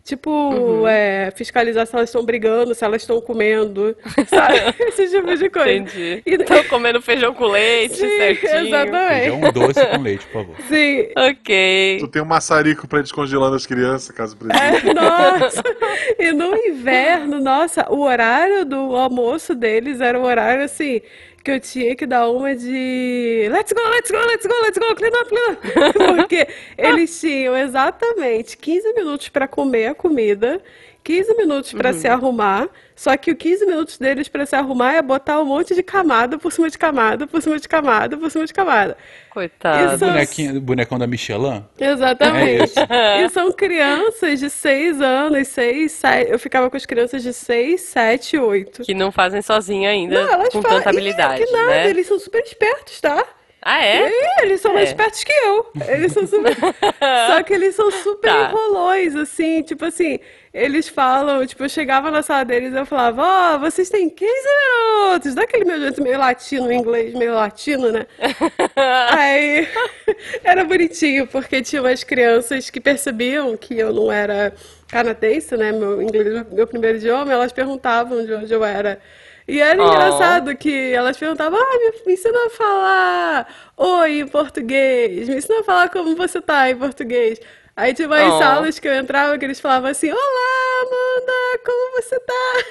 Tipo, 0.09 0.31
Uhum. 0.31 0.89
é, 0.89 1.31
fiscalizar 1.37 1.87
se 1.87 1.95
elas 1.95 2.09
estão 2.09 2.25
brigando, 2.25 2.75
se 2.75 2.83
elas 2.83 3.03
estão 3.03 3.21
comendo, 3.21 3.95
sabe? 4.27 4.59
Esse 4.81 5.11
tipo 5.11 5.37
de 5.37 5.51
coisa. 5.51 5.71
Entendi. 5.71 6.23
E- 6.25 6.39
Tô 6.39 6.65
comendo 6.65 7.03
feijão 7.03 7.35
com 7.35 7.45
leite, 7.45 7.97
Sim, 7.97 8.09
certinho. 8.17 8.67
exatamente. 8.69 9.21
Feijão 9.31 9.53
doce 9.53 9.87
com 9.87 10.01
leite, 10.01 10.27
por 10.29 10.33
favor. 10.45 10.57
Sim, 10.67 11.09
Ok. 11.15 11.97
Tu 12.01 12.09
tem 12.09 12.23
um 12.23 12.25
maçarico 12.25 12.89
pra 12.89 13.01
ir 13.01 13.03
descongelando 13.03 13.55
as 13.55 13.67
crianças, 13.67 14.11
caso 14.17 14.35
precise. 14.35 14.89
É, 14.89 14.95
nossa! 14.95 15.63
E 16.19 16.33
no 16.33 16.57
inverno, 16.57 17.39
nossa, 17.39 17.87
o 17.93 18.01
horário 18.01 18.65
do 18.65 18.97
almoço 18.97 19.55
deles 19.55 20.01
era 20.01 20.19
o 20.19 20.25
horário 20.25 20.65
assim 20.65 21.03
que 21.43 21.51
eu 21.51 21.61
tinha 21.61 21.95
que 21.97 22.07
dar 22.07 22.29
uma 22.31 22.55
de 22.55 23.49
let's 23.51 23.73
go, 23.73 23.81
let's 23.89 24.11
go, 24.11 24.19
let's 24.19 24.47
go, 24.47 24.55
let's 24.63 24.79
go, 24.79 24.95
clean 24.95 25.13
up, 25.15 25.29
clean 25.29 25.53
up. 25.53 25.99
Porque 26.17 26.49
eles 26.77 27.21
tinham 27.21 27.57
exatamente 27.57 28.57
15 28.57 28.95
minutos 28.95 29.29
para 29.29 29.49
comer 29.49 29.87
a 29.87 29.95
comida, 29.95 30.61
15 31.05 31.35
minutos 31.37 31.73
para 31.73 31.93
se 31.93 32.07
arrumar, 32.07 32.69
só 33.01 33.17
que 33.17 33.31
o 33.31 33.37
15 33.37 33.65
minutos 33.65 33.97
deles 33.97 34.27
para 34.29 34.45
se 34.45 34.57
arrumar 34.57 34.95
é 34.95 35.01
botar 35.03 35.41
um 35.41 35.45
monte 35.45 35.73
de 35.73 35.85
camada 35.85 36.37
por 36.37 36.51
cima 36.53 36.69
de 36.69 36.77
camada, 36.77 37.29
por 37.29 37.41
cima 37.41 37.57
de 37.57 37.69
camada, 37.69 38.17
por 38.17 38.29
cima 38.29 38.45
de 38.45 38.53
camada. 38.53 38.97
Coitado. 39.31 39.95
Isso- 39.95 40.05
Bonequinho, 40.05 40.61
bonecão 40.61 40.99
da 40.99 41.07
Michelin? 41.07 41.65
Exatamente. 41.79 42.73
É 42.91 43.23
e 43.23 43.29
são 43.31 43.53
crianças 43.53 44.41
de 44.41 44.51
6 44.51 45.01
anos, 45.01 45.47
6, 45.47 45.93
7. 45.93 46.31
Eu 46.33 46.39
ficava 46.41 46.69
com 46.69 46.77
as 46.77 46.85
crianças 46.85 47.23
de 47.23 47.33
6, 47.33 47.81
7, 47.83 48.37
8. 48.37 48.83
Que 48.83 48.95
não 48.95 49.13
fazem 49.13 49.43
sozinho 49.43 49.89
ainda, 49.89 50.21
Não, 50.25 50.33
elas 50.33 50.49
com 50.49 50.61
falam. 50.61 50.79
tanta 50.79 50.91
Ih, 50.91 50.93
habilidade, 50.97 51.45
que 51.45 51.53
nada, 51.53 51.69
né? 51.69 51.91
eles 51.91 52.07
são 52.07 52.19
super 52.19 52.43
espertos, 52.43 53.01
tá? 53.01 53.25
Ah, 53.61 53.85
é? 53.85 54.09
Ih, 54.09 54.43
eles 54.43 54.61
são 54.61 54.73
mais 54.73 54.89
É. 54.89 54.93
espertos 54.93 55.25
que 55.25 55.33
eu. 55.33 55.67
Eles 55.89 56.13
são 56.13 56.27
super. 56.27 56.55
Só 57.27 57.43
que 57.43 57.53
eles 57.53 57.75
são 57.75 57.91
super 57.91 58.31
Tá. 58.31 58.49
enrolões, 58.51 59.17
assim, 59.17 59.63
tipo 59.63 59.85
assim, 59.85 60.21
eles 60.55 60.89
falam, 60.89 61.45
tipo, 61.45 61.65
eu 61.65 61.69
chegava 61.69 62.11
na 62.11 62.23
sala 62.23 62.45
deles 62.45 62.73
e 62.73 62.77
eu 62.77 62.87
falava, 62.87 63.23
ó, 63.55 63.59
vocês 63.59 63.91
têm 63.91 64.09
15 64.09 64.33
minutos. 64.33 65.35
Daquele 65.35 65.65
meu 65.65 65.79
jeito 65.81 66.03
meio 66.03 66.19
latino, 66.19 66.73
inglês 66.73 67.13
meio 67.15 67.35
latino, 67.35 67.91
né? 67.91 68.07
Aí 69.11 69.69
era 70.45 70.65
bonitinho, 70.65 71.27
porque 71.27 71.61
tinha 71.63 71.83
umas 71.83 72.05
crianças 72.05 72.71
que 72.71 72.81
percebiam 72.81 73.57
que 73.57 73.79
eu 73.79 73.93
não 73.93 74.11
era 74.11 74.53
canadense, 74.89 75.57
né? 75.57 75.73
Meu 75.73 76.01
inglês, 76.01 76.47
meu 76.53 76.67
primeiro 76.67 76.99
idioma, 76.99 77.33
elas 77.33 77.53
perguntavam 77.53 78.25
de 78.25 78.33
onde 78.35 78.53
eu 78.53 78.65
era. 78.65 79.01
E 79.49 79.61
era 79.61 79.83
Oh. 79.83 79.89
engraçado 79.89 80.55
que 80.57 80.93
elas 80.93 81.17
perguntavam, 81.17 81.59
ah, 81.59 81.79
me, 82.07 82.13
ensina 82.13 82.39
a 82.47 82.51
falar 82.51 83.49
oi 83.79 84.21
em 84.21 84.29
português, 84.29 85.27
me 85.29 85.37
ensina 85.37 85.61
a 85.61 85.65
falar 85.65 85.89
como 85.89 86.15
você 86.15 86.41
tá 86.41 86.71
em 86.71 86.77
português. 86.77 87.41
Aí 87.75 87.95
tinha 87.95 88.07
umas 88.09 88.35
Oh. 88.35 88.39
salas 88.39 88.79
que 88.79 88.87
eu 88.87 88.95
entrava 88.95 89.39
que 89.39 89.45
eles 89.47 89.59
falavam 89.61 89.91
assim, 89.91 90.11
olá, 90.11 90.83
Amanda, 90.83 91.63
como 91.65 91.97
você 92.03 92.21
tá? 92.21 92.65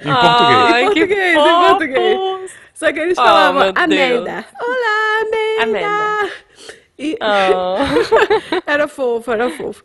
Em 0.00 0.12
português. 0.12 0.90
Que 0.92 1.00
português, 1.00 1.36
em 1.36 1.68
português. 1.68 2.52
Só 2.74 2.92
que 2.92 2.98
eles 2.98 3.16
Oh, 3.18 3.22
falavam. 3.22 3.62
Amanda. 3.74 4.44
Olá, 4.60 5.22
Amanda. 5.62 5.86
Amanda. 5.88 6.32
E 6.98 7.16
Oh, 7.22 8.60
era 8.70 8.86
fofo, 8.88 9.30
era 9.32 9.48
fofo. 9.50 9.82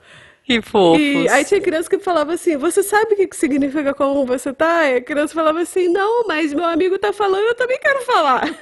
Que 0.47 0.61
fofos. 0.61 0.99
E 1.01 1.27
aí 1.29 1.43
tinha 1.43 1.59
criança 1.59 1.89
que 1.89 1.99
falava 1.99 2.33
assim, 2.33 2.55
você 2.55 2.81
sabe 2.81 3.13
o 3.13 3.17
que 3.17 3.35
significa 3.35 3.93
como 3.93 4.25
você 4.25 4.53
tá? 4.53 4.87
E 4.89 4.95
a 4.97 5.01
criança 5.01 5.33
falava 5.33 5.59
assim, 5.59 5.89
não, 5.89 6.25
mas 6.25 6.53
meu 6.53 6.63
amigo 6.65 6.97
tá 6.97 7.11
falando, 7.11 7.43
eu 7.43 7.55
também 7.55 7.77
quero 7.79 8.01
falar. 8.03 8.43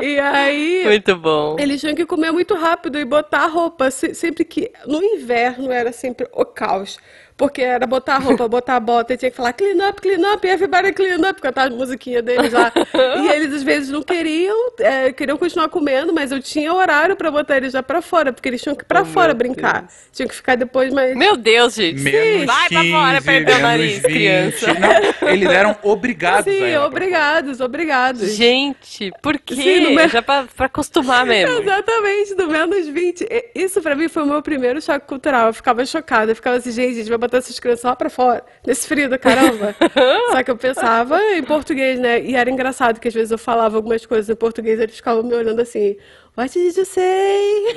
E 0.00 0.18
aí... 0.18 0.82
Muito 0.84 1.16
bom. 1.16 1.56
Eles 1.58 1.80
tinham 1.80 1.94
que 1.94 2.04
comer 2.06 2.32
muito 2.32 2.54
rápido 2.54 2.98
e 2.98 3.04
botar 3.04 3.44
a 3.44 3.46
roupa. 3.46 3.90
se- 3.90 4.14
Sempre 4.14 4.44
que. 4.44 4.70
No 4.86 5.02
inverno 5.02 5.70
era 5.70 5.92
sempre 5.92 6.26
o 6.32 6.44
caos. 6.44 6.98
Porque 7.38 7.62
era 7.62 7.86
botar 7.86 8.16
a 8.16 8.18
roupa, 8.18 8.48
botar 8.48 8.74
a 8.74 8.80
bota, 8.80 9.14
e 9.14 9.16
tinha 9.16 9.30
que 9.30 9.36
falar 9.36 9.52
clean 9.52 9.88
up, 9.88 10.02
clean 10.02 10.34
up, 10.34 10.44
everybody 10.46 10.92
clean 10.92 11.20
up, 11.30 11.40
cantar 11.40 11.68
a 11.68 11.70
musiquinha 11.70 12.20
deles 12.20 12.52
lá. 12.52 12.72
E 13.16 13.28
eles 13.28 13.54
às 13.54 13.62
vezes 13.62 13.90
não 13.90 14.02
queriam, 14.02 14.72
é, 14.80 15.12
queriam 15.12 15.38
continuar 15.38 15.68
comendo, 15.68 16.12
mas 16.12 16.32
eu 16.32 16.42
tinha 16.42 16.74
horário 16.74 17.14
pra 17.14 17.30
botar 17.30 17.56
eles 17.56 17.72
já 17.72 17.80
pra 17.82 18.02
fora, 18.02 18.32
porque 18.32 18.48
eles 18.48 18.60
tinham 18.60 18.74
que 18.74 18.82
ir 18.82 18.86
pra 18.86 19.02
Oh, 19.02 19.04
fora 19.04 19.32
brincar. 19.34 19.82
Deus. 19.82 19.92
Tinham 20.12 20.28
que 20.28 20.34
ficar 20.34 20.56
depois 20.56 20.92
mais. 20.92 21.16
Meu 21.16 21.36
Deus, 21.36 21.74
gente. 21.76 22.02
Menos 22.02 22.44
Vai 22.44 22.68
pra 22.68 22.80
15, 22.80 22.90
fora, 22.92 23.22
perder 23.22 23.54
o 23.54 23.58
nariz, 23.60 23.92
20. 23.98 24.02
criança. 24.02 24.66
Não, 24.74 25.28
eles 25.28 25.48
eram 25.48 25.76
obrigados 25.84 26.52
Sim, 26.52 26.76
obrigados, 26.78 27.60
obrigados. 27.60 28.32
Gente, 28.34 29.12
por 29.22 29.38
quê? 29.38 29.54
Sim, 29.54 29.80
no 29.80 29.90
meu- 29.92 30.08
Já 30.08 30.20
pra, 30.22 30.44
pra 30.56 30.66
acostumar 30.66 31.24
mesmo. 31.24 31.60
Exatamente, 31.60 32.34
do 32.34 32.48
menos 32.48 32.88
20. 32.88 33.22
E- 33.30 33.50
Isso 33.54 33.80
pra 33.80 33.94
mim 33.94 34.08
foi 34.08 34.24
o 34.24 34.26
meu 34.26 34.42
primeiro 34.42 34.82
choque 34.82 35.06
cultural. 35.06 35.46
Eu 35.46 35.54
ficava 35.54 35.86
chocada. 35.86 36.32
Eu 36.32 36.36
ficava 36.36 36.56
assim, 36.56 36.72
gente, 36.72 36.90
a 36.92 36.94
gente 36.94 37.08
vai 37.08 37.18
botar 37.28 37.38
essas 37.38 37.58
crianças 37.60 37.84
lá 37.84 37.94
pra 37.94 38.10
fora, 38.10 38.44
nesse 38.66 38.88
frio 38.88 39.08
da 39.08 39.18
caramba. 39.18 39.74
Só 40.32 40.42
que 40.42 40.50
eu 40.50 40.56
pensava 40.56 41.20
em 41.34 41.42
português, 41.42 42.00
né? 42.00 42.20
E 42.20 42.34
era 42.34 42.50
engraçado 42.50 42.98
que 42.98 43.08
às 43.08 43.14
vezes 43.14 43.30
eu 43.30 43.38
falava 43.38 43.76
algumas 43.76 44.04
coisas 44.04 44.28
em 44.28 44.34
português 44.34 44.78
e 44.78 44.82
eles 44.82 44.96
ficavam 44.96 45.22
me 45.22 45.34
olhando 45.34 45.60
assim. 45.60 45.96
What 46.36 46.52
did 46.56 46.76
you 46.76 46.84
say? 46.84 47.76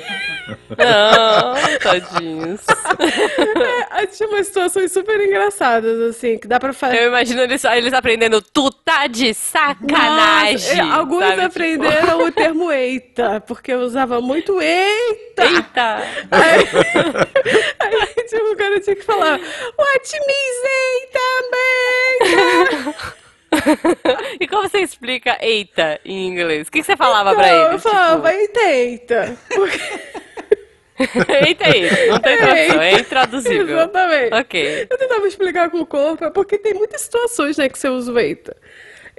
Não, 0.78 1.78
tadinhos. 1.80 2.60
Tinha 4.06 4.28
umas 4.28 4.46
situações 4.46 4.92
super 4.92 5.20
engraçadas, 5.20 6.00
assim, 6.00 6.38
que 6.38 6.46
dá 6.48 6.58
pra 6.58 6.72
fazer. 6.72 7.02
Eu 7.02 7.08
imagino 7.08 7.42
eles, 7.42 7.64
eles 7.64 7.92
aprendendo, 7.92 8.40
tu 8.42 8.70
tá 8.70 9.06
de 9.06 9.32
sacanagem. 9.34 10.76
Nossa, 10.76 10.90
é, 10.92 10.94
alguns 10.94 11.20
sabe? 11.20 11.32
Tipo, 11.34 11.46
aprenderam 11.46 12.24
o 12.26 12.32
termo 12.32 12.70
eita, 12.72 13.40
porque 13.40 13.72
eu 13.72 13.80
usava 13.80 14.20
muito 14.20 14.60
eita. 14.60 15.44
Eita! 15.44 15.96
Aí, 16.30 16.60
aí 17.80 18.24
tipo, 18.24 18.52
o 18.52 18.56
cara 18.56 18.80
tinha 18.80 18.96
que 18.96 19.02
falar, 19.02 19.38
what 19.78 20.12
means 20.12 20.62
eita, 21.04 21.20
eita? 22.32 23.16
e 24.40 24.48
como 24.48 24.68
você 24.68 24.78
explica 24.78 25.36
eita 25.40 26.00
em 26.04 26.26
inglês? 26.26 26.68
O 26.68 26.70
que, 26.70 26.80
que 26.80 26.86
você 26.86 26.96
falava 26.96 27.34
pra 27.34 27.46
Não, 27.46 27.70
eles? 27.70 27.84
eu 27.84 27.90
falava, 27.90 28.34
eita, 28.34 28.60
eita. 28.60 29.36
Porque... 29.54 30.21
Eita, 31.46 31.76
eita. 31.76 32.06
Não 32.06 32.18
tem 32.18 32.36
tradução, 32.38 32.82
é 32.82 32.92
intraduzível. 33.00 33.78
Exatamente. 33.78 34.34
Ok. 34.34 34.86
Eu 34.90 34.98
tentava 34.98 35.26
explicar 35.26 35.70
com 35.70 35.78
o 35.78 35.86
corpo, 35.86 36.24
é 36.24 36.30
porque 36.30 36.58
tem 36.58 36.74
muitas 36.74 37.00
situações, 37.02 37.56
né, 37.56 37.68
que 37.68 37.78
você 37.78 37.88
usa 37.88 38.12
o 38.12 38.18
eita. 38.18 38.56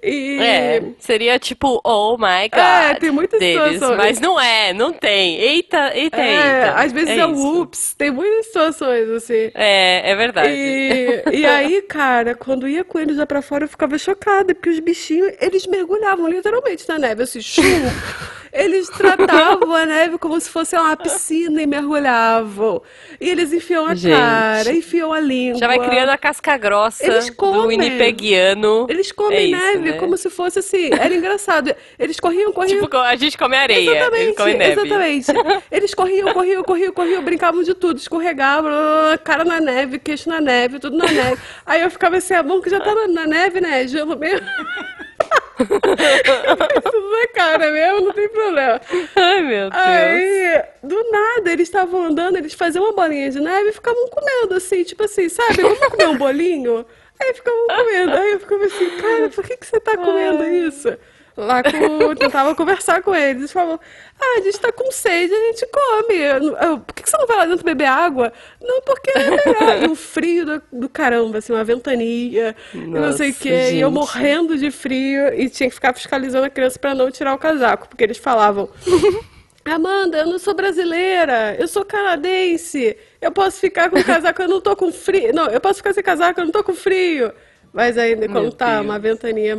E... 0.04 0.38
É, 0.42 0.84
seria 1.00 1.40
tipo, 1.40 1.80
oh 1.84 2.18
my 2.18 2.50
god. 2.50 2.60
É, 2.60 2.96
tem 2.96 3.10
muitas 3.10 3.40
deles, 3.40 3.74
situações. 3.74 3.98
Mas 3.98 4.20
não 4.20 4.38
é, 4.40 4.74
não 4.74 4.92
tem. 4.92 5.40
Eita, 5.40 5.96
eita, 5.96 6.22
É, 6.22 6.66
eita. 6.66 6.74
às 6.76 6.92
vezes 6.92 7.18
é, 7.18 7.26
o 7.26 7.32
isso. 7.32 7.62
ups, 7.62 7.94
tem 7.94 8.12
muitas 8.12 8.48
situações, 8.48 9.10
assim. 9.10 9.50
É, 9.54 10.12
é 10.12 10.16
verdade. 10.16 10.52
E, 10.52 11.24
e 11.32 11.46
aí, 11.46 11.82
cara, 11.84 12.36
quando 12.36 12.68
ia 12.68 12.84
com 12.84 13.00
eles 13.00 13.16
lá 13.16 13.26
pra 13.26 13.42
fora, 13.42 13.64
eu 13.64 13.70
ficava 13.70 13.98
chocada, 13.98 14.54
porque 14.54 14.70
os 14.70 14.80
bichinhos, 14.80 15.34
eles 15.40 15.66
mergulhavam 15.66 16.28
literalmente 16.28 16.88
na 16.90 17.00
neve, 17.00 17.24
assim, 17.24 17.42
chum. 17.42 17.62
Eles 18.54 18.88
tratavam 18.88 19.74
a 19.74 19.84
neve 19.86 20.20
como 20.20 20.40
se 20.40 20.48
fosse 20.50 20.76
uma 20.76 20.96
piscina 20.96 21.62
e 21.62 21.66
mergulhavam. 21.66 22.84
E 23.20 23.28
eles 23.30 23.52
enfiam 23.52 23.88
a 23.88 23.96
Gente. 23.96 24.14
cara, 24.16 24.72
enfiam 24.72 25.12
a 25.12 25.20
língua. 25.20 25.60
Já 25.60 25.66
vai 25.68 25.80
criando 25.80 26.10
a 26.10 26.18
casca 26.18 26.56
grossa 26.56 27.04
Eles 27.04 27.28
do 27.32 27.36
comem. 27.36 27.66
winnipeggiano. 27.80 28.86
Eles 28.90 29.12
comem 29.12 29.38
É 29.38 29.44
isso, 29.46 29.60
neve 29.66 29.92
né? 29.94 29.98
como 29.98 30.16
se 30.18 30.30
fosse 30.30 30.60
assim. 30.60 30.90
Era 30.94 31.14
engraçado. 31.16 31.74
Eles 31.98 32.20
corriam, 32.20 32.54
corriam. 32.54 32.82
Tipo, 32.84 32.96
a 32.98 33.16
gente 33.16 33.38
come 33.38 33.56
areia, 33.56 33.90
eles 33.90 33.96
Exatamente, 34.02 34.36
comem 34.38 34.58
neve. 34.58 34.72
exatamente. 34.82 35.28
Eles 35.72 35.94
corriam, 35.96 36.34
corriam, 36.34 36.64
corriam, 36.64 36.94
corriam, 36.94 37.24
brincavam 37.24 37.64
de 37.64 37.74
tudo, 37.74 37.98
escorregavam, 37.98 38.72
cara 39.24 39.44
na 39.44 39.60
neve, 39.60 39.98
queixo 39.98 40.30
na 40.30 40.40
neve, 40.40 40.78
tudo 40.80 40.96
na 40.96 41.06
neve. 41.12 41.42
Aí 41.66 41.82
eu 41.82 41.90
ficava 41.90 42.18
assim, 42.18 42.36
a 42.36 42.44
mão 42.44 42.62
que 42.62 42.70
já 42.70 42.80
tá 42.80 42.94
na, 42.94 43.08
na 43.08 43.26
neve, 43.26 43.60
né? 43.62 43.88
Gelo 43.88 44.16
mesmo. 44.16 44.46
na 45.60 47.28
cara 47.34 47.72
mesmo, 47.72 48.02
não 48.02 48.14
tem 48.14 48.30
problema. 48.30 48.82
Ai, 49.16 49.42
meu 49.42 49.70
Deus. 49.70 49.84
Aí, 49.84 50.64
do 50.82 51.12
nada, 51.12 51.52
eles 51.52 51.68
estavam 51.68 52.06
andando, 52.06 52.38
eles 52.38 52.54
faziam 52.54 52.84
uma 52.86 52.94
bolinha 52.94 53.30
de 53.30 53.40
neve 53.40 53.70
e 53.70 53.74
ficavam 53.74 54.08
comendo, 54.10 54.56
assim, 54.56 54.84
tipo 54.84 55.04
assim, 55.04 55.30
sabe? 55.30 55.62
Vamos 55.62 55.80
comer 55.80 56.08
um 56.08 56.18
bolinho? 56.18 56.86
Aí 57.22 57.34
ficavam 57.34 57.68
comendo. 57.68 58.18
Aí 58.18 58.32
eu 58.34 58.40
ficava 58.40 58.66
assim, 58.66 58.90
cara, 58.98 59.30
por 59.30 59.44
que, 59.46 59.58
que 59.58 59.66
você 59.66 59.80
tá 59.80 59.96
comendo 59.96 60.44
isso? 60.46 60.98
Lá 61.36 61.64
com, 61.64 62.14
tentava 62.16 62.54
conversar 62.54 63.02
com 63.02 63.14
eles. 63.16 63.38
Eles 63.38 63.52
falavam, 63.52 63.80
ah, 64.22 64.38
a 64.38 64.42
gente 64.42 64.60
tá 64.60 64.72
com 64.72 64.92
sede, 64.92 65.34
a 65.34 65.46
gente 65.48 65.66
come. 65.68 66.16
Eu- 66.20 66.56
eu, 66.58 66.80
por 66.80 66.94
que, 66.94 67.02
que 67.04 67.10
você 67.10 67.18
não 67.18 67.26
vai 67.26 67.38
lá 67.38 67.46
dentro 67.48 67.66
beber 67.66 67.86
água? 67.88 68.32
Não, 68.62 68.82
porque 68.82 69.10
é 69.12 69.30
melhor. 69.30 69.84
E 69.84 69.88
o 69.88 69.96
frio 69.96 70.46
do, 70.46 70.62
do 70.72 70.90
caramba, 70.90 71.40
assim, 71.40 71.52
uma 71.52 71.64
ventania, 71.64 72.56
e 72.74 72.78
não 72.78 73.12
sei 73.14 73.30
o 73.30 73.32
Nossa, 73.34 73.44
quê. 73.44 73.50
E 73.74 73.80
eu 73.82 73.88
gente. 73.90 73.94
morrendo 73.94 74.58
de 74.58 74.70
frio 74.70 75.34
e 75.34 75.50
tinha 75.50 75.68
que 75.70 75.76
ficar 75.76 75.94
fiscalizando 75.94 76.46
a 76.46 76.50
criança 76.52 76.78
pra 76.78 76.94
não 76.94 77.10
tirar 77.10 77.34
o 77.34 77.38
casaco, 77.40 77.88
porque 77.90 78.04
eles 78.04 78.18
falavam. 78.18 78.70
Amanda, 79.66 80.18
eu 80.20 80.26
não 80.28 80.38
sou 80.38 80.54
brasileira, 80.54 81.56
eu 81.58 81.68
sou 81.70 81.86
canadense. 81.86 82.98
Eu 83.22 83.32
posso 83.32 83.60
ficar 83.62 83.90
com 83.90 84.04
casaco, 84.04 84.42
eu 84.42 84.48
não 84.50 84.60
tô 84.60 84.76
com 84.76 84.92
frio. 84.92 85.34
Não, 85.34 85.48
eu 85.48 85.62
posso 85.62 85.78
ficar 85.78 85.94
sem 85.94 86.04
casaco, 86.04 86.40
eu 86.42 86.46
não 86.46 86.52
tô 86.52 86.64
com 86.64 86.74
frio. 86.74 87.32
Mas 87.72 87.98
ainda, 87.98 88.28
quando 88.28 88.52
tá 88.52 88.76
Deus. 88.76 88.86
uma 88.86 89.00
ventania, 89.00 89.58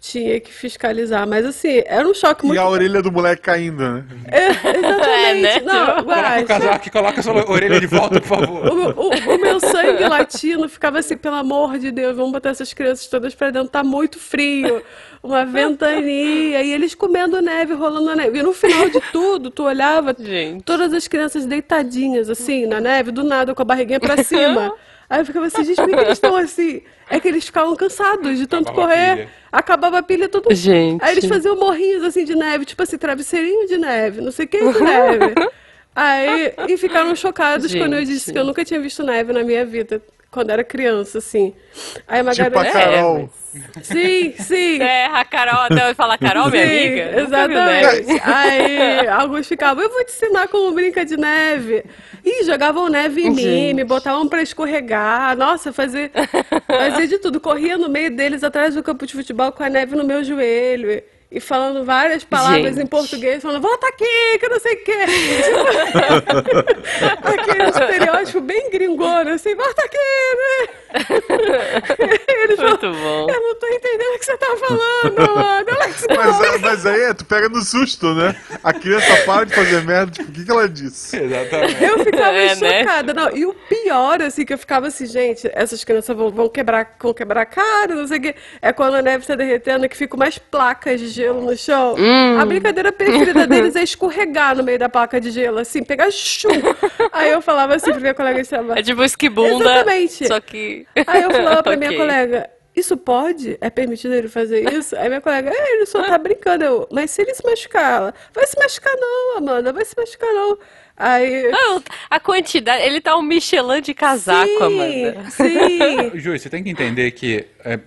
tinha 0.00 0.40
que 0.40 0.50
fiscalizar. 0.52 1.26
Mas 1.28 1.44
assim, 1.44 1.82
era 1.86 2.08
um 2.08 2.14
choque 2.14 2.44
E 2.44 2.48
muito. 2.48 2.58
a 2.60 2.68
orelha 2.68 3.02
do 3.02 3.12
moleque 3.12 3.42
caindo, 3.42 3.82
né? 3.82 4.04
É, 4.28 4.46
exatamente. 4.48 5.10
É, 5.20 5.34
né? 5.34 5.60
Não, 5.60 6.02
Coloca 6.04 6.40
o 6.40 6.46
casaco 6.46 6.88
e 6.88 6.90
coloca 6.90 7.20
a 7.20 7.22
sua 7.22 7.50
orelha 7.50 7.78
de 7.80 7.86
volta, 7.86 8.20
por 8.20 8.26
favor. 8.28 8.66
o, 8.72 8.90
o- 9.08 9.34
o 9.34 9.38
meu 9.40 9.60
sangue 9.60 10.02
latino 10.08 10.68
ficava 10.68 10.98
assim, 10.98 11.16
pelo 11.16 11.36
amor 11.36 11.78
de 11.78 11.90
Deus, 11.90 12.16
vamos 12.16 12.32
botar 12.32 12.50
essas 12.50 12.72
crianças 12.72 13.06
todas 13.06 13.34
pra 13.34 13.50
dentro, 13.50 13.68
tá 13.68 13.84
muito 13.84 14.18
frio, 14.18 14.82
uma 15.22 15.44
ventania, 15.44 16.62
e 16.62 16.72
eles 16.72 16.94
comendo 16.94 17.40
neve, 17.42 17.74
rolando 17.74 18.14
neve. 18.16 18.38
E 18.38 18.42
no 18.42 18.52
final 18.52 18.88
de 18.88 19.00
tudo, 19.12 19.50
tu 19.50 19.64
olhava, 19.64 20.14
Gente. 20.18 20.62
todas 20.64 20.92
as 20.92 21.06
crianças 21.06 21.44
deitadinhas, 21.46 22.28
assim, 22.30 22.66
na 22.66 22.80
neve, 22.80 23.10
do 23.10 23.22
nada, 23.22 23.54
com 23.54 23.62
a 23.62 23.64
barriguinha 23.64 24.00
pra 24.00 24.22
cima. 24.22 24.72
Aí 25.10 25.20
eu 25.22 25.26
ficava 25.26 25.46
assim, 25.46 25.64
gente, 25.64 25.76
por 25.76 25.88
que 25.88 25.96
eles 25.96 26.12
estão 26.12 26.36
assim? 26.36 26.82
É 27.10 27.18
que 27.18 27.26
eles 27.26 27.44
ficavam 27.44 27.74
cansados 27.74 28.38
de 28.38 28.46
tanto 28.46 28.68
Acabava 28.70 28.92
a 28.92 28.96
correr. 28.96 29.16
pilha. 29.16 29.28
Acabava 29.50 29.98
a 29.98 30.02
pilha 30.04 30.28
todo 30.28 30.54
Gente. 30.54 31.02
Aí 31.02 31.10
eles 31.12 31.24
faziam 31.24 31.56
morrinhos 31.56 32.04
assim 32.04 32.24
de 32.24 32.36
neve, 32.36 32.64
tipo 32.64 32.80
assim, 32.80 32.96
travesseirinho 32.96 33.66
de 33.66 33.76
neve, 33.76 34.20
não 34.20 34.30
sei 34.30 34.44
o 34.44 34.48
que 34.48 34.58
de 34.58 34.80
neve. 34.80 35.34
Aí, 35.96 36.54
e 36.68 36.76
ficaram 36.76 37.14
chocados 37.16 37.74
quando 37.74 37.94
eu 37.94 38.04
disse 38.04 38.26
Gente. 38.26 38.32
que 38.34 38.38
eu 38.38 38.44
nunca 38.44 38.64
tinha 38.64 38.80
visto 38.80 39.02
neve 39.02 39.32
na 39.32 39.42
minha 39.42 39.66
vida, 39.66 40.00
quando 40.30 40.50
era 40.50 40.62
criança, 40.62 41.18
assim. 41.18 41.54
Aí 42.06 42.22
uma 42.22 42.32
Tipo 42.32 42.46
a 42.46 42.50
garota. 42.50 42.72
Carol. 42.72 43.30
Sim, 43.82 44.34
sim. 44.38 44.80
É, 44.90 45.06
a 45.06 45.24
Carol, 45.24 45.62
até 45.62 45.90
eu 45.90 45.94
falar 45.94 46.16
Carol, 46.18 46.50
minha 46.50 46.66
Sim, 46.66 46.86
amiga. 46.86 47.20
Exatamente. 47.20 48.20
Aí 48.24 49.08
alguns 49.08 49.46
ficavam, 49.46 49.82
eu 49.82 49.90
vou 49.90 50.04
te 50.04 50.12
ensinar 50.12 50.48
como 50.48 50.72
brinca 50.72 51.04
de 51.04 51.16
neve. 51.16 51.84
E 52.24 52.44
jogavam 52.44 52.88
neve 52.88 53.22
em 53.22 53.30
mim, 53.30 53.42
Gente. 53.42 53.74
me 53.74 53.84
botavam 53.84 54.28
pra 54.28 54.42
escorregar. 54.42 55.36
Nossa, 55.36 55.72
fazia, 55.72 56.10
fazia 56.66 57.06
de 57.08 57.18
tudo. 57.18 57.40
Corria 57.40 57.76
no 57.76 57.88
meio 57.88 58.14
deles 58.14 58.44
atrás 58.44 58.74
do 58.74 58.82
campo 58.82 59.06
de 59.06 59.14
futebol 59.14 59.50
com 59.52 59.62
a 59.64 59.68
neve 59.68 59.96
no 59.96 60.04
meu 60.04 60.22
joelho. 60.22 61.02
E 61.32 61.38
falando 61.38 61.84
várias 61.84 62.24
palavras 62.24 62.74
Gente. 62.74 62.84
em 62.84 62.86
português, 62.88 63.40
falando, 63.40 63.62
volta 63.62 63.86
aqui, 63.86 64.38
que 64.40 64.46
eu 64.46 64.50
não 64.50 64.58
sei 64.58 64.74
o 64.74 64.84
quê. 64.84 64.92
Tipo, 67.00 67.28
aquele 67.28 67.68
estereótipo 67.68 68.40
bem 68.40 68.68
gringona, 68.68 69.38
assim, 69.50 69.54
volta 69.56 69.82
aqui, 69.84 69.96
né? 70.36 70.68
Eles 72.28 72.56
falam, 72.56 72.70
Muito 72.70 72.92
bom. 72.92 73.26
eu 73.30 73.40
não 73.40 73.54
tô 73.56 73.66
entendendo 73.68 74.14
o 74.14 74.18
que 74.18 74.24
você 74.24 74.36
tá 74.36 74.46
falando, 74.56 75.36
mano? 75.36 75.66
Mas, 76.16 76.60
mas 76.60 76.86
aí 76.86 77.00
é, 77.02 77.14
tu 77.14 77.24
pega 77.24 77.48
no 77.48 77.62
susto, 77.62 78.14
né? 78.14 78.34
A 78.62 78.72
criança 78.72 79.16
para 79.24 79.44
de 79.46 79.54
fazer 79.54 79.82
merda, 79.82 80.10
tipo, 80.12 80.29
que, 80.50 80.58
ela 80.58 80.68
disse? 80.68 81.16
Exatamente. 81.22 81.84
Eu 81.84 81.98
ficava 82.04 82.36
É, 82.36 82.54
né? 82.56 82.78
chocada. 82.80 83.14
Não, 83.14 83.36
e 83.36 83.46
o 83.46 83.54
pior, 83.54 84.20
assim, 84.22 84.44
que 84.44 84.52
eu 84.54 84.58
ficava 84.58 84.86
assim, 84.88 85.06
gente, 85.06 85.50
essas 85.52 85.82
crianças 85.84 86.16
vão, 86.16 86.30
vão 86.30 86.48
quebrar, 86.48 86.96
vão 87.00 87.12
quebrar 87.14 87.42
a 87.42 87.46
cara, 87.46 87.94
não 87.94 88.06
sei 88.06 88.18
o 88.18 88.20
quê. 88.22 88.34
É 88.60 88.72
quando 88.72 88.94
a 88.94 89.02
neve 89.02 89.26
tá 89.26 89.34
derretendo 89.34 89.88
que 89.88 89.96
ficam 89.96 90.18
mais 90.18 90.38
placas 90.38 91.00
de 91.00 91.08
gelo 91.08 91.40
no 91.42 91.56
chão. 91.56 91.94
Hum. 91.98 92.38
A 92.38 92.44
brincadeira 92.44 92.92
preferida 92.92 93.46
deles 93.46 93.76
é 93.76 93.82
escorregar 93.82 94.56
no 94.56 94.62
meio 94.62 94.78
da 94.78 94.88
placa 94.88 95.20
de 95.20 95.30
gelo, 95.30 95.58
assim, 95.58 95.82
pegar 95.82 96.10
chum. 96.10 96.48
Aí 97.12 97.30
eu 97.30 97.40
falava 97.40 97.74
assim 97.74 97.90
pra 97.90 98.00
minha 98.00 98.14
colega 98.14 98.42
de 98.42 98.48
trabalho. 98.48 98.78
É 98.78 98.82
tipo 98.82 99.02
esquibunda. 99.04 99.64
Exatamente. 99.64 100.26
Só 100.26 100.40
que. 100.40 100.86
Aí 101.06 101.22
eu 101.22 101.30
falava 101.30 101.62
pra 101.62 101.76
minha 101.76 101.90
Ok. 101.90 101.98
colega, 101.98 102.50
isso 102.74 102.96
pode? 102.96 103.58
É 103.60 103.68
permitido 103.68 104.14
ele 104.14 104.28
fazer 104.28 104.72
isso? 104.72 104.96
Aí 104.96 105.08
minha 105.08 105.20
colega, 105.20 105.50
é, 105.50 105.74
ele 105.74 105.86
só 105.86 106.02
tá 106.04 106.16
brincando. 106.18 106.64
Eu, 106.64 106.88
mas 106.90 107.10
se 107.10 107.22
ele 107.22 107.34
se 107.34 107.44
machucar, 107.44 107.92
ela, 107.96 108.14
vai 108.34 108.46
se 108.46 108.56
machucar 108.58 108.94
não, 108.96 109.38
Amanda, 109.38 109.72
vai 109.72 109.84
se 109.84 109.94
machucar 109.96 110.32
não. 110.32 110.58
Aí... 110.96 111.50
Não, 111.50 111.82
a 112.10 112.20
quantidade. 112.20 112.82
Ele 112.84 113.00
tá 113.00 113.16
um 113.16 113.22
Michelin 113.22 113.80
de 113.80 113.94
casaco, 113.94 114.46
sim, 114.46 114.62
Amanda. 114.62 115.30
sim. 115.30 116.10
Ju, 116.18 116.38
você 116.38 116.50
tem 116.50 116.62
que 116.62 116.70
entender 116.70 117.10
que 117.12 117.46
é, 117.64 117.78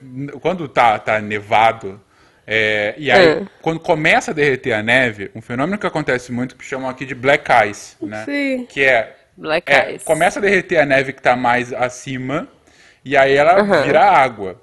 quando 0.41 0.67
tá, 0.67 0.97
tá 0.97 1.21
nevado, 1.21 2.01
é, 2.45 2.93
e 2.97 3.09
aí 3.11 3.27
É. 3.27 3.45
quando 3.61 3.79
começa 3.79 4.31
a 4.31 4.33
derreter 4.33 4.73
a 4.73 4.81
neve, 4.83 5.29
um 5.35 5.41
fenômeno 5.41 5.77
que 5.77 5.85
acontece 5.87 6.31
muito 6.31 6.55
que 6.55 6.65
chamam 6.65 6.89
aqui 6.89 7.05
de 7.05 7.13
black 7.15 7.49
ice, 7.69 7.95
né? 8.01 8.25
Sim. 8.25 8.65
Que 8.67 8.83
é, 8.83 9.15
Black 9.37 9.71
é, 9.71 9.95
Ice. 9.95 10.05
começa 10.05 10.39
a 10.39 10.41
derreter 10.41 10.77
a 10.79 10.85
neve 10.85 11.13
que 11.13 11.21
tá 11.21 11.35
mais 11.35 11.71
acima, 11.73 12.47
e 13.05 13.15
aí 13.17 13.33
ela 13.33 13.59
Aham. 13.61 13.83
vira 13.83 14.01
água. 14.03 14.61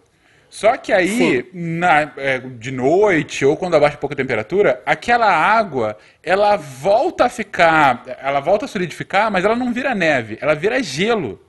Só 0.51 0.77
que 0.77 0.93
aí, 0.93 1.49
na- 1.55 2.11
é, 2.17 2.39
de 2.41 2.73
noite, 2.73 3.45
ou 3.45 3.57
quando 3.57 3.77
abaixa 3.77 3.97
um 3.97 4.01
pouco 4.01 4.15
a 4.15 4.17
temperatura, 4.17 4.83
aquela 4.85 5.31
água, 5.33 5.97
ela 6.23 6.57
volta 6.57 7.27
a 7.27 7.29
ficar, 7.29 8.03
ela 8.21 8.41
volta 8.41 8.65
a 8.65 8.69
solidificar, 8.69 9.31
mas 9.31 9.45
ela 9.45 9.55
não 9.55 9.73
vira 9.73 9.95
neve, 9.95 10.37
ela 10.41 10.55
vira 10.55 10.83
gelo. 10.83 11.41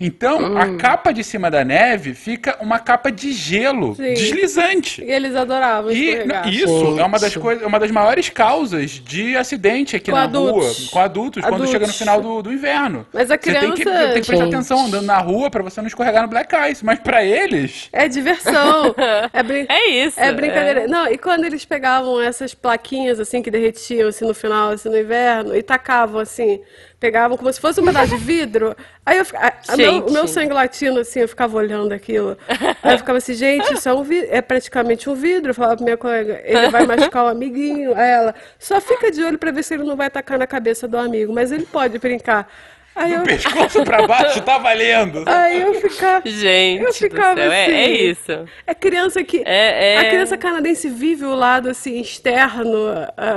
Então, 0.00 0.38
Hum. 0.38 0.58
a 0.58 0.76
capa 0.76 1.12
de 1.12 1.22
cima 1.22 1.50
da 1.50 1.64
neve 1.64 2.14
fica 2.14 2.56
uma 2.60 2.78
capa 2.78 3.10
de 3.12 3.32
gelo, 3.32 3.94
Sim. 3.94 4.14
deslizante. 4.14 5.02
E 5.02 5.10
eles 5.10 5.34
adoravam 5.36 5.90
E 5.92 6.20
isso 6.48 6.98
é 6.98 7.04
uma 7.04 7.18
das 7.18 7.36
coisas, 7.36 7.62
é 7.62 7.66
uma 7.66 7.78
das 7.78 7.90
maiores 7.90 8.28
causas 8.28 8.90
de 8.92 9.36
acidente 9.36 9.96
aqui 9.96 10.10
Com 10.10 10.16
na 10.16 10.24
adultos. 10.24 10.78
rua, 10.80 10.90
com 10.90 10.98
adultos, 11.00 11.42
quando 11.42 11.54
Adultos. 11.54 11.70
chega 11.72 11.86
no 11.86 11.92
final 11.92 12.20
do, 12.20 12.42
do 12.42 12.52
inverno. 12.52 13.06
Mas 13.12 13.30
a 13.30 13.34
Você 13.34 13.38
tem 13.52 13.72
que, 13.72 13.82
criança- 13.82 14.12
tem 14.12 14.20
que 14.22 14.26
prestar 14.26 14.44
Gente. 14.44 14.54
atenção 14.54 14.86
andando 14.86 15.06
na 15.06 15.18
rua 15.18 15.50
pra 15.50 15.62
você 15.62 15.80
não 15.80 15.88
escorregar 15.88 16.22
no 16.22 16.28
black 16.28 16.54
ice, 16.70 16.84
mas 16.84 16.98
pra 16.98 17.24
eles, 17.24 17.88
É 17.92 18.08
diversão. 18.08 18.94
É, 19.32 19.42
brin... 19.42 19.66
É 19.68 19.90
isso. 19.90 20.18
é 20.20 20.32
brincadeira. 20.32 20.86
Não, 20.88 21.06
e 21.10 21.16
quando 21.18 21.44
eles 21.44 21.64
pegavam 21.64 22.20
essas 22.20 22.54
plaquinhas 22.54 23.18
assim 23.20 23.42
que 23.42 23.50
derretiam 23.50 24.08
assim 24.08 24.24
no 24.26 24.34
final, 24.34 24.70
assim 24.70 24.88
no 24.88 24.98
inverno, 24.98 25.54
e 25.56 25.62
tacavam 25.62 26.20
assim, 26.20 26.60
pegavam 27.00 27.36
como 27.36 27.52
se 27.52 27.60
fosse 27.60 27.80
um 27.80 27.84
pedaço 27.84 28.16
de 28.16 28.16
vidro. 28.16 28.76
Aí 29.06 29.18
eu 29.18 29.24
ficava, 29.24 29.46
a- 29.48 29.52
a 29.68 29.76
meu, 29.76 29.92
o 30.06 30.12
meu 30.12 30.22
sangue 30.28 30.52
latino 30.54 30.98
assim, 31.00 31.20
eu 31.20 31.28
ficava 31.28 31.56
olhando 31.56 31.92
aquilo. 31.92 32.38
Aí 32.82 32.94
eu 32.94 32.98
ficava 32.98 33.18
assim, 33.18 33.34
gente, 33.34 33.74
isso 33.74 33.86
é 33.88 33.92
um 33.92 34.02
vi- 34.02 34.26
é 34.30 34.40
praticamente 34.40 35.10
um 35.10 35.14
vidro. 35.14 35.50
Eu 35.50 35.54
falava 35.54 35.76
pra 35.76 35.84
minha 35.84 35.96
colega, 35.96 36.40
ele 36.44 36.68
vai 36.70 36.86
machucar 36.86 37.24
o 37.24 37.28
amiguinho. 37.28 37.94
Aí 37.94 38.08
ela, 38.10 38.34
só 38.58 38.80
fica 38.80 39.10
de 39.10 39.22
olho 39.22 39.38
pra 39.38 39.50
ver 39.50 39.62
se 39.62 39.74
ele 39.74 39.84
não 39.84 39.94
vai 39.96 40.08
tacar 40.08 40.38
na 40.38 40.46
cabeça 40.46 40.88
do 40.88 40.96
amigo, 40.96 41.32
mas 41.34 41.52
ele 41.52 41.66
pode 41.66 41.98
brincar. 41.98 42.48
Aí 42.96 43.12
eu, 43.12 43.22
pescoço 43.22 43.82
pra 43.84 44.06
baixo 44.06 44.40
tá 44.42 44.56
valendo. 44.58 45.24
aí 45.28 45.60
eu 45.62 45.74
ficava. 45.74 46.22
Gente, 46.28 46.80
Eu 46.82 46.88
do 46.88 46.92
ficava 46.94 47.40
céu, 47.40 47.52
é, 47.52 47.64
assim. 47.64 47.72
é 47.74 47.90
isso. 47.90 48.44
É 48.66 48.74
criança 48.74 49.24
que. 49.24 49.42
É- 49.44 49.94
é- 49.94 49.98
A 49.98 50.04
criança 50.10 50.36
canadense 50.36 50.88
vive 50.88 51.24
o 51.24 51.34
lado 51.34 51.68
assim 51.68 52.00
externo, 52.00 52.76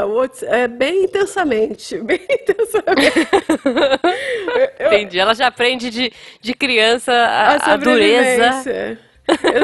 outro- 0.09 0.45
é, 0.47 0.67
bem 0.67 1.05
intensamente. 1.05 1.97
Bem 2.05 2.19
intensamente. 2.29 3.17
Eu- 4.79 4.87
Entendi. 4.87 5.19
Ela 5.19 5.33
já 5.33 5.47
aprende 5.47 5.89
de, 5.89 6.11
de 6.41 6.53
criança 6.53 7.11
a, 7.11 7.55
a 7.55 7.73
a 7.73 7.77
dureza. 7.77 8.97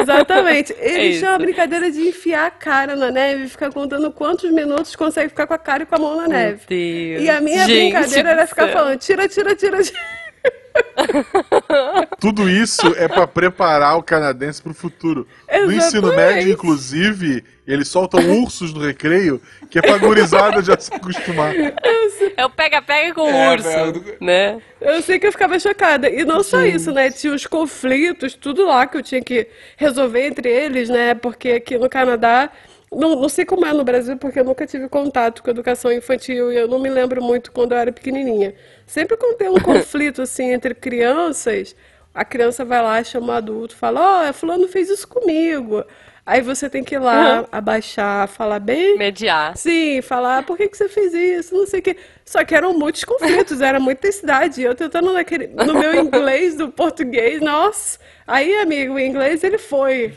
Exatamente. 0.01 0.75
Eles 0.77 1.11
isso. 1.11 1.19
tinham 1.19 1.35
a 1.35 1.37
brincadeira 1.37 1.89
de 1.89 2.01
enfiar 2.01 2.47
a 2.47 2.51
cara 2.51 2.95
na 2.95 3.09
neve 3.09 3.45
e 3.45 3.49
ficar 3.49 3.71
contando 3.71 4.11
quantos 4.11 4.51
minutos 4.51 4.95
consegue 4.95 5.29
ficar 5.29 5.47
com 5.47 5.53
a 5.53 5.57
cara 5.57 5.83
e 5.83 5.85
com 5.85 5.95
a 5.95 5.99
mão 5.99 6.17
na 6.17 6.27
neve. 6.27 6.61
Deus. 6.67 7.23
E 7.23 7.29
a 7.29 7.39
minha 7.39 7.65
Gente 7.65 7.93
brincadeira 7.93 8.29
era 8.31 8.47
ficar 8.47 8.67
falando: 8.69 8.97
tira, 8.99 9.27
tira, 9.27 9.55
tira, 9.55 9.81
tira. 9.81 10.22
Tudo 12.19 12.49
isso 12.49 12.87
é 12.97 13.07
pra 13.07 13.27
preparar 13.27 13.97
o 13.97 14.03
canadense 14.03 14.61
pro 14.61 14.73
futuro. 14.73 15.27
No 15.51 15.71
ensino 15.71 16.07
Exatamente. 16.07 16.15
médio, 16.15 16.51
inclusive, 16.53 17.43
eles 17.67 17.87
soltam 17.87 18.19
ursos 18.41 18.73
no 18.73 18.79
recreio, 18.85 19.41
que 19.69 19.77
é 19.79 19.81
pra 19.81 19.97
gurizada 19.97 20.61
já 20.61 20.77
se 20.79 20.93
acostumar. 20.93 21.53
É 22.35 22.45
o 22.45 22.49
pega-pega 22.49 23.13
com 23.13 23.21
o 23.23 23.29
É, 23.29 23.53
urso, 23.53 23.67
velho. 23.67 24.17
né? 24.19 24.61
Eu 24.81 25.01
sei 25.01 25.19
que 25.19 25.27
eu 25.27 25.31
ficava 25.31 25.59
chocada. 25.59 26.09
E 26.09 26.23
não 26.25 26.43
só 26.43 26.61
isso, 26.63 26.91
né? 26.91 27.09
Tinha 27.11 27.33
os 27.33 27.45
conflitos, 27.45 28.33
tudo 28.35 28.65
lá 28.65 28.87
que 28.87 28.97
eu 28.97 29.03
tinha 29.03 29.21
que 29.21 29.47
resolver 29.77 30.25
entre 30.27 30.49
eles, 30.49 30.89
né? 30.89 31.13
Porque 31.13 31.49
aqui 31.51 31.77
no 31.77 31.89
Canadá, 31.89 32.49
não, 32.91 33.15
não 33.15 33.29
sei 33.29 33.45
como 33.45 33.65
é 33.65 33.73
no 33.73 33.83
Brasil, 33.83 34.17
porque 34.17 34.39
eu 34.39 34.43
nunca 34.45 34.65
tive 34.65 34.87
contato 34.89 35.41
com 35.43 35.49
educação 35.49 35.91
infantil 35.91 36.51
e 36.51 36.57
eu 36.57 36.67
não 36.67 36.79
me 36.79 36.89
lembro 36.89 37.21
muito 37.21 37.51
quando 37.51 37.73
eu 37.73 37.77
era 37.77 37.91
pequenininha. 37.91 38.53
Sempre 38.93 39.17
quando 39.17 39.37
tem 39.37 39.49
um 39.49 39.57
conflito, 39.59 40.21
assim, 40.21 40.51
entre 40.51 40.75
crianças, 40.75 41.75
a 42.13 42.23
criança 42.23 42.63
vai 42.63 42.79
lá, 42.79 43.03
chama 43.03 43.33
o 43.33 43.35
adulto, 43.35 43.75
fala: 43.75 44.29
Ó, 44.29 44.33
fulano 44.33 44.67
fez 44.67 44.87
isso 44.87 45.07
comigo. 45.07 45.83
Aí 46.23 46.41
você 46.41 46.69
tem 46.69 46.83
que 46.83 46.93
ir 46.93 46.99
lá, 46.99 47.47
abaixar, 47.51 48.27
falar 48.27 48.59
bem. 48.59 48.95
Mediar. 48.95 49.57
Sim, 49.57 49.99
falar, 50.03 50.37
"Ah, 50.37 50.43
por 50.43 50.55
que, 50.55 50.67
que 50.69 50.77
você 50.77 50.87
fez 50.87 51.11
isso? 51.11 51.55
Não 51.55 51.65
sei 51.65 51.79
o 51.79 51.83
quê. 51.83 51.97
Só 52.25 52.43
que 52.43 52.55
eram 52.55 52.77
muitos 52.77 53.03
conflitos, 53.03 53.61
era 53.61 53.79
muita 53.79 54.11
cidade. 54.11 54.61
Eu 54.61 54.75
tentando 54.75 55.13
naquele, 55.13 55.47
no 55.47 55.73
meu 55.73 55.95
inglês, 55.95 56.55
do 56.55 56.69
português, 56.69 57.41
nossa. 57.41 57.99
Aí, 58.25 58.57
amigo, 58.59 58.93
o 58.93 58.99
inglês 58.99 59.43
ele 59.43 59.57
foi. 59.57 60.13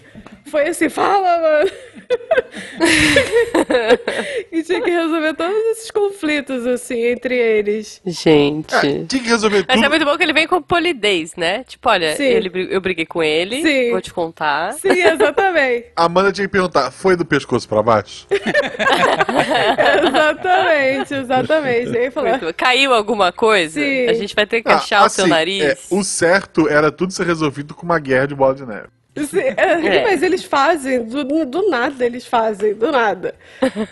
Foi 0.47 0.69
assim, 0.69 0.89
fala, 0.89 1.41
mano. 1.41 1.71
e 4.53 4.63
tinha 4.63 4.81
que 4.81 4.91
resolver 4.91 5.35
todos 5.35 5.57
esses 5.73 5.91
conflitos, 5.91 6.65
assim, 6.67 7.05
entre 7.05 7.37
eles. 7.37 8.01
Gente. 8.07 8.73
Ah, 8.73 8.81
tinha 8.81 9.07
que 9.07 9.29
resolver 9.29 9.65
Mas 9.67 9.77
tudo. 9.77 9.85
é 9.85 9.89
muito 9.89 10.05
bom 10.05 10.17
que 10.17 10.23
ele 10.23 10.33
vem 10.33 10.47
com 10.47 10.63
polidez, 10.63 11.35
né? 11.35 11.65
Tipo, 11.65 11.89
olha, 11.89 12.15
Sim. 12.15 12.25
ele, 12.25 12.69
eu 12.71 12.81
briguei 12.81 13.07
com 13.07 13.23
ele, 13.23 13.61
Sim. 13.61 13.91
vou 13.91 14.01
te 14.01 14.15
contar. 14.15 14.75
Sim, 14.75 15.03
exatamente. 15.03 15.87
A 15.97 16.05
Amanda 16.17 16.31
tinha 16.31 16.47
que 16.47 16.53
perguntar, 16.53 16.93
foi 16.93 17.17
do 17.17 17.25
pescoço 17.25 17.69
pra 17.69 17.83
baixo? 17.83 18.27
exatamente, 20.07 21.15
exatamente. 21.15 21.96
Muito 22.01 22.47
bom. 22.47 22.53
Caiu 22.57 22.93
alguma 22.95 23.33
coisa? 23.33 23.81
Sim. 23.81 24.07
A 24.09 24.13
gente 24.15 24.35
vai 24.35 24.47
ter 24.47 24.63
que 24.63 24.69
Ah, 24.69 24.77
achar 24.77 25.05
o 25.05 25.09
seu 25.09 25.25
assim, 25.25 25.31
nariz. 25.31 25.63
é, 25.65 25.77
o 25.91 26.03
certo 26.05 26.69
era 26.69 26.91
tudo 26.91 27.13
ser 27.13 27.27
resolvido 27.27 27.75
com 27.75 27.85
uma 27.85 27.99
guerra 27.99 28.27
de 28.29 28.35
bola 28.35 28.55
de 28.55 28.67
neve. 28.67 28.89
Sim, 29.17 29.39
é, 29.41 29.97
É. 29.97 30.03
Mas 30.03 30.23
eles 30.23 30.45
fazem, 30.45 31.03
do, 31.05 31.25
do 31.47 31.71
nada 31.71 32.05
eles 32.05 32.27
fazem, 32.27 32.75
do 32.75 32.93
nada. 32.93 33.35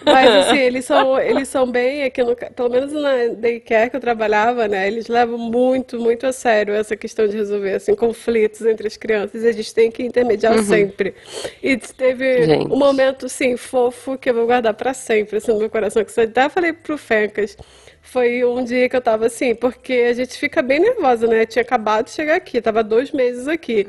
Mas 0.05 0.29
assim, 0.31 0.59
eles 0.59 0.85
são, 0.85 1.19
eles 1.19 1.49
são 1.49 1.67
bem, 1.71 2.05
aqui 2.05 2.23
no, 2.23 2.37
pelo 2.37 2.69
menos 2.69 2.93
na 2.93 3.29
daycare 3.35 3.89
que 3.89 3.97
eu 3.97 4.01
trabalhava, 4.01 4.69
né? 4.69 4.87
Eles 4.87 5.09
levam 5.09 5.39
muito, 5.39 5.99
muito 5.99 6.27
a 6.27 6.33
sério 6.33 6.75
essa 6.75 6.95
questão 6.95 7.27
de 7.27 7.35
resolver 7.39 7.73
assim, 7.73 7.95
conflitos 7.95 8.61
entre 8.67 8.87
as 8.87 8.99
crianças. 8.99 9.43
E 9.45 9.49
a 9.49 9.53
gente 9.53 9.73
tem 9.75 9.91
que 9.91 10.03
intermediar 10.03 10.59
sempre. 10.63 11.15
E 11.63 11.75
teve 11.79 12.45
Gente. 12.45 12.71
um 12.71 12.77
momento, 12.77 13.25
assim, 13.25 13.57
fofo 13.57 14.19
que 14.19 14.29
eu 14.29 14.35
vou 14.35 14.45
guardar 14.45 14.75
pra 14.75 14.93
sempre, 14.93 15.39
assim, 15.39 15.53
no 15.53 15.59
meu 15.59 15.71
coração. 15.71 16.05
Que 16.05 16.21
eu 16.21 16.25
até 16.25 16.51
falei 16.51 16.75
pro 16.75 16.99
Fencas. 16.99 17.57
Foi 18.05 18.45
um 18.45 18.63
dia 18.63 18.89
que 18.89 18.95
eu 18.95 19.01
tava 19.01 19.27
assim, 19.27 19.55
porque 19.55 19.93
a 20.09 20.13
gente 20.13 20.39
fica 20.39 20.63
bem 20.63 20.79
nervosa, 20.79 21.27
né? 21.27 21.43
Eu 21.43 21.47
tinha 21.47 21.63
acabado 21.63 22.05
de 22.05 22.13
chegar 22.13 22.37
aqui, 22.37 22.61
tava 22.61 22.85
dois 22.85 23.11
meses 23.11 23.49
aqui. 23.49 23.89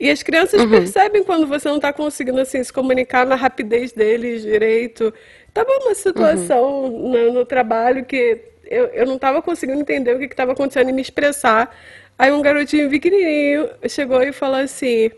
E 0.00 0.08
as 0.08 0.22
crianças 0.22 0.64
percebem 0.70 1.24
quando 1.24 1.46
você 1.46 1.68
não 1.68 1.76
está 1.76 1.92
conseguindo 1.92 2.40
assim, 2.40 2.62
se 2.62 2.72
comunicar 2.72 3.26
na 3.26 3.34
rapidez 3.34 3.92
deles 3.92 4.42
direito. 4.42 5.12
Tava 5.52 5.70
uma 5.82 5.94
situação 5.94 6.88
no, 6.88 7.32
no 7.32 7.44
trabalho 7.44 8.04
que 8.04 8.40
eu, 8.64 8.86
eu 8.86 9.06
não 9.06 9.16
estava 9.16 9.42
conseguindo 9.42 9.80
entender 9.80 10.14
o 10.14 10.18
que 10.18 10.26
estava 10.26 10.52
acontecendo 10.52 10.90
e 10.90 10.92
me 10.92 11.02
expressar. 11.02 11.76
Aí 12.16 12.30
um 12.30 12.40
garotinho 12.40 12.88
pequenininho 12.88 13.68
chegou 13.88 14.22
e 14.22 14.32
falou 14.32 14.58
assim: 14.58 15.10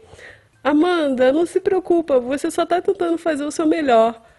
Amanda, 0.64 1.30
não 1.30 1.45
se 1.45 1.61
preocupa, 1.61 2.18
você 2.18 2.51
só 2.51 2.62
está 2.62 2.80
tentando 2.80 3.18
fazer 3.18 3.45
o 3.45 3.51
seu 3.51 3.66
melhor. 3.66 4.30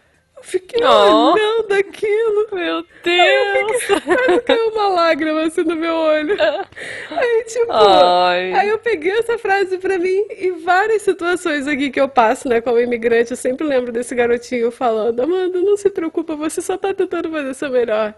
Eu 0.42 0.44
fiquei 0.44 0.84
Oh. 0.84 1.34
olhando 1.34 1.72
aquilo. 1.74 2.48
Meu 2.52 2.78
Aí 3.06 3.60
eu 3.60 3.68
Deus! 3.68 3.84
fiquei, 3.84 4.02
quase 4.16 4.40
caiu 4.42 4.70
uma 4.70 4.88
lágrima 4.88 5.44
assim 5.44 5.64
no 5.64 5.76
meu 5.76 5.94
olho. 5.94 6.36
Aí, 7.12 7.44
tipo, 7.48 7.72
Ai. 7.72 8.52
aí 8.54 8.70
eu 8.70 8.80
peguei 8.80 9.12
essa 9.12 9.38
frase 9.38 9.78
pra 9.78 9.98
mim 10.00 10.26
e 10.32 10.52
várias 10.64 11.04
situações 11.04 11.68
aqui 11.68 11.92
que 11.92 12.02
eu 12.02 12.10
passo, 12.10 12.50
né, 12.50 12.60
como 12.60 12.80
imigrante, 12.80 13.32
eu 13.32 13.38
sempre 13.38 13.66
lembro 13.68 13.92
desse 13.92 14.16
garotinho 14.16 14.72
falando, 14.72 15.20
Amanda, 15.22 15.62
não 15.62 15.78
se 15.78 15.90
preocupa, 15.90 16.36
você 16.36 16.62
só 16.62 16.76
tá 16.78 16.94
tentando 16.94 17.30
fazer 17.30 17.54
seu 17.54 17.70
melhor. 17.70 18.14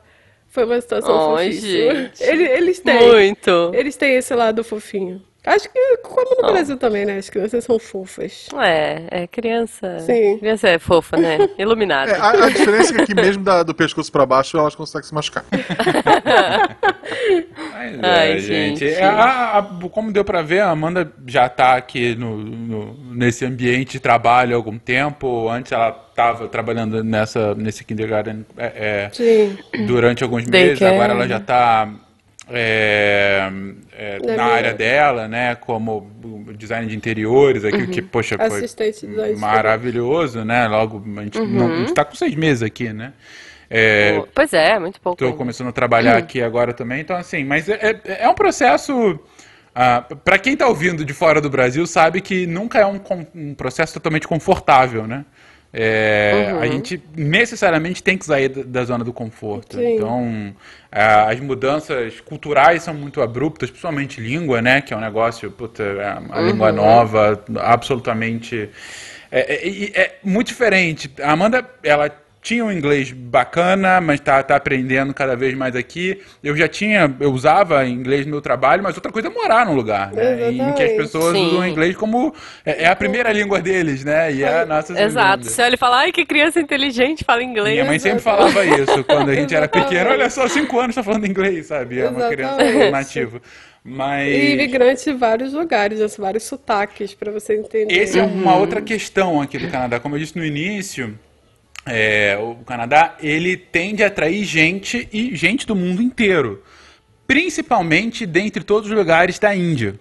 Foi 0.48 0.66
uma 0.66 0.80
situação 0.80 1.36
Ai, 1.36 1.52
fofíssima. 1.52 1.94
gente. 1.96 2.24
Ele- 2.24 2.44
Eles 2.48 2.80
têm. 2.80 3.08
Muito. 3.08 3.72
Eles 3.74 3.96
têm 3.98 4.16
esse 4.16 4.34
lado 4.36 4.64
fofinho. 4.64 5.22
Acho 5.46 5.70
que, 5.70 5.98
como 6.04 6.42
no 6.42 6.54
Brasil 6.54 6.78
também, 6.78 7.06
né? 7.06 7.18
As 7.18 7.30
crianças 7.30 7.66
são 7.66 7.78
fofas. 7.78 8.48
É, 8.64 9.24
é 9.24 9.28
criança. 9.28 10.00
Sim. 10.00 10.38
Criança 10.40 10.70
é 10.70 10.80
fofa, 10.80 11.18
né? 11.18 11.38
Iluminada. 11.60 12.12
É, 12.12 12.16
a, 12.18 12.30
a 12.46 12.50
diferença 12.50 12.94
é 12.94 12.96
que 12.96 13.02
aqui 13.02 13.14
mesmo 13.16 13.44
da- 13.44 13.62
do 13.64 13.76
pescoço 13.76 14.10
pra 14.12 14.26
baixo 14.26 14.58
elas 14.58 14.74
conseguem 14.74 15.06
se 15.08 15.14
machucar. 15.14 15.44
Mas 17.74 18.00
Ai, 18.04 18.32
é, 18.34 18.40
gente. 18.40 18.80
gente. 18.88 18.94
É, 19.00 19.04
a- 19.04 19.58
a- 19.60 19.90
como 19.90 20.12
deu 20.12 20.24
pra 20.24 20.42
ver, 20.42 20.62
a 20.62 20.70
Amanda 20.70 21.12
já 21.28 21.50
tá 21.50 21.76
aqui 21.76 22.16
no, 22.16 22.38
no- 22.38 22.98
nesse 23.14 23.46
ambiente 23.46 23.94
de 23.94 24.00
trabalho 24.00 24.54
há 24.54 24.56
algum 24.56 24.78
tempo. 24.78 25.50
Antes 25.50 25.72
ela 25.72 25.92
tava 26.16 26.48
trabalhando 26.48 27.04
nessa, 27.04 27.54
nesse 27.56 27.84
kindergarten 27.84 28.46
é, 28.58 28.66
é, 28.66 29.10
Sim. 29.12 29.58
durante 29.86 30.24
alguns 30.24 30.46
Daycare. 30.46 30.70
meses. 30.70 30.82
Agora 30.84 31.14
ela 31.14 31.28
já 31.28 31.40
tá 31.40 31.90
é, 32.50 33.50
é, 33.94 34.36
Na 34.36 34.46
área 34.46 34.74
dela, 34.74 35.28
né? 35.28 35.56
Como 35.56 36.10
design 36.58 36.88
de 36.88 36.96
interiores 36.96 37.64
aqui, 37.64 37.88
que, 37.88 38.02
poxa, 38.02 38.38
foi 38.38 38.48
Assistente 38.48 39.08
maravilhoso, 39.38 40.44
né? 40.44 40.68
Logo, 40.68 41.04
a 41.18 41.24
gente, 41.24 41.40
não, 41.40 41.72
a 41.72 41.78
gente 41.78 41.94
tá 41.94 42.04
com 42.04 42.16
seis 42.16 42.36
meses 42.36 42.62
aqui, 42.62 42.92
né? 42.92 43.14
É, 43.70 44.22
Pois 44.36 44.54
é, 44.54 44.78
muito 44.78 45.00
pouco. 45.00 45.24
Ainda. 45.24 45.38
começando 45.38 45.70
a 45.70 45.72
trabalhar 45.72 46.18
aqui 46.18 46.42
agora 46.42 46.74
também, 46.74 47.02
então 47.02 47.16
assim, 47.16 47.44
mas 47.44 47.68
é, 47.70 48.00
é, 48.06 48.24
é 48.26 48.30
um 48.30 48.36
processo. 48.36 49.20
ah, 49.74 50.02
para 50.24 50.38
quem 50.38 50.56
tá 50.56 50.68
ouvindo 50.68 51.04
de 51.06 51.14
fora 51.14 51.40
do 51.40 51.50
Brasil, 51.50 51.88
sabe 51.88 52.22
que 52.22 52.46
nunca 52.46 52.80
é 52.80 52.86
um, 52.86 53.00
um 53.34 53.56
processo 53.56 53.94
totalmente 53.94 54.28
confortável, 54.28 55.08
né? 55.08 55.26
É, 55.76 56.56
A 56.62 56.68
gente 56.68 57.02
necessariamente 57.16 58.04
tem 58.04 58.16
que 58.16 58.26
sair 58.26 58.48
da, 58.48 58.86
zona 58.86 59.04
do 59.04 59.12
conforto. 59.12 59.78
Sim. 59.78 59.96
Então, 59.96 60.56
as 60.92 61.40
mudanças 61.40 62.20
culturais 62.22 62.84
são 62.84 62.94
muito 62.94 63.22
abruptas, 63.22 63.72
principalmente 63.72 64.22
língua, 64.22 64.62
né? 64.62 64.82
Que 64.82 64.94
é 64.94 64.98
um 64.98 65.02
negócio, 65.02 65.50
puta, 65.50 65.82
é 65.82 66.14
uma 66.20 66.42
língua 66.42 66.72
nova, 66.72 67.44
absolutamente. 67.60 68.70
É, 69.32 69.40
é- 69.56 69.70
é- 69.86 70.02
é 70.02 70.16
muito 70.24 70.50
diferente. 70.50 71.12
A 71.20 71.32
Amanda, 71.32 71.68
ela 71.84 72.08
tinha 72.44 72.64
um 72.64 72.72
inglês 72.72 73.12
bacana, 73.12 74.02
mas 74.02 74.20
tá, 74.20 74.44
tá 74.44 74.58
aprendendo 74.58 75.14
cada 75.14 75.36
vez 75.36 75.56
mais 75.56 75.76
aqui. 75.76 76.22
Eu 76.44 76.56
já 76.56 76.68
tinha, 76.68 77.12
eu 77.20 77.32
usava 77.32 77.88
inglês 77.88 78.26
no 78.26 78.34
meu 78.34 78.42
trabalho, 78.42 78.84
mas 78.84 78.96
outra 78.96 79.12
coisa 79.12 79.30
é 79.30 79.32
morar 79.32 79.66
num 79.66 79.74
lugar, 79.74 80.12
né? 80.12 80.52
Em 80.52 80.74
que 80.74 80.84
as 80.84 80.92
pessoas 80.92 81.34
Sim. 81.36 81.48
usam 81.48 81.60
o 81.62 81.66
inglês 81.66 81.96
como 81.96 82.36
é, 82.66 82.84
é 82.84 82.88
a 82.88 82.96
primeira 82.96 83.32
língua 83.32 83.62
deles, 83.62 84.04
né? 84.04 84.32
E 84.34 84.44
é 84.44 84.62
a 84.62 84.66
nossa 84.66 85.02
Exato. 85.02 85.46
Se 85.46 85.62
ele 85.62 85.78
fala, 85.78 86.00
ai, 86.00 86.12
que 86.12 86.26
criança 86.26 86.60
inteligente, 86.60 87.24
fala 87.24 87.42
inglês. 87.42 87.76
Minha 87.76 87.86
mãe 87.86 87.98
sempre 87.98 88.20
falava 88.20 88.66
isso 88.66 89.04
quando 89.06 89.30
a 89.30 89.36
gente 89.36 89.56
era 89.56 89.68
pequeno. 89.68 90.10
Olha 90.10 90.30
só, 90.30 90.46
cinco 90.48 90.78
anos 90.80 90.96
tá 90.96 91.02
falando 91.02 91.26
inglês, 91.26 91.68
sabe? 91.68 92.02
É 92.02 92.10
uma 92.10 92.28
criança 92.28 92.92
nativa. 92.92 93.42
Mas 93.86 94.28
E 94.30 94.54
imigrante 94.54 95.04
de 95.04 95.14
vários 95.14 95.54
lugares, 95.54 96.00
né? 96.00 96.08
vários 96.18 96.44
sotaques, 96.44 97.14
pra 97.14 97.32
você 97.32 97.58
entender. 97.58 98.00
essa 98.00 98.20
é 98.20 98.24
uma 98.24 98.56
outra 98.56 98.82
questão 98.82 99.42
aqui 99.42 99.58
do 99.58 99.70
Canadá. 99.70 100.00
Como 100.00 100.16
eu 100.16 100.20
disse 100.20 100.38
no 100.38 100.46
início, 100.46 101.18
é, 101.86 102.38
o 102.40 102.56
Canadá 102.66 103.16
ele 103.20 103.58
tende 103.58 104.04
a 104.04 104.08
atrair 104.08 104.44
gente 104.46 105.08
e 105.12 105.36
gente 105.36 105.68
do 105.68 105.76
mundo 105.76 106.02
inteiro, 106.02 106.64
principalmente 107.28 108.26
dentre 108.26 108.64
todos 108.64 108.90
os 108.90 108.96
lugares 108.96 109.38
da 109.40 109.54
Índia. 109.56 110.00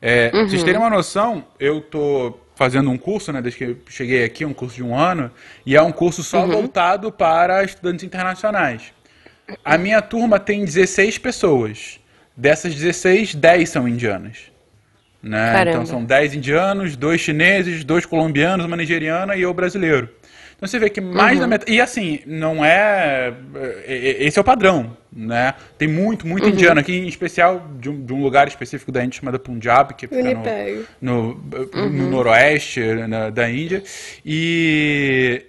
É, 0.00 0.30
pra 0.30 0.42
Vocês 0.44 0.62
terem 0.62 0.80
uma 0.80 0.90
noção, 0.90 1.44
eu 1.60 1.80
tô 1.80 2.38
fazendo 2.54 2.90
um 2.90 2.98
curso, 2.98 3.32
né, 3.32 3.40
desde 3.40 3.58
que 3.58 3.64
eu 3.64 3.76
cheguei 3.88 4.24
aqui, 4.24 4.44
um 4.44 4.52
curso 4.52 4.76
de 4.76 4.82
um 4.82 4.96
ano, 4.96 5.30
e 5.64 5.76
é 5.76 5.82
um 5.82 5.92
curso 5.92 6.22
só 6.22 6.46
voltado 6.46 7.10
para 7.12 7.64
estudantes 7.64 8.04
internacionais. 8.04 8.92
A 9.64 9.76
minha 9.78 10.00
turma 10.00 10.38
tem 10.38 10.64
16 10.64 11.18
pessoas. 11.18 12.00
Dessas 12.36 12.74
16, 12.74 13.34
10 13.34 13.68
são 13.68 13.86
indianas. 13.86 14.52
Né? 15.22 15.64
Então 15.68 15.86
são 15.86 16.04
10 16.04 16.34
indianos, 16.34 16.96
dois 16.96 17.20
chineses, 17.20 17.84
dois 17.84 18.04
colombianos, 18.04 18.66
uma 18.66 18.76
nigeriana 18.76 19.36
e 19.36 19.42
eu 19.42 19.54
brasileiro. 19.54 20.08
Então 20.62 20.68
você 20.70 20.78
vê 20.78 20.88
que 20.88 21.00
mais 21.00 21.40
da 21.40 21.46
metade. 21.48 21.72
E 21.72 21.80
assim, 21.80 22.20
não 22.24 22.64
é. 22.64 23.34
é- 23.56 23.82
é- 23.84 24.24
Esse 24.26 24.38
é 24.38 24.40
o 24.40 24.44
padrão, 24.44 24.96
né? 25.12 25.54
Tem 25.76 25.88
muito, 25.88 26.24
muito 26.24 26.46
indiano 26.48 26.78
aqui, 26.78 26.94
em 26.94 27.08
especial 27.08 27.66
de 27.80 27.90
um, 27.90 28.04
de 28.04 28.12
um 28.12 28.22
lugar 28.22 28.46
específico 28.46 28.92
da 28.92 29.04
Índia 29.04 29.18
chamado 29.18 29.40
Punjab, 29.40 29.92
que 29.94 30.06
fica 30.06 30.22
no, 31.00 31.34
no, 31.34 31.90
no 31.90 32.10
noroeste 32.10 32.78
né, 32.80 33.28
da 33.32 33.50
Índia. 33.50 33.82
E. 34.24 35.46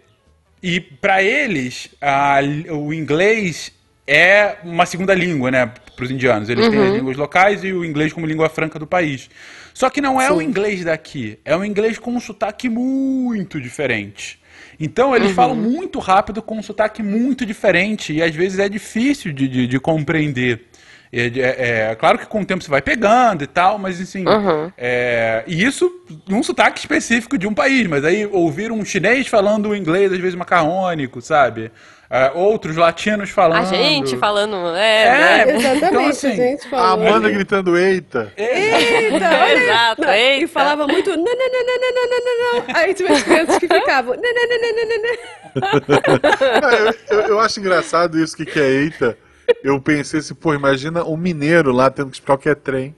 E 0.63 0.79
para 0.79 1.21
eles, 1.21 1.89
a- 2.01 2.39
o 2.71 2.91
inglês 2.91 3.71
é 4.07 4.55
uma 4.63 4.85
segunda 4.87 5.13
língua, 5.13 5.51
né, 5.51 5.71
para 5.95 6.05
os 6.05 6.09
indianos. 6.09 6.49
Eles 6.49 6.65
têm 6.71 6.79
as 6.79 6.93
línguas 6.95 7.17
locais 7.17 7.63
e 7.63 7.71
o 7.73 7.85
inglês 7.85 8.11
como 8.13 8.25
língua 8.25 8.49
franca 8.49 8.79
do 8.79 8.87
país. 8.87 9.29
Só 9.73 9.89
que 9.91 9.99
não 10.01 10.19
é 10.21 10.31
o 10.31 10.41
inglês 10.41 10.83
daqui, 10.83 11.37
é 11.45 11.55
um 11.55 11.63
inglês 11.65 11.99
com 11.99 12.11
um 12.11 12.19
sotaque 12.19 12.67
muito 12.69 13.59
diferente. 13.61 14.39
Então 14.83 15.15
eles 15.15 15.31
falam 15.31 15.55
muito 15.55 15.99
rápido 15.99 16.41
com 16.41 16.57
um 16.57 16.63
sotaque 16.63 17.01
muito 17.01 17.45
diferente 17.45 18.11
e 18.13 18.21
às 18.21 18.35
vezes 18.35 18.59
é 18.59 18.67
difícil 18.67 19.31
de, 19.31 19.47
de, 19.47 19.67
de 19.67 19.79
compreender. 19.79 20.67
É, 21.15 21.27
é- 21.27 21.91
é 21.91 21.95
claro 21.95 22.17
que 22.17 22.25
com 22.25 22.41
o 22.41 22.45
tempo 22.45 22.63
você 22.63 22.69
vai 22.71 22.81
pegando 22.81 23.43
e 23.43 23.47
tal, 23.47 23.77
mas 23.77 24.01
assim. 24.01 24.25
é, 24.77 25.43
e 25.47 25.63
isso 25.63 25.91
num 26.27 26.41
sotaque 26.41 26.79
específico 26.79 27.37
de 27.37 27.45
um 27.47 27.53
país, 27.53 27.85
mas 27.87 28.03
aí 28.03 28.25
ouvir 28.25 28.71
um 28.71 28.83
chinês 28.83 29.27
falando 29.27 29.75
inglês, 29.75 30.11
às 30.11 30.17
vezes 30.19 30.33
macarrônico, 30.35 31.21
sabe? 31.21 31.71
É, 32.15 32.31
outros 32.35 32.75
latinos 32.75 33.31
falando. 33.31 33.63
A 33.63 33.65
gente 33.65 34.15
falando, 34.17 34.55
É, 34.75 35.03
é, 35.07 35.45
né? 35.45 35.55
Exatamente, 35.55 35.85
Então, 35.87 36.05
assim, 36.09 36.27
a 36.27 36.35
gente 36.35 36.67
A 36.67 36.69
falou. 36.69 37.07
Amanda 37.07 37.29
gritando 37.31 37.75
eita. 37.75 38.31
Eita, 38.37 39.15
olha. 39.41 39.63
Exato, 39.63 40.01
Não, 40.03 40.13
E 40.13 40.19
eita. 40.19 40.47
falava 40.49 40.85
muito 40.85 41.09
não, 41.09 41.17
não, 41.17 41.23
não, 41.25 41.65
não, 41.65 41.79
não, 41.79 42.09
não, 42.09 42.19
não, 42.19 42.67
não. 42.67 42.75
Aí 42.75 42.93
tinha 42.93 43.11
as 43.11 43.23
crianças 43.23 43.57
que 43.57 43.67
ficavam 43.67 44.15
não, 44.15 44.21
não, 44.21 44.47
não, 44.47 44.61
não, 44.61 44.75
não, 44.75 44.85
não, 44.85 45.01
não. 45.01 46.63
Ah, 46.63 46.75
eu, 47.09 47.17
eu- 47.19 47.27
eu 47.29 47.39
acho 47.39 47.59
engraçado 47.59 48.19
isso 48.21 48.37
que, 48.37 48.45
que 48.45 48.59
é 48.59 48.69
eita. 48.69 49.17
Eu 49.63 49.81
pensei 49.81 50.19
assim, 50.19 50.35
pô, 50.35 50.53
imagina 50.53 51.03
um 51.03 51.17
mineiro 51.17 51.71
lá 51.71 51.89
tendo 51.89 52.09
que 52.09 52.15
explicar 52.17 52.35
o 52.35 52.37
que 52.37 52.49
é 52.49 52.55
trem. 52.55 52.95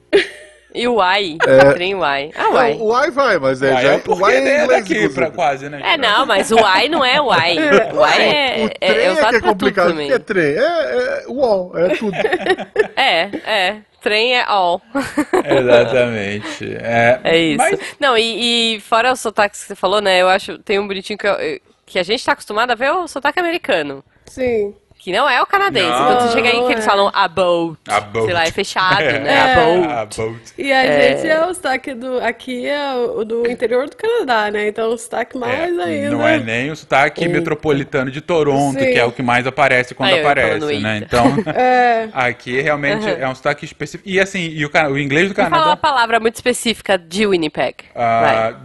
E 0.76 0.88
o 0.88 1.02
Y, 1.02 1.38
trem 1.74 1.98
Y. 1.98 2.32
Ah, 2.36 2.44
Não, 2.50 2.68
Y. 2.70 2.78
o 2.82 2.94
ai 2.94 3.10
vai, 3.12 3.40
mas 3.40 3.62
é, 3.62 3.72
Ah, 3.74 3.82
já, 3.82 3.94
é 3.94 3.96
o 3.96 4.00
porque 4.02 4.24
ai 4.26 4.36
é 4.36 4.38
é 4.38 4.64
inglês, 4.64 4.82
daqui, 4.88 5.10
pra, 5.10 5.32
quase, 5.32 5.70
né? 5.70 5.80
É, 5.84 5.98
não, 5.98 6.26
mas 6.26 6.52
o 6.52 6.58
Y 6.60 6.90
não 6.90 7.04
é 7.06 7.20
o 7.22 7.34
Y. 7.34 7.58
O 7.96 8.06
Y 8.06 8.22
é, 8.22 8.66
O 8.66 8.68
é, 8.68 8.70
trem 8.94 9.06
é 9.08 9.12
é, 9.12 9.30
que 9.30 9.36
é 9.36 9.40
complicado. 9.42 9.88
O 9.88 9.90
também. 9.92 10.08
que 10.08 10.14
é 10.14 10.20
trem? 10.20 10.56
É, 10.58 10.58
é 10.60 11.24
UOL, 11.28 11.78
é 11.78 11.88
tudo. 11.96 12.16
É, 12.98 13.22
é. 13.46 13.78
Trem 14.02 14.36
é 14.36 14.44
all. 14.46 14.82
Exatamente. 15.44 16.76
É, 16.80 17.20
É 17.24 17.38
isso. 17.38 17.58
Mas, 17.58 17.80
Não, 18.00 18.18
e, 18.18 18.76
e 18.76 18.80
fora 18.82 19.12
os 19.12 19.20
sotaques 19.20 19.62
que 19.62 19.68
você 19.68 19.76
falou, 19.76 20.02
né? 20.02 20.22
Eu 20.22 20.30
acho 20.30 20.58
tem 20.60 20.78
um 20.80 20.88
bonitinho 20.88 21.18
que, 21.18 21.28
eu- 21.28 21.60
que 21.86 22.00
a 22.00 22.04
gente 22.04 22.24
tá 22.24 22.34
acostumado 22.34 22.72
a 22.72 22.76
ver 22.76 22.92
o 22.92 23.08
sotaque 23.08 23.40
americano. 23.40 24.04
Sim. 24.26 24.76
Que 25.06 25.12
não 25.12 25.30
é 25.30 25.40
o 25.40 25.46
canadense. 25.46 25.88
Não. 25.88 26.06
Quando 26.08 26.22
você 26.22 26.32
chega 26.34 26.50
aí 26.50 26.66
que 26.66 26.72
eles 26.72 26.84
é. 26.84 26.88
falam 26.90 27.12
a 27.14 27.28
boat. 27.28 27.78
A 27.88 28.00
boat. 28.02 28.26
Sei 28.26 28.34
lá, 28.34 28.44
é 28.44 28.52
fechado, 28.52 29.04
né? 29.22 29.34
É. 29.36 29.54
A 29.54 29.56
boat. 29.56 29.88
a 29.88 30.06
boat. 30.24 30.42
E 30.58 30.74
a 30.74 30.84
gente 30.84 31.28
é 31.28 31.46
o 31.46 31.54
sotaque 31.54 31.94
do. 31.94 32.18
Aqui 32.24 32.66
é 32.66 32.96
o 32.96 33.24
do 33.24 33.48
interior 33.48 33.88
do 33.88 33.96
Canadá, 33.96 34.50
né? 34.50 34.68
Então 34.68 34.92
o 34.92 34.98
sotaque 34.98 35.38
mais 35.38 35.78
É, 35.78 35.84
ainda. 35.84 36.10
Não 36.10 36.28
é 36.28 36.40
nem 36.40 36.72
o 36.72 36.76
sotaque 36.76 37.28
metropolitano 37.28 38.10
de 38.10 38.20
Toronto, 38.20 38.80
Sim. 38.80 38.94
que 38.94 38.98
é 38.98 39.06
o 39.06 39.12
que 39.12 39.22
mais 39.22 39.46
aparece 39.46 39.94
quando 39.94 40.12
aparece, 40.16 40.80
né? 40.80 40.98
Então, 41.06 41.24
É. 41.56 42.10
aqui 42.12 42.60
realmente 42.60 43.08
é 43.08 43.30
um 43.30 43.36
sotaque 43.36 43.64
específico. 43.64 44.10
E 44.10 44.20
assim, 44.20 44.40
e 44.40 44.66
o, 44.66 44.72
o 44.92 44.98
inglês 44.98 45.28
do 45.28 45.30
Me 45.30 45.36
fala 45.36 45.50
uma 45.50 45.60
Canadá. 45.60 45.78
palavra 45.78 46.20
muito 46.20 46.34
específica 46.34 46.98
de 46.98 47.28
Winnipeg. 47.28 47.76
ah, 47.96 48.22
Vai. 48.22 48.56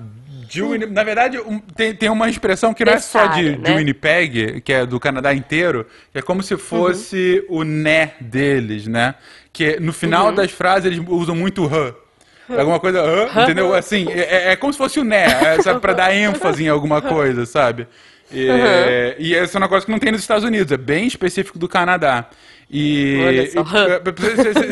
De 0.50 0.62
Winni- 0.62 0.86
na 0.86 1.04
verdade, 1.04 1.38
um- 1.38 1.60
tem, 1.60 1.94
tem 1.94 2.08
uma 2.10 2.28
expressão 2.28 2.74
que 2.74 2.84
não 2.84 2.92
é 2.92 2.98
só 2.98 3.26
de, 3.26 3.42
Necessária, 3.42 3.56
de 3.56 3.70
né? 3.70 3.76
Winnipeg, 3.76 4.60
que 4.62 4.72
é 4.72 4.84
do 4.84 4.98
Canadá 4.98 5.32
inteiro, 5.32 5.86
que 6.12 6.18
é 6.18 6.22
como 6.22 6.42
se 6.42 6.56
fosse 6.56 7.44
o 7.48 7.62
né 7.62 8.12
deles, 8.20 8.86
né? 8.86 9.14
Que 9.52 9.78
no 9.80 9.92
final 9.92 10.32
das 10.32 10.50
frases 10.50 10.86
eles 10.86 11.00
usam 11.08 11.34
muito 11.36 11.64
h. 11.64 11.94
Alguma 12.58 12.80
coisa, 12.80 13.00
hã, 13.00 13.42
entendeu? 13.44 13.72
Assim, 13.72 14.08
é, 14.10 14.50
é 14.52 14.56
como 14.56 14.72
se 14.72 14.78
fosse 14.78 14.98
o 14.98 15.04
né, 15.04 15.24
é, 15.24 15.62
sabe, 15.62 15.78
pra 15.78 15.92
dar 15.92 16.12
ênfase 16.12 16.64
em 16.64 16.68
alguma 16.68 17.00
coisa, 17.00 17.46
sabe? 17.46 17.86
E, 18.32 18.48
e 19.20 19.34
essa 19.36 19.56
é 19.56 19.58
uma 19.60 19.68
coisa 19.68 19.86
que 19.86 19.92
não 19.92 20.00
tem 20.00 20.10
nos 20.10 20.20
Estados 20.20 20.42
Unidos, 20.44 20.72
é 20.72 20.76
bem 20.76 21.06
específico 21.06 21.58
do 21.60 21.68
Canadá. 21.68 22.26
E, 22.68 23.16
e- 23.54 23.58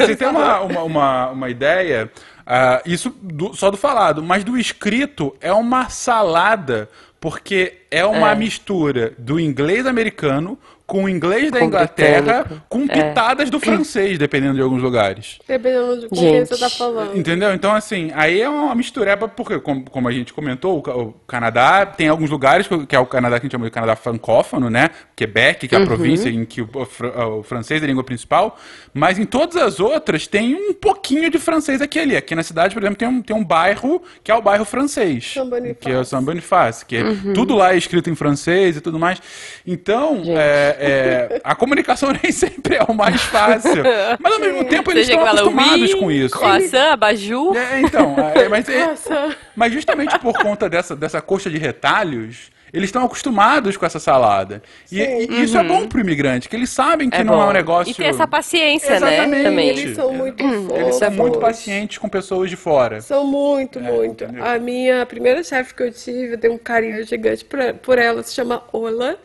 você 0.07 0.17
tem 0.17 0.29
uma, 0.29 0.61
uma, 0.61 0.83
uma, 0.83 1.31
uma 1.31 1.51
ideia, 1.51 2.11
ah, 2.51 2.81
isso 2.87 3.11
do- 3.23 3.55
só 3.55 3.71
do 3.71 3.77
falado, 3.77 4.23
mas 4.23 4.43
do 4.43 4.57
escrito 4.57 5.37
é 5.41 5.53
uma 5.53 5.91
salada, 5.91 6.89
porque 7.21 7.83
é 7.91 8.05
uma 8.07 8.31
É. 8.33 8.35
mistura 8.35 9.13
do 9.19 9.39
inglês 9.39 9.85
americano 9.87 10.59
com 10.89 11.05
o 11.05 11.09
inglês 11.09 11.53
da 11.53 11.59
Com 11.61 11.67
Inglaterra, 11.67 12.43
britânico. 12.43 12.67
com 12.67 12.89
pitadas 12.89 13.51
do 13.51 13.61
francês, 13.61 14.17
dependendo 14.17 14.55
de 14.55 14.63
alguns 14.63 14.83
lugares. 14.83 15.39
Dependendo 15.47 16.01
de 16.01 16.09
com 16.09 16.17
quem 16.17 16.45
você 16.45 16.57
tá 16.57 16.71
falando. 16.71 17.17
Entendeu? 17.17 17.53
Então, 17.53 17.75
assim, 17.75 18.11
aí 18.15 18.41
é 18.41 18.49
uma 18.49 18.75
mistureba, 18.75 19.29
porque, 19.29 19.61
como, 19.61 19.85
como 19.85 20.09
a 20.09 20.13
gente 20.13 20.33
comentou, 20.33 20.83
o, 20.85 21.01
o 21.03 21.13
Canadá 21.27 21.85
tem 21.85 22.09
alguns 22.09 22.31
lugares, 22.31 22.67
que 22.89 22.97
é 22.97 22.99
o 22.99 23.07
Canadá 23.07 23.39
que 23.39 23.43
a 23.43 23.47
gente 23.47 23.53
chama 23.53 23.67
de 23.67 23.71
Canadá 23.71 23.95
francófono, 23.95 24.71
né? 24.71 24.89
Quebec, 25.15 25.69
que 25.69 25.75
é 25.75 25.79
a 25.79 25.85
província 25.85 26.31
em 26.31 26.45
que 26.45 26.63
o, 26.63 26.69
o 26.75 27.39
o 27.39 27.43
francês 27.43 27.83
é 27.83 27.85
a 27.85 27.89
língua 27.89 28.05
principal, 28.05 28.59
mas 28.93 29.19
em 29.19 29.25
todas 29.25 29.57
as 29.57 29.81
outras 29.81 30.27
tem 30.27 30.55
um 30.55 30.75
pouquinho 30.75 31.31
de 31.31 31.39
francês 31.39 31.81
aqui 31.81 31.99
e 31.99 32.03
ali. 32.03 32.17
Aqui 32.17 32.35
na 32.35 32.43
cidade, 32.43 32.75
por 32.75 32.83
exemplo, 32.83 32.97
tem 32.97 33.09
um, 33.09 33.23
tem 33.23 33.37
um 33.37 33.45
bairro 33.45 34.03
que 34.23 34.31
é 34.31 34.35
o 34.35 34.43
bairro 34.43 34.65
francês. 34.65 35.33
São 35.35 35.49
Bonifácio. 35.49 35.81
Que 35.81 35.91
é 35.91 35.99
o 35.99 36.05
São 36.05 36.23
Bonifácio, 36.23 36.87
que 36.87 36.97
é 36.97 37.03
tudo 37.35 37.55
lá 37.55 37.75
é 37.75 37.77
escrito 37.77 38.11
em 38.11 38.15
francês 38.15 38.77
e 38.77 38.81
tudo 38.81 38.99
mais. 38.99 39.21
Então, 39.67 40.23
é, 40.27 40.77
é, 40.79 41.41
a 41.45 41.55
comunicação 41.55 42.11
nem 42.23 42.31
sempre 42.33 42.77
é 42.77 42.83
o 42.83 42.95
mais 42.95 43.21
fácil. 43.23 43.83
Mas 44.21 44.33
ao 44.33 44.41
mesmo 44.41 44.65
tempo 44.65 44.91
eles 44.91 45.09
estão 45.09 45.25
acostumados 45.27 45.95
com 45.95 46.11
isso. 46.11 46.37
croissant, 46.39 46.93
abajur. 46.93 47.57
É, 47.57 47.81
então, 47.81 48.17
é, 48.35 48.49
mas, 48.51 48.69
é- 48.69 48.87
Nossa. 48.87 49.37
mas 49.57 49.73
justamente 49.73 50.19
por 50.19 50.39
conta 50.39 50.69
dessa, 50.69 50.95
dessa 50.97 51.21
coxa 51.21 51.51
de 51.51 51.59
retalhos, 51.59 52.51
eles 52.71 52.89
estão 52.89 53.03
acostumados 53.05 53.79
com 53.79 53.87
essa 53.87 53.99
salada. 53.99 54.63
E, 54.93 55.01
e 55.01 55.43
isso 55.43 55.57
é 55.57 55.65
bom 55.65 55.87
pro 55.89 56.01
imigrante, 56.01 56.51
que 56.51 56.55
eles 56.55 56.69
sabem 56.69 57.09
que 57.09 57.17
É 57.17 57.25
não 57.25 57.41
é 57.41 57.45
bom. 57.45 57.49
um 57.49 57.53
negócio. 57.55 57.91
E 57.91 57.95
tem 57.95 58.07
essa 58.09 58.27
paciência, 58.27 58.95
Exatamente. 58.97 59.29
né? 59.31 59.43
Também. 59.45 59.69
Eles 59.71 59.97
são 59.97 60.13
muito 60.13 60.45
fofos. 60.45 60.79
Eles 60.79 60.95
são 60.97 61.11
muito 61.13 61.39
pacientes 61.39 61.97
com 61.97 62.09
pessoas 62.11 62.51
de 62.51 62.57
fora. 62.57 63.01
São 63.01 63.27
muito, 63.27 63.81
muito. 63.81 64.23
entendeu? 64.25 64.45
A 64.45 64.59
minha 64.59 65.07
primeira 65.07 65.43
chefe 65.43 65.75
que 65.75 65.83
eu 65.83 65.91
tive, 65.91 66.35
eu 66.35 66.39
tenho 66.39 66.53
um 66.55 66.59
carinho 66.59 67.03
gigante 67.07 67.43
por, 67.43 67.59
por 67.83 67.99
ela, 67.99 68.23
se 68.23 68.35
chama 68.35 68.63
Ola. 68.71 69.17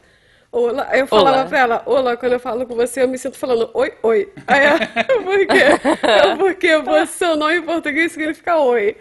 Aí 0.87 0.99
eu 0.99 1.07
falava 1.07 1.37
Olá. 1.37 1.45
pra 1.45 1.59
ela, 1.59 1.83
Ola, 1.87 2.15
quando 2.15 2.33
eu 2.33 2.39
falo 2.39 2.65
com 2.67 2.75
você, 2.75 3.01
eu 3.01 3.07
me 3.07 3.17
sinto 3.17 3.37
falando 3.39 3.71
oi, 3.73 3.91
oi. 4.03 4.31
Aí 4.45 4.63
ela, 4.63 4.79
por 5.23 5.47
quê? 5.47 5.63
Eu, 6.23 6.37
porque 6.37 6.77
você, 6.77 7.11
seu 7.11 7.35
nome 7.35 7.57
em 7.57 7.61
português 7.63 8.11
significa 8.11 8.57
oi. 8.57 8.95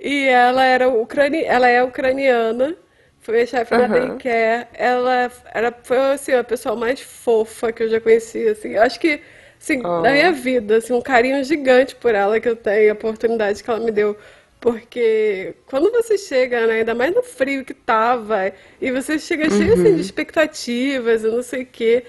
E 0.00 0.26
ela 0.26 0.64
era 0.64 0.88
ucrani, 0.88 1.44
ela 1.44 1.68
é 1.68 1.82
ucraniana. 1.82 2.74
Foi 3.20 3.34
minha 3.34 3.46
chefe 3.46 3.76
na 3.76 3.86
daycare. 3.86 4.66
Ela 4.72 5.30
era, 5.52 5.74
foi 5.82 5.98
assim, 5.98 6.32
a 6.32 6.44
pessoa 6.44 6.74
mais 6.74 7.00
fofa 7.00 7.70
que 7.70 7.82
eu 7.82 7.88
já 7.88 8.00
conheci, 8.00 8.48
assim. 8.48 8.76
Acho 8.76 8.98
que, 8.98 9.20
assim, 9.60 9.78
na 9.78 10.10
minha 10.10 10.32
vida, 10.32 10.76
assim, 10.76 10.92
um 10.92 11.02
carinho 11.02 11.42
gigante 11.44 11.94
por 11.94 12.14
ela 12.14 12.40
que 12.40 12.48
eu 12.48 12.56
tenho, 12.56 12.90
a 12.90 12.94
oportunidade 12.94 13.62
que 13.62 13.70
ela 13.70 13.80
me 13.80 13.90
deu. 13.90 14.16
Porque 14.64 15.56
quando 15.66 15.92
você 15.92 16.16
chega, 16.16 16.66
né, 16.66 16.74
ainda 16.76 16.94
mais 16.94 17.14
no 17.14 17.22
frio 17.22 17.66
que 17.66 17.74
tava, 17.74 18.50
e 18.80 18.90
você 18.90 19.18
chega 19.18 19.50
cheio 19.50 19.74
assim, 19.74 19.94
de 19.94 20.00
expectativas 20.00 21.22
e 21.22 21.28
não 21.28 21.42
sei 21.42 21.64
o 21.64 21.66
quê. 21.66 22.04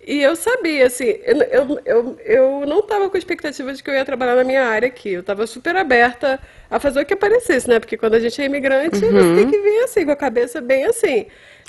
E 0.00 0.22
eu 0.22 0.34
sabia, 0.34 0.86
assim, 0.86 1.04
eu, 1.04 1.42
eu, 1.42 1.80
eu, 1.84 2.18
eu 2.20 2.66
não 2.66 2.80
tava 2.82 3.10
com 3.10 3.18
expectativa 3.18 3.74
de 3.74 3.82
que 3.82 3.90
eu 3.90 3.94
ia 3.94 4.06
trabalhar 4.06 4.36
na 4.36 4.44
minha 4.44 4.64
área 4.66 4.88
aqui. 4.88 5.10
Eu 5.10 5.22
tava 5.22 5.46
super 5.46 5.76
aberta 5.76 6.40
a 6.70 6.80
fazer 6.80 7.02
o 7.02 7.04
que 7.06 7.12
aparecesse, 7.14 7.68
né? 7.68 7.78
Porque 7.78 7.96
quando 7.98 8.14
a 8.14 8.20
gente 8.20 8.40
é 8.40 8.46
imigrante, 8.46 9.04
você 9.12 9.34
tem 9.34 9.46
que 9.46 9.60
vir 9.60 9.84
assim, 9.84 10.06
com 10.06 10.12
a 10.12 10.16
cabeça 10.16 10.60
bem 10.62 10.86
assim. 10.86 11.26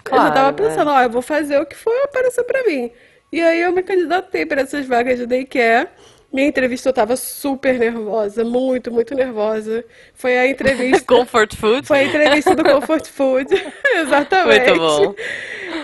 eu 0.10 0.22
já 0.22 0.32
tava 0.32 0.54
Claro, 0.54 0.54
pensando, 0.54 0.90
ó, 0.92 1.02
eu 1.02 1.10
vou 1.10 1.22
fazer 1.22 1.60
o 1.60 1.66
que 1.66 1.76
for 1.76 1.94
aparecer 2.06 2.44
pra 2.46 2.64
mim. 2.66 2.92
E 3.32 3.42
aí 3.42 3.62
eu 3.62 3.72
me 3.74 3.84
candidatei 3.84 4.46
para 4.46 4.62
essas 4.62 4.86
vagas 4.88 5.20
de 5.20 5.26
daycare. 5.26 5.90
Minha 6.32 6.48
entrevista 6.48 6.90
eu 6.90 6.94
tava 6.94 7.16
super 7.16 7.80
nervosa, 7.80 8.44
muito, 8.44 8.92
muito 8.92 9.16
nervosa. 9.16 9.84
Foi 10.14 10.38
a 10.38 10.48
entrevista. 10.48 11.04
Comfort 11.08 11.56
food. 11.56 11.88
Foi 11.88 12.00
a 12.00 12.04
entrevista 12.04 12.56
do 12.56 12.64
Comfort 12.64 13.08
Food. 13.08 13.48
Exatamente. 13.98 14.70
Muito 14.70 14.80
bom. 14.80 15.16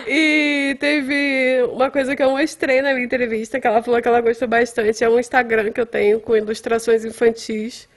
E 0.06 0.76
teve 0.78 1.62
uma 1.72 1.90
coisa 1.90 2.14
que 2.14 2.22
eu 2.22 2.30
mostrei 2.30 2.80
na 2.80 2.92
minha 2.92 3.04
entrevista, 3.04 3.58
que 3.58 3.66
ela 3.66 3.82
falou 3.82 4.00
que 4.00 4.06
ela 4.06 4.20
gostou 4.20 4.46
bastante. 4.46 5.02
É 5.02 5.08
um 5.08 5.18
Instagram 5.18 5.72
que 5.72 5.80
eu 5.80 5.86
tenho 5.86 6.20
com 6.20 6.36
ilustrações 6.36 7.04
infantis, 7.04 7.88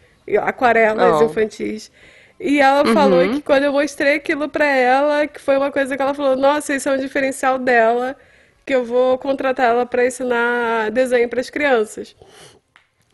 aquarelas 0.41 1.21
Oh. 1.21 1.25
infantis. 1.25 1.91
E 2.39 2.59
ela 2.59 2.85
falou 2.93 3.29
que 3.29 3.41
quando 3.41 3.65
eu 3.65 3.71
mostrei 3.73 4.15
aquilo 4.15 4.47
pra 4.49 4.65
ela, 4.65 5.27
que 5.27 5.39
foi 5.41 5.57
uma 5.57 5.71
coisa 5.71 5.95
que 5.95 6.01
ela 6.01 6.13
falou, 6.13 6.35
nossa, 6.37 6.73
isso 6.73 6.87
é 6.89 6.93
um 6.93 6.97
diferencial 6.97 7.59
dela, 7.59 8.15
que 8.69 8.75
eu 8.75 8.85
vou 8.85 9.17
contratar 9.17 9.65
ela 9.65 9.83
pra 9.83 10.05
ensinar 10.05 10.91
desenho 10.91 11.27
para 11.27 11.41
as 11.41 11.49
crianças. 11.49 12.15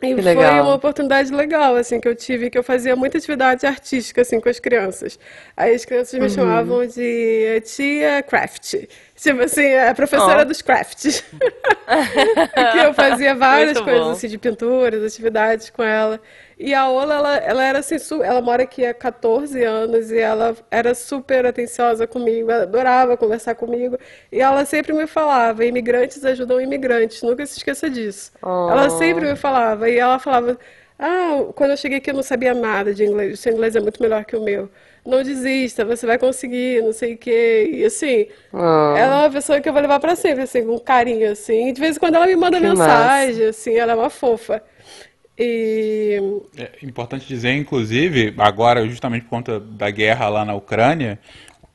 E 0.03 0.07
Que 0.13 0.21
foi 0.21 0.35
legal. 0.35 0.63
uma 0.65 0.75
oportunidade 0.75 1.31
legal, 1.33 1.77
assim, 1.77 2.01
que 2.01 2.07
eu 2.09 2.13
tive, 2.13 2.49
que 2.49 2.57
eu 2.57 2.63
fazia 2.63 2.93
muita 2.93 3.17
atividade 3.17 3.65
artística, 3.65 4.21
assim, 4.21 4.41
com 4.41 4.49
as 4.49 4.59
crianças. 4.59 5.17
Aí 5.55 5.73
as 5.73 5.85
crianças 5.85 6.13
Uhum. 6.15 6.19
me 6.25 6.29
chamavam 6.29 6.85
de 6.85 7.61
tia 7.61 8.21
craft. 8.21 8.73
Tipo 9.15 9.43
assim, 9.43 9.73
a 9.75 9.95
professora 9.95 10.41
Ó. 10.41 10.43
dos 10.43 10.61
crafts. 10.61 11.23
que 12.73 12.77
eu 12.79 12.93
fazia 12.93 13.33
várias 13.47 13.79
coisas, 13.79 14.07
assim, 14.09 14.27
de 14.27 14.37
pinturas, 14.37 15.01
atividades 15.01 15.69
com 15.69 15.81
ela. 15.81 16.19
E 16.57 16.73
a 16.73 16.89
Ola, 16.89 17.15
ela, 17.15 17.35
ela 17.37 17.63
era 17.65 17.79
assim, 17.79 17.95
ela 18.23 18.41
mora 18.41 18.63
aqui 18.63 18.85
há 18.85 18.93
14 18.93 19.61
anos 19.63 20.09
e 20.09 20.17
ela 20.19 20.55
era 20.71 20.95
super 20.95 21.45
atenciosa 21.45 22.07
comigo, 22.07 22.49
ela 22.49 22.63
adorava 22.63 23.17
conversar 23.17 23.55
comigo. 23.55 23.97
E 24.31 24.39
ela 24.39 24.63
sempre 24.65 24.93
me 24.93 25.05
falava, 25.05 25.65
imigrantes 25.65 26.23
ajudam 26.23 26.61
imigrantes, 26.61 27.21
nunca 27.23 27.45
se 27.45 27.57
esqueça 27.57 27.89
disso. 27.89 28.31
Oh. 28.41 28.69
Ela 28.71 28.89
sempre 28.89 29.25
me 29.29 29.35
falava, 29.35 29.89
e 29.89 29.97
ela 29.97 30.17
falava, 30.17 30.57
ah, 30.97 31.45
quando 31.55 31.71
eu 31.71 31.77
cheguei 31.77 31.97
aqui 31.97 32.09
eu 32.11 32.13
não 32.15 32.23
sabia 32.23 32.53
nada 32.53 32.93
de 32.93 33.03
inglês, 33.03 33.33
o 33.33 33.37
seu 33.37 33.51
inglês 33.53 33.75
é 33.75 33.81
muito 33.81 34.01
melhor 34.01 34.23
que 34.23 34.35
o 34.37 34.41
meu. 34.41 34.69
Não 35.05 35.21
desista, 35.21 35.85
você 35.85 36.05
vai 36.07 36.17
conseguir, 36.17 36.81
não 36.81 36.91
sei 36.93 37.13
o 37.13 37.17
quê. 37.17 37.69
E 37.73 37.85
assim, 37.85 38.27
Ah. 38.53 38.95
ela 38.97 39.15
é 39.15 39.19
uma 39.27 39.29
pessoa 39.31 39.59
que 39.61 39.67
eu 39.69 39.73
vou 39.73 39.81
levar 39.81 39.99
pra 39.99 40.15
sempre, 40.15 40.43
assim, 40.43 40.65
com 40.65 40.79
carinho, 40.79 41.29
assim. 41.31 41.67
E 41.69 41.73
de 41.73 41.81
vez 41.81 41.97
em 41.97 41.99
quando 41.99 42.15
ela 42.15 42.25
me 42.25 42.35
manda 42.35 42.57
Que 42.59 42.63
mensagem, 42.65 43.45
assim, 43.47 43.75
ela 43.75 43.91
é 43.91 43.95
uma 43.95 44.09
fofa. 44.09 44.63
E 45.37 46.21
É 46.57 46.71
importante 46.83 47.27
dizer, 47.27 47.53
inclusive, 47.55 48.33
agora, 48.37 48.87
justamente 48.87 49.23
por 49.23 49.29
conta 49.29 49.59
da 49.59 49.89
guerra 49.89 50.29
lá 50.29 50.45
na 50.45 50.53
Ucrânia, 50.55 51.19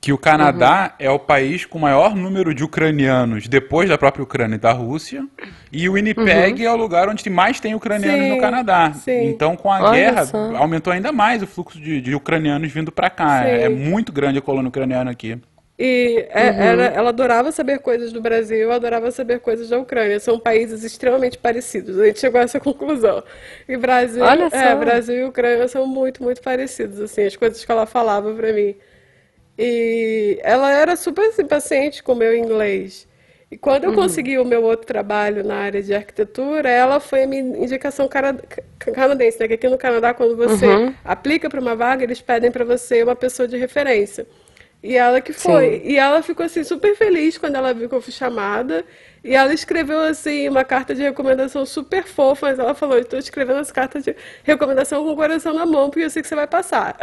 que 0.01 0.15
o 0.15 0.19
Canadá 0.19 0.95
Uhum. 0.99 1.07
é 1.07 1.11
o 1.11 1.19
país 1.19 1.67
com 1.67 1.79
maior 1.79 2.17
número 2.17 2.55
de 2.55 2.65
ucranianos 2.65 3.47
depois 3.47 3.87
da 3.87 3.99
própria 3.99 4.23
Ucrânia 4.23 4.55
e 4.55 4.59
da 4.59 4.73
Rússia. 4.73 5.27
E 5.71 5.87
o 5.91 5.93
Winnipeg 5.93 6.65
é 6.65 6.73
o 6.73 6.77
lugar 6.77 7.07
onde 7.11 7.29
mais 7.29 7.61
tem 7.61 7.75
ucranianos 7.75 8.19
Uhum. 8.21 8.29
Sim, 8.31 8.35
no 8.35 8.41
Canadá. 8.41 8.93
sim. 8.95 9.25
Então, 9.27 9.55
com 9.57 9.71
a 9.71 9.83
Olha 9.83 9.93
guerra, 9.93 10.25
só. 10.25 10.57
aumentou 10.57 10.91
ainda 10.91 11.13
mais 11.13 11.43
o 11.43 11.47
fluxo 11.47 11.79
de, 11.79 12.01
de 12.01 12.15
ucranianos 12.15 12.73
vindo 12.73 12.91
para 12.91 13.11
cá. 13.11 13.47
É, 13.47 13.65
é 13.65 13.69
muito 13.69 14.11
grande 14.11 14.39
a 14.39 14.43
colônia 14.43 14.71
ucraniana 14.71 15.11
aqui. 15.11 15.39
E 15.83 16.27
é- 16.29 16.49
era- 16.67 16.85
ela 16.89 17.09
adorava 17.09 17.51
saber 17.51 17.79
coisas 17.79 18.13
do 18.13 18.21
Brasil, 18.21 18.71
adorava 18.71 19.11
saber 19.11 19.41
coisas 19.41 19.71
da 19.71 19.79
Ucrânia. 19.79 20.21
São 20.21 20.39
países 20.39 20.85
extremamente 20.85 21.39
parecidos. 21.39 21.99
A 21.99 22.05
gente 22.07 22.21
chegou 22.21 22.39
a 22.39 22.45
essa 22.45 22.61
conclusão. 22.61 23.25
E 23.67 23.79
Brasil, 23.79 24.23
é. 24.59 24.77
Brasil 24.77 25.17
e 25.17 25.25
Ucrânia 25.25 25.67
são 25.69 25.87
muito, 25.87 26.23
muito 26.23 26.43
parecidos, 26.43 27.01
assim, 27.01 27.25
as 27.25 27.35
coisas 27.35 27.65
que 27.65 27.73
ela 27.73 27.87
falava 27.87 28.35
pra 28.35 28.53
mim. 28.53 28.77
E 29.59 30.39
ela 30.43 30.71
era 30.73 30.97
super 30.97 31.27
assim, 31.29 31.47
paciente 31.47 32.03
com 32.03 32.13
o 32.13 32.17
meu 32.17 32.37
inglês. 32.37 33.09
E 33.51 33.57
quando 33.57 33.85
eu 33.85 33.91
consegui 33.95 34.39
o 34.39 34.45
meu 34.45 34.63
outro 34.63 34.87
trabalho 34.87 35.43
na 35.43 35.57
área 35.57 35.83
de 35.83 35.93
arquitetura, 35.95 36.69
ela 36.69 37.01
foi 37.01 37.25
a 37.25 37.27
minha 37.27 37.43
indicação 37.43 38.07
canadense, 38.09 39.41
né? 39.41 39.49
Que 39.49 39.55
aqui 39.55 39.69
no 39.69 39.79
Canadá, 39.79 40.15
quando 40.15 40.37
você 40.37 40.67
aplica 41.05 41.49
para 41.51 41.61
uma 41.61 41.75
vaga, 41.75 42.05
eles 42.05 42.21
pedem 42.21 42.51
para 42.51 42.65
você 42.65 43.03
uma 43.03 43.17
pessoa 43.17 43.49
de 43.49 43.57
referência. 43.57 44.27
E 44.83 44.97
ela 44.97 45.21
que 45.21 45.33
foi. 45.33 45.83
E 45.85 45.99
ela 45.99 46.23
ficou 46.23 46.45
assim 46.47 46.65
super 46.65 46.97
feliz 46.97 47.37
quando 47.37 47.57
ela 47.57 47.75
viu 47.75 47.89
que 47.89 47.95
eu 47.95 48.01
fui 48.01 48.13
chamada. 48.13 48.85
E 49.23 49.35
ela 49.35 49.53
escreveu 49.53 50.01
assim 50.01 50.49
uma 50.49 50.65
carta 50.65 50.95
de 50.95 51.03
recomendação 51.03 51.67
super 51.67 52.05
fofa, 52.05 52.47
mas 52.47 52.59
ela 52.59 52.75
falou: 52.75 52.99
"Estou 52.99 53.19
escrevendo 53.19 53.61
essa 53.61 53.73
carta 53.73 54.01
de 54.01 54.17
recomendação 54.43 55.05
com 55.05 55.13
o 55.13 55.17
coração 55.17 55.53
na 55.53 55.67
mão, 55.67 55.91
porque 55.91 56.05
eu 56.07 56.11
sei 56.11 56.23
que 56.23 56.29
você 56.29 56.35
vai 56.35 56.47
passar". 56.47 56.97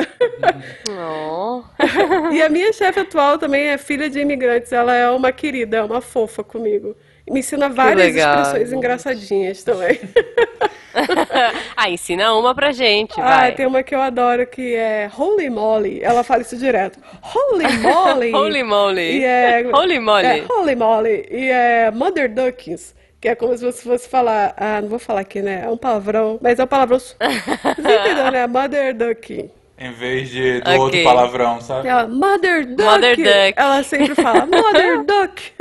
Oh. 0.90 1.64
e 2.34 2.42
a 2.42 2.50
minha 2.50 2.74
chefe 2.74 3.00
atual 3.00 3.38
também 3.38 3.68
é 3.68 3.78
filha 3.78 4.10
de 4.10 4.20
imigrantes. 4.20 4.72
Ela 4.72 4.96
é 4.96 5.10
uma 5.12 5.32
querida, 5.32 5.78
é 5.78 5.84
uma 5.84 6.02
fofa 6.02 6.44
comigo. 6.44 6.96
Me 7.30 7.40
ensina 7.40 7.68
várias 7.70 8.16
expressões 8.16 8.72
engraçadinhas 8.72 9.64
também. 9.64 10.00
ah, 11.76 11.90
ensina 11.90 12.34
uma 12.34 12.56
pra 12.56 12.72
gente, 12.72 13.20
Ah, 13.20 13.38
vai. 13.38 13.52
tem 13.54 13.66
uma 13.66 13.84
que 13.84 13.94
eu 13.94 14.02
adoro 14.02 14.48
que 14.48 14.74
é 14.76 15.10
Holy 15.16 15.50
Moly. 15.50 16.02
Ela 16.02 16.24
fala 16.24 16.42
isso 16.42 16.58
direto. 16.58 17.00
Holy 17.22 17.68
Moly. 17.78 18.34
Holy 18.34 18.64
moly. 18.64 19.20
E 19.20 19.24
é, 19.26 19.68
Holy 19.74 20.00
moly. 20.00 20.26
É, 20.26 20.46
Holy 20.50 20.76
Moly. 20.76 21.28
E 21.30 21.50
é 21.50 21.92
Mother 21.92 22.34
Duckings. 22.34 22.96
Que 23.20 23.30
é 23.30 23.36
como 23.36 23.58
se 23.58 23.66
você 23.66 23.82
fosse 23.82 24.08
falar. 24.08 24.54
Ah, 24.56 24.80
não 24.82 24.90
vou 24.90 25.00
falar 25.00 25.22
aqui, 25.22 25.42
né? 25.42 25.64
É 25.66 25.70
um 25.70 25.78
palavrão. 25.78 26.38
Mas 26.42 26.60
é 26.60 26.64
um 26.64 26.68
palavrão. 26.68 27.00
Você 27.00 27.16
entendeu, 27.18 28.32
né? 28.32 28.46
Mother 28.46 28.94
Ducking. 28.94 29.50
Em 29.80 29.92
vez 29.92 30.30
de 30.30 30.60
do 30.60 30.70
Ok. 30.72 30.80
outro 30.80 31.04
palavrão, 31.04 31.62
sabe? 31.62 31.88
Ela, 31.88 32.08
Mother 32.08 32.66
Duck. 32.66 32.84
Mother 32.84 33.16
Duck. 33.16 33.54
Ela 33.56 33.84
sempre 33.84 34.16
fala, 34.16 34.46
Mother 34.48 35.04
Duck. 35.06 35.54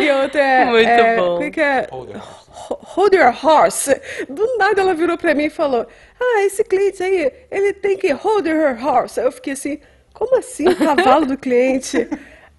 e 0.00 0.10
outra 0.10 0.40
é. 0.40 0.64
Muito 0.66 0.88
é, 0.88 1.16
bom. 1.16 1.36
O 1.36 1.38
que, 1.40 1.50
que 1.50 1.60
é? 1.60 1.88
Hold 1.90 3.12
your 3.14 3.34
horse. 3.44 4.00
Do 4.28 4.56
nada 4.56 4.80
ela 4.80 4.94
virou 4.94 5.18
pra 5.18 5.34
mim 5.34 5.46
e 5.46 5.50
falou: 5.50 5.84
Ah, 6.20 6.44
esse 6.44 6.62
cliente 6.62 7.02
aí, 7.02 7.32
ele 7.50 7.72
tem 7.72 7.96
que 7.96 8.12
hold 8.12 8.46
your 8.46 8.76
horse. 8.86 9.20
Eu 9.20 9.32
fiquei 9.32 9.54
assim: 9.54 9.80
Como 10.12 10.38
assim, 10.38 10.68
o 10.68 10.76
cavalo 10.76 11.26
do 11.26 11.36
cliente? 11.36 12.08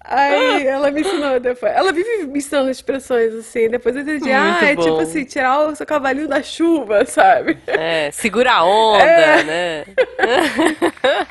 Aí 0.08 0.66
ela 0.66 0.90
me 0.90 1.00
ensinou 1.00 1.40
depois. 1.40 1.72
Ela 1.74 1.92
vive 1.92 2.26
me 2.26 2.38
ensinando 2.38 2.70
expressões 2.70 3.34
assim. 3.34 3.68
Depois 3.68 3.94
eu 3.96 4.02
entendi. 4.02 4.30
ah, 4.32 4.42
Muito 4.52 4.64
é 4.64 4.74
bom. 4.76 4.82
tipo 4.82 5.00
assim, 5.00 5.24
tirar 5.24 5.60
o 5.66 5.74
seu 5.74 5.84
cavalinho 5.86 6.28
da 6.28 6.42
chuva, 6.42 7.04
sabe? 7.06 7.58
É, 7.66 8.10
segura 8.12 8.52
a 8.52 8.64
onda, 8.64 9.02
É. 9.04 9.42
né? 9.44 9.84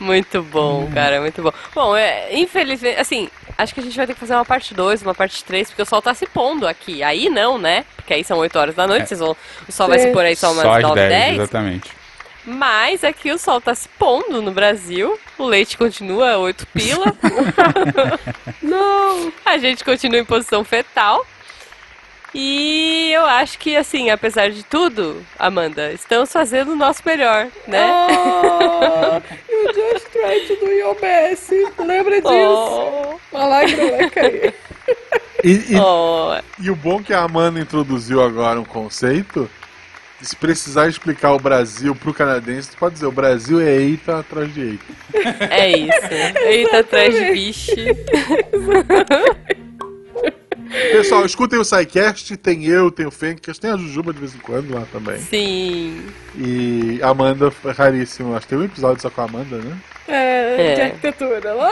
muito 0.00 0.42
bom, 0.42 0.88
cara, 0.92 1.20
muito 1.20 1.42
bom. 1.42 1.52
Bom, 1.74 1.96
é, 1.96 2.34
infelizmente, 2.34 2.98
assim, 2.98 3.28
acho 3.56 3.72
que 3.74 3.80
a 3.80 3.82
gente 3.82 3.96
vai 3.96 4.06
ter 4.06 4.14
que 4.14 4.20
fazer 4.20 4.34
uma 4.34 4.44
parte 4.44 4.74
2, 4.74 5.02
uma 5.02 5.14
parte 5.14 5.44
3, 5.44 5.68
porque 5.68 5.82
o 5.82 5.86
sol 5.86 6.02
tá 6.02 6.12
se 6.14 6.26
pondo 6.26 6.66
aqui. 6.66 7.02
Aí 7.02 7.28
não, 7.28 7.58
né? 7.58 7.84
Porque 7.96 8.14
aí 8.14 8.24
são 8.24 8.38
8 8.38 8.58
horas 8.58 8.74
da 8.74 8.86
noite, 8.86 9.08
vocês 9.08 9.20
vão, 9.20 9.36
o 9.68 9.72
sol 9.72 9.88
vai 9.88 9.98
Sim. 9.98 10.06
se 10.08 10.12
pôr 10.12 10.24
aí 10.24 10.36
só 10.36 10.52
umas 10.52 10.62
Só 10.62 10.72
às 10.72 10.82
9, 10.82 10.94
10, 10.94 11.08
10. 11.10 11.34
exatamente. 11.38 11.99
Mas 12.44 13.04
aqui 13.04 13.30
o 13.30 13.38
sol 13.38 13.60
tá 13.60 13.74
se 13.74 13.88
pondo 13.98 14.40
no 14.40 14.50
Brasil, 14.50 15.18
o 15.38 15.44
leite 15.44 15.76
continua 15.76 16.38
8 16.38 16.66
pila, 16.68 17.14
Não! 18.62 19.32
a 19.44 19.58
gente 19.58 19.84
continua 19.84 20.20
em 20.20 20.24
posição 20.24 20.64
fetal. 20.64 21.24
E 22.32 23.10
eu 23.12 23.26
acho 23.26 23.58
que, 23.58 23.76
assim, 23.76 24.08
apesar 24.10 24.50
de 24.50 24.62
tudo, 24.62 25.20
Amanda, 25.36 25.92
estamos 25.92 26.30
fazendo 26.32 26.72
o 26.72 26.76
nosso 26.76 27.02
melhor, 27.04 27.48
né? 27.66 27.88
Oh, 28.08 29.20
you 29.52 29.74
just 29.74 30.06
tried 30.12 30.46
to 30.46 30.54
do 30.64 30.70
your 30.72 30.94
best. 31.00 31.50
Lembra 31.76 32.20
disso? 32.20 32.28
Oh, 32.32 33.18
Uma 33.32 33.46
lágrima 33.46 33.90
vai 33.96 34.10
cair. 34.10 34.54
E, 35.42 35.50
e- 35.74 35.80
oh. 35.80 36.38
e 36.60 36.70
o 36.70 36.76
bom 36.76 37.02
que 37.02 37.12
a 37.12 37.22
Amanda 37.24 37.58
introduziu 37.58 38.22
agora 38.22 38.60
um 38.60 38.64
conceito. 38.64 39.50
Se 40.22 40.36
precisar 40.36 40.86
explicar 40.88 41.32
o 41.32 41.38
Brasil 41.38 41.94
pro 41.94 42.12
canadense, 42.12 42.70
tu 42.70 42.76
pode 42.76 42.94
dizer: 42.94 43.06
o 43.06 43.12
Brasil 43.12 43.60
é 43.60 43.74
eita 43.74 44.18
atrás 44.18 44.52
de 44.52 44.60
eita. 44.60 44.84
É 45.50 45.78
isso. 45.78 46.38
Eita, 46.46 46.80
atrás 46.80 47.14
de 47.14 47.32
bicho. 47.32 47.72
Pessoal, 50.70 51.24
escutem 51.26 51.58
o 51.58 51.64
SciCast, 51.64 52.36
tem 52.36 52.64
eu, 52.64 52.90
tem 52.90 53.06
o 53.06 53.10
Fencast, 53.10 53.60
tem 53.60 53.70
a 53.70 53.76
Jujuba 53.76 54.12
de 54.12 54.20
vez 54.20 54.34
em 54.34 54.38
quando 54.38 54.72
lá 54.72 54.86
também. 54.92 55.18
Sim. 55.18 56.06
E 56.36 57.00
a 57.02 57.08
Amanda 57.08 57.52
é 57.64 57.70
raríssimo, 57.70 58.34
acho 58.36 58.46
que 58.46 58.50
tem 58.54 58.58
um 58.58 58.64
episódio 58.64 59.02
só 59.02 59.10
com 59.10 59.20
a 59.20 59.24
Amanda, 59.24 59.56
né? 59.58 59.76
É, 60.06 60.72
É. 60.72 60.74
de 60.74 60.80
arquitetura. 60.82 61.52
Lá 61.54 61.70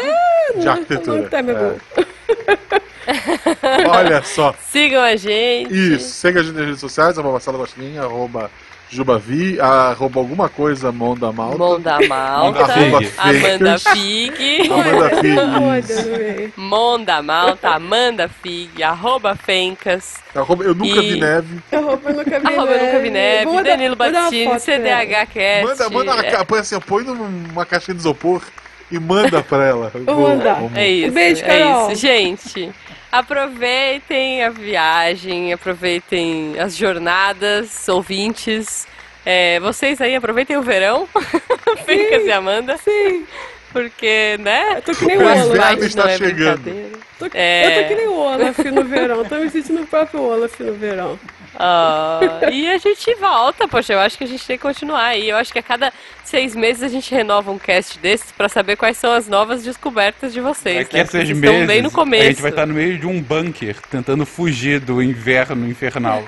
De 0.57 0.65
no- 0.65 0.71
arquitetura, 0.71 1.23
Temebu. 1.29 1.81
Olha 3.91 4.23
só. 4.23 4.55
Sigam 4.71 5.03
a 5.03 5.17
gente. 5.17 5.73
Isso, 5.73 6.09
segue 6.11 6.39
a 6.39 6.43
gente 6.43 6.55
nas 6.57 6.65
redes 6.67 6.81
sociais, 6.81 7.17
arroba 7.19 7.33
Marcelo 7.33 7.59
Gostinha, 7.59 8.03
arroba 8.03 8.51
Jubavi, 8.91 9.61
arroba 9.61 10.19
alguma 10.21 10.49
coisa, 10.49 10.91
mão 10.91 11.15
da 11.15 11.31
malta. 11.31 11.59
Mão 11.59 11.79
da 11.81 11.99
Malta. 12.09 12.65
Arroba 12.65 12.99
Amanda. 13.19 13.79
Fig. 13.79 14.71
Amanda 14.73 15.05
Olha, 15.05 15.17
Figs. 15.17 16.07
no 16.07 16.17
meio. 16.19 16.53
Mão 16.57 17.05
da 17.05 17.23
Malta. 17.23 17.69
Amanda 17.69 18.29
Fig. 18.43 18.83
Arroba 18.83 19.37
Fencas. 19.37 20.15
Arroba 20.35 20.65
Eu 20.65 20.75
Nunca 20.75 21.01
E- 21.03 21.11
Vi 21.13 21.21
Neve. 21.21 21.59
Arroba 21.71 22.11
nunca 22.13 22.41
vi 22.41 22.47
Arroba 22.47 22.67
neve. 22.73 22.87
Nunca 22.87 22.99
Vi 23.01 23.11
Neve. 23.11 23.45
Vou 23.45 23.55
mandar- 23.55 23.71
Danilo 23.71 23.97
vou 23.97 24.07
dar 24.13 24.19
uma 24.19 24.25
Battini. 24.25 24.45
foto 24.53 24.65
pra 24.65 24.75
ela. 24.75 24.83
CDH 25.01 25.27
Cast. 25.27 25.65
Manda, 25.67 25.91
manda 25.91 26.15
uma, 26.15 26.23
é, 26.27 26.45
põe 26.45 26.59
assim, 26.61 26.81
põe 26.81 27.05
numa 27.05 27.67
caixinha 27.67 27.95
de 27.95 28.01
isopor 28.01 28.43
e 28.91 28.99
manda 28.99 29.43
pra 29.43 29.65
ela. 29.65 29.91
Vou 30.05 30.29
mandar. 30.29 30.55
vamos. 30.55 30.77
É 30.77 30.89
isso. 30.89 31.11
Um 31.11 31.15
beijo, 31.15 31.45
é 31.45 31.59
Carol. 31.59 31.93
isso. 31.93 32.01
Gente, 32.01 32.71
aproveitem 33.13 34.43
a 34.45 34.51
viagem, 34.51 35.53
aproveitem 35.53 36.59
as 36.59 36.77
jornadas, 36.77 37.89
ouvintes. 37.89 38.87
É, 39.25 39.61
vocês 39.61 40.01
aí 40.01 40.15
aproveitem 40.17 40.57
o 40.57 40.63
verão, 40.63 41.07
Fencas 41.85 42.25
e 42.25 42.33
Amanda, 42.33 42.79
Sim, 42.79 43.27
porque, 43.73 44.37
né? 44.41 44.77
eu 44.77 44.83
tô 44.83 44.93
que 44.93 45.05
nem 45.05 45.19
o 45.19 45.23
Olaf. 45.27 45.83
está 45.83 46.11
é 46.11 46.17
chegando. 46.17 46.99
Tô- 47.19 47.27
É. 47.35 47.79
Eu 47.79 47.83
tô 47.83 47.89
que 47.89 47.95
nem 47.97 48.07
o 48.09 48.17
Olaf 48.17 48.59
no 48.59 48.85
verão. 48.85 49.25
Tô 49.25 49.35
me 49.37 49.51
sentindo 49.51 49.83
o 49.83 49.87
próprio 49.87 50.23
Olaf 50.23 50.59
no 50.61 50.73
verão. 50.75 51.19
Ah, 51.59 52.21
e 52.53 52.69
a 52.71 52.79
gente 52.79 53.13
volta, 53.17 53.67
poxa, 53.67 53.93
eu 53.93 53.99
acho 53.99 54.17
que 54.17 54.25
a 54.25 54.27
gente 54.27 54.47
tem 54.47 54.57
que 54.57 54.63
continuar 54.63 55.05
aí. 55.07 55.29
Eu 55.29 55.37
acho 55.37 55.53
que 55.53 55.59
a 55.59 55.63
cada 55.63 55.93
seis 56.25 56.55
meses 56.55 56.83
a 56.83 56.89
gente 56.89 57.13
renova 57.13 57.51
um 57.51 57.59
cast 57.59 57.99
desses 57.99 58.31
pra 58.31 58.49
saber 58.49 58.77
quais 58.77 58.97
são 58.97 59.13
as 59.13 59.27
novas 59.27 59.65
descobertas 59.65 60.33
de 60.33 60.41
vocês. 60.41 60.79
Daqui 60.79 60.97
né? 60.97 61.03
a 61.03 61.07
seis 61.07 61.25
Vocês 61.29 61.39
meses, 61.39 61.55
estão 61.55 61.67
bem 61.67 61.83
no 61.83 61.91
começo. 61.91 62.23
a 62.25 62.29
gente 62.29 62.43
vai 62.43 62.51
estar 62.51 62.67
no 62.67 62.75
meio 62.75 62.99
de 62.99 63.07
um 63.07 63.21
bunker, 63.21 63.77
tentando 63.91 64.25
fugir 64.25 64.79
do 64.79 65.03
inverno 65.03 65.69
infernal. 65.69 66.23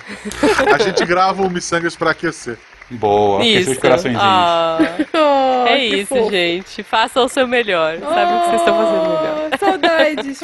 A 0.75 0.83
gente 0.83 1.05
grava 1.05 1.43
o 1.43 1.51
Missangas 1.51 1.95
pra 1.95 2.11
aquecer. 2.11 2.59
Boa, 2.93 3.45
Isso. 3.45 3.71
os 3.71 3.79
coraçõezinhos. 3.79 4.21
Ah, 4.21 4.79
Oh, 5.63 5.67
é 5.69 5.85
isso, 5.85 6.07
fofo. 6.17 6.31
gente. 6.31 6.83
Façam 6.83 7.27
o 7.27 7.29
seu 7.29 7.47
melhor. 7.47 7.99
Sabe 7.99 8.35
o 8.35 8.41
que 8.41 8.47
vocês 8.49 8.61
estão 8.63 8.77
fazendo 8.77 9.03
melhor. 9.03 9.51
Oh, 9.53 9.79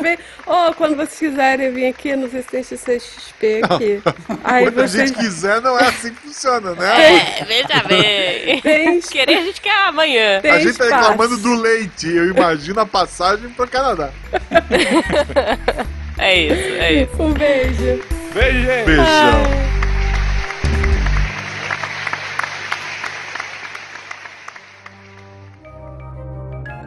Vem. 0.03 0.19
Oh, 0.47 0.73
quando 0.75 0.97
vocês 0.97 1.19
quiserem 1.19 1.73
vir 1.73 1.87
aqui, 1.89 2.15
não 2.17 2.29
sei 2.31 2.43
se 2.63 2.77
tem 2.79 2.99
XP 3.01 3.61
aqui. 3.69 4.03
Aí 4.45 4.65
Quando 4.65 4.81
a 4.83 4.87
vocês. 4.89 5.09
gente 5.11 5.19
quiser, 5.19 5.61
não 5.61 5.79
é 5.79 5.85
assim 5.89 6.11
que 6.13 6.21
funciona, 6.21 6.73
né? 6.75 7.15
É, 7.41 7.45
veja 7.45 7.83
bem. 7.87 8.61
Tem, 8.61 9.01
Querer 9.01 9.39
a 9.39 9.43
gente 9.43 9.61
quer 9.61 9.87
amanhã. 9.89 10.41
tem 10.41 10.51
A 10.51 10.59
gente 10.61 10.77
tá 10.79 10.85
espaço. 10.85 11.11
reclamando 11.11 11.37
do 11.39 11.55
leite. 11.55 12.09
Eu 12.09 12.27
imagino 12.31 12.81
a 12.81 12.87
passagem 12.87 13.49
pro 13.51 13.67
Canadá. 13.69 14.11
É 16.19 16.35
isso, 16.35 16.55
é 16.81 16.93
isso. 17.03 17.23
Um 17.23 17.31
beijo. 17.35 18.03
Beijo, 18.33 18.61
gente! 18.65 18.87
Beijão. 18.87 19.86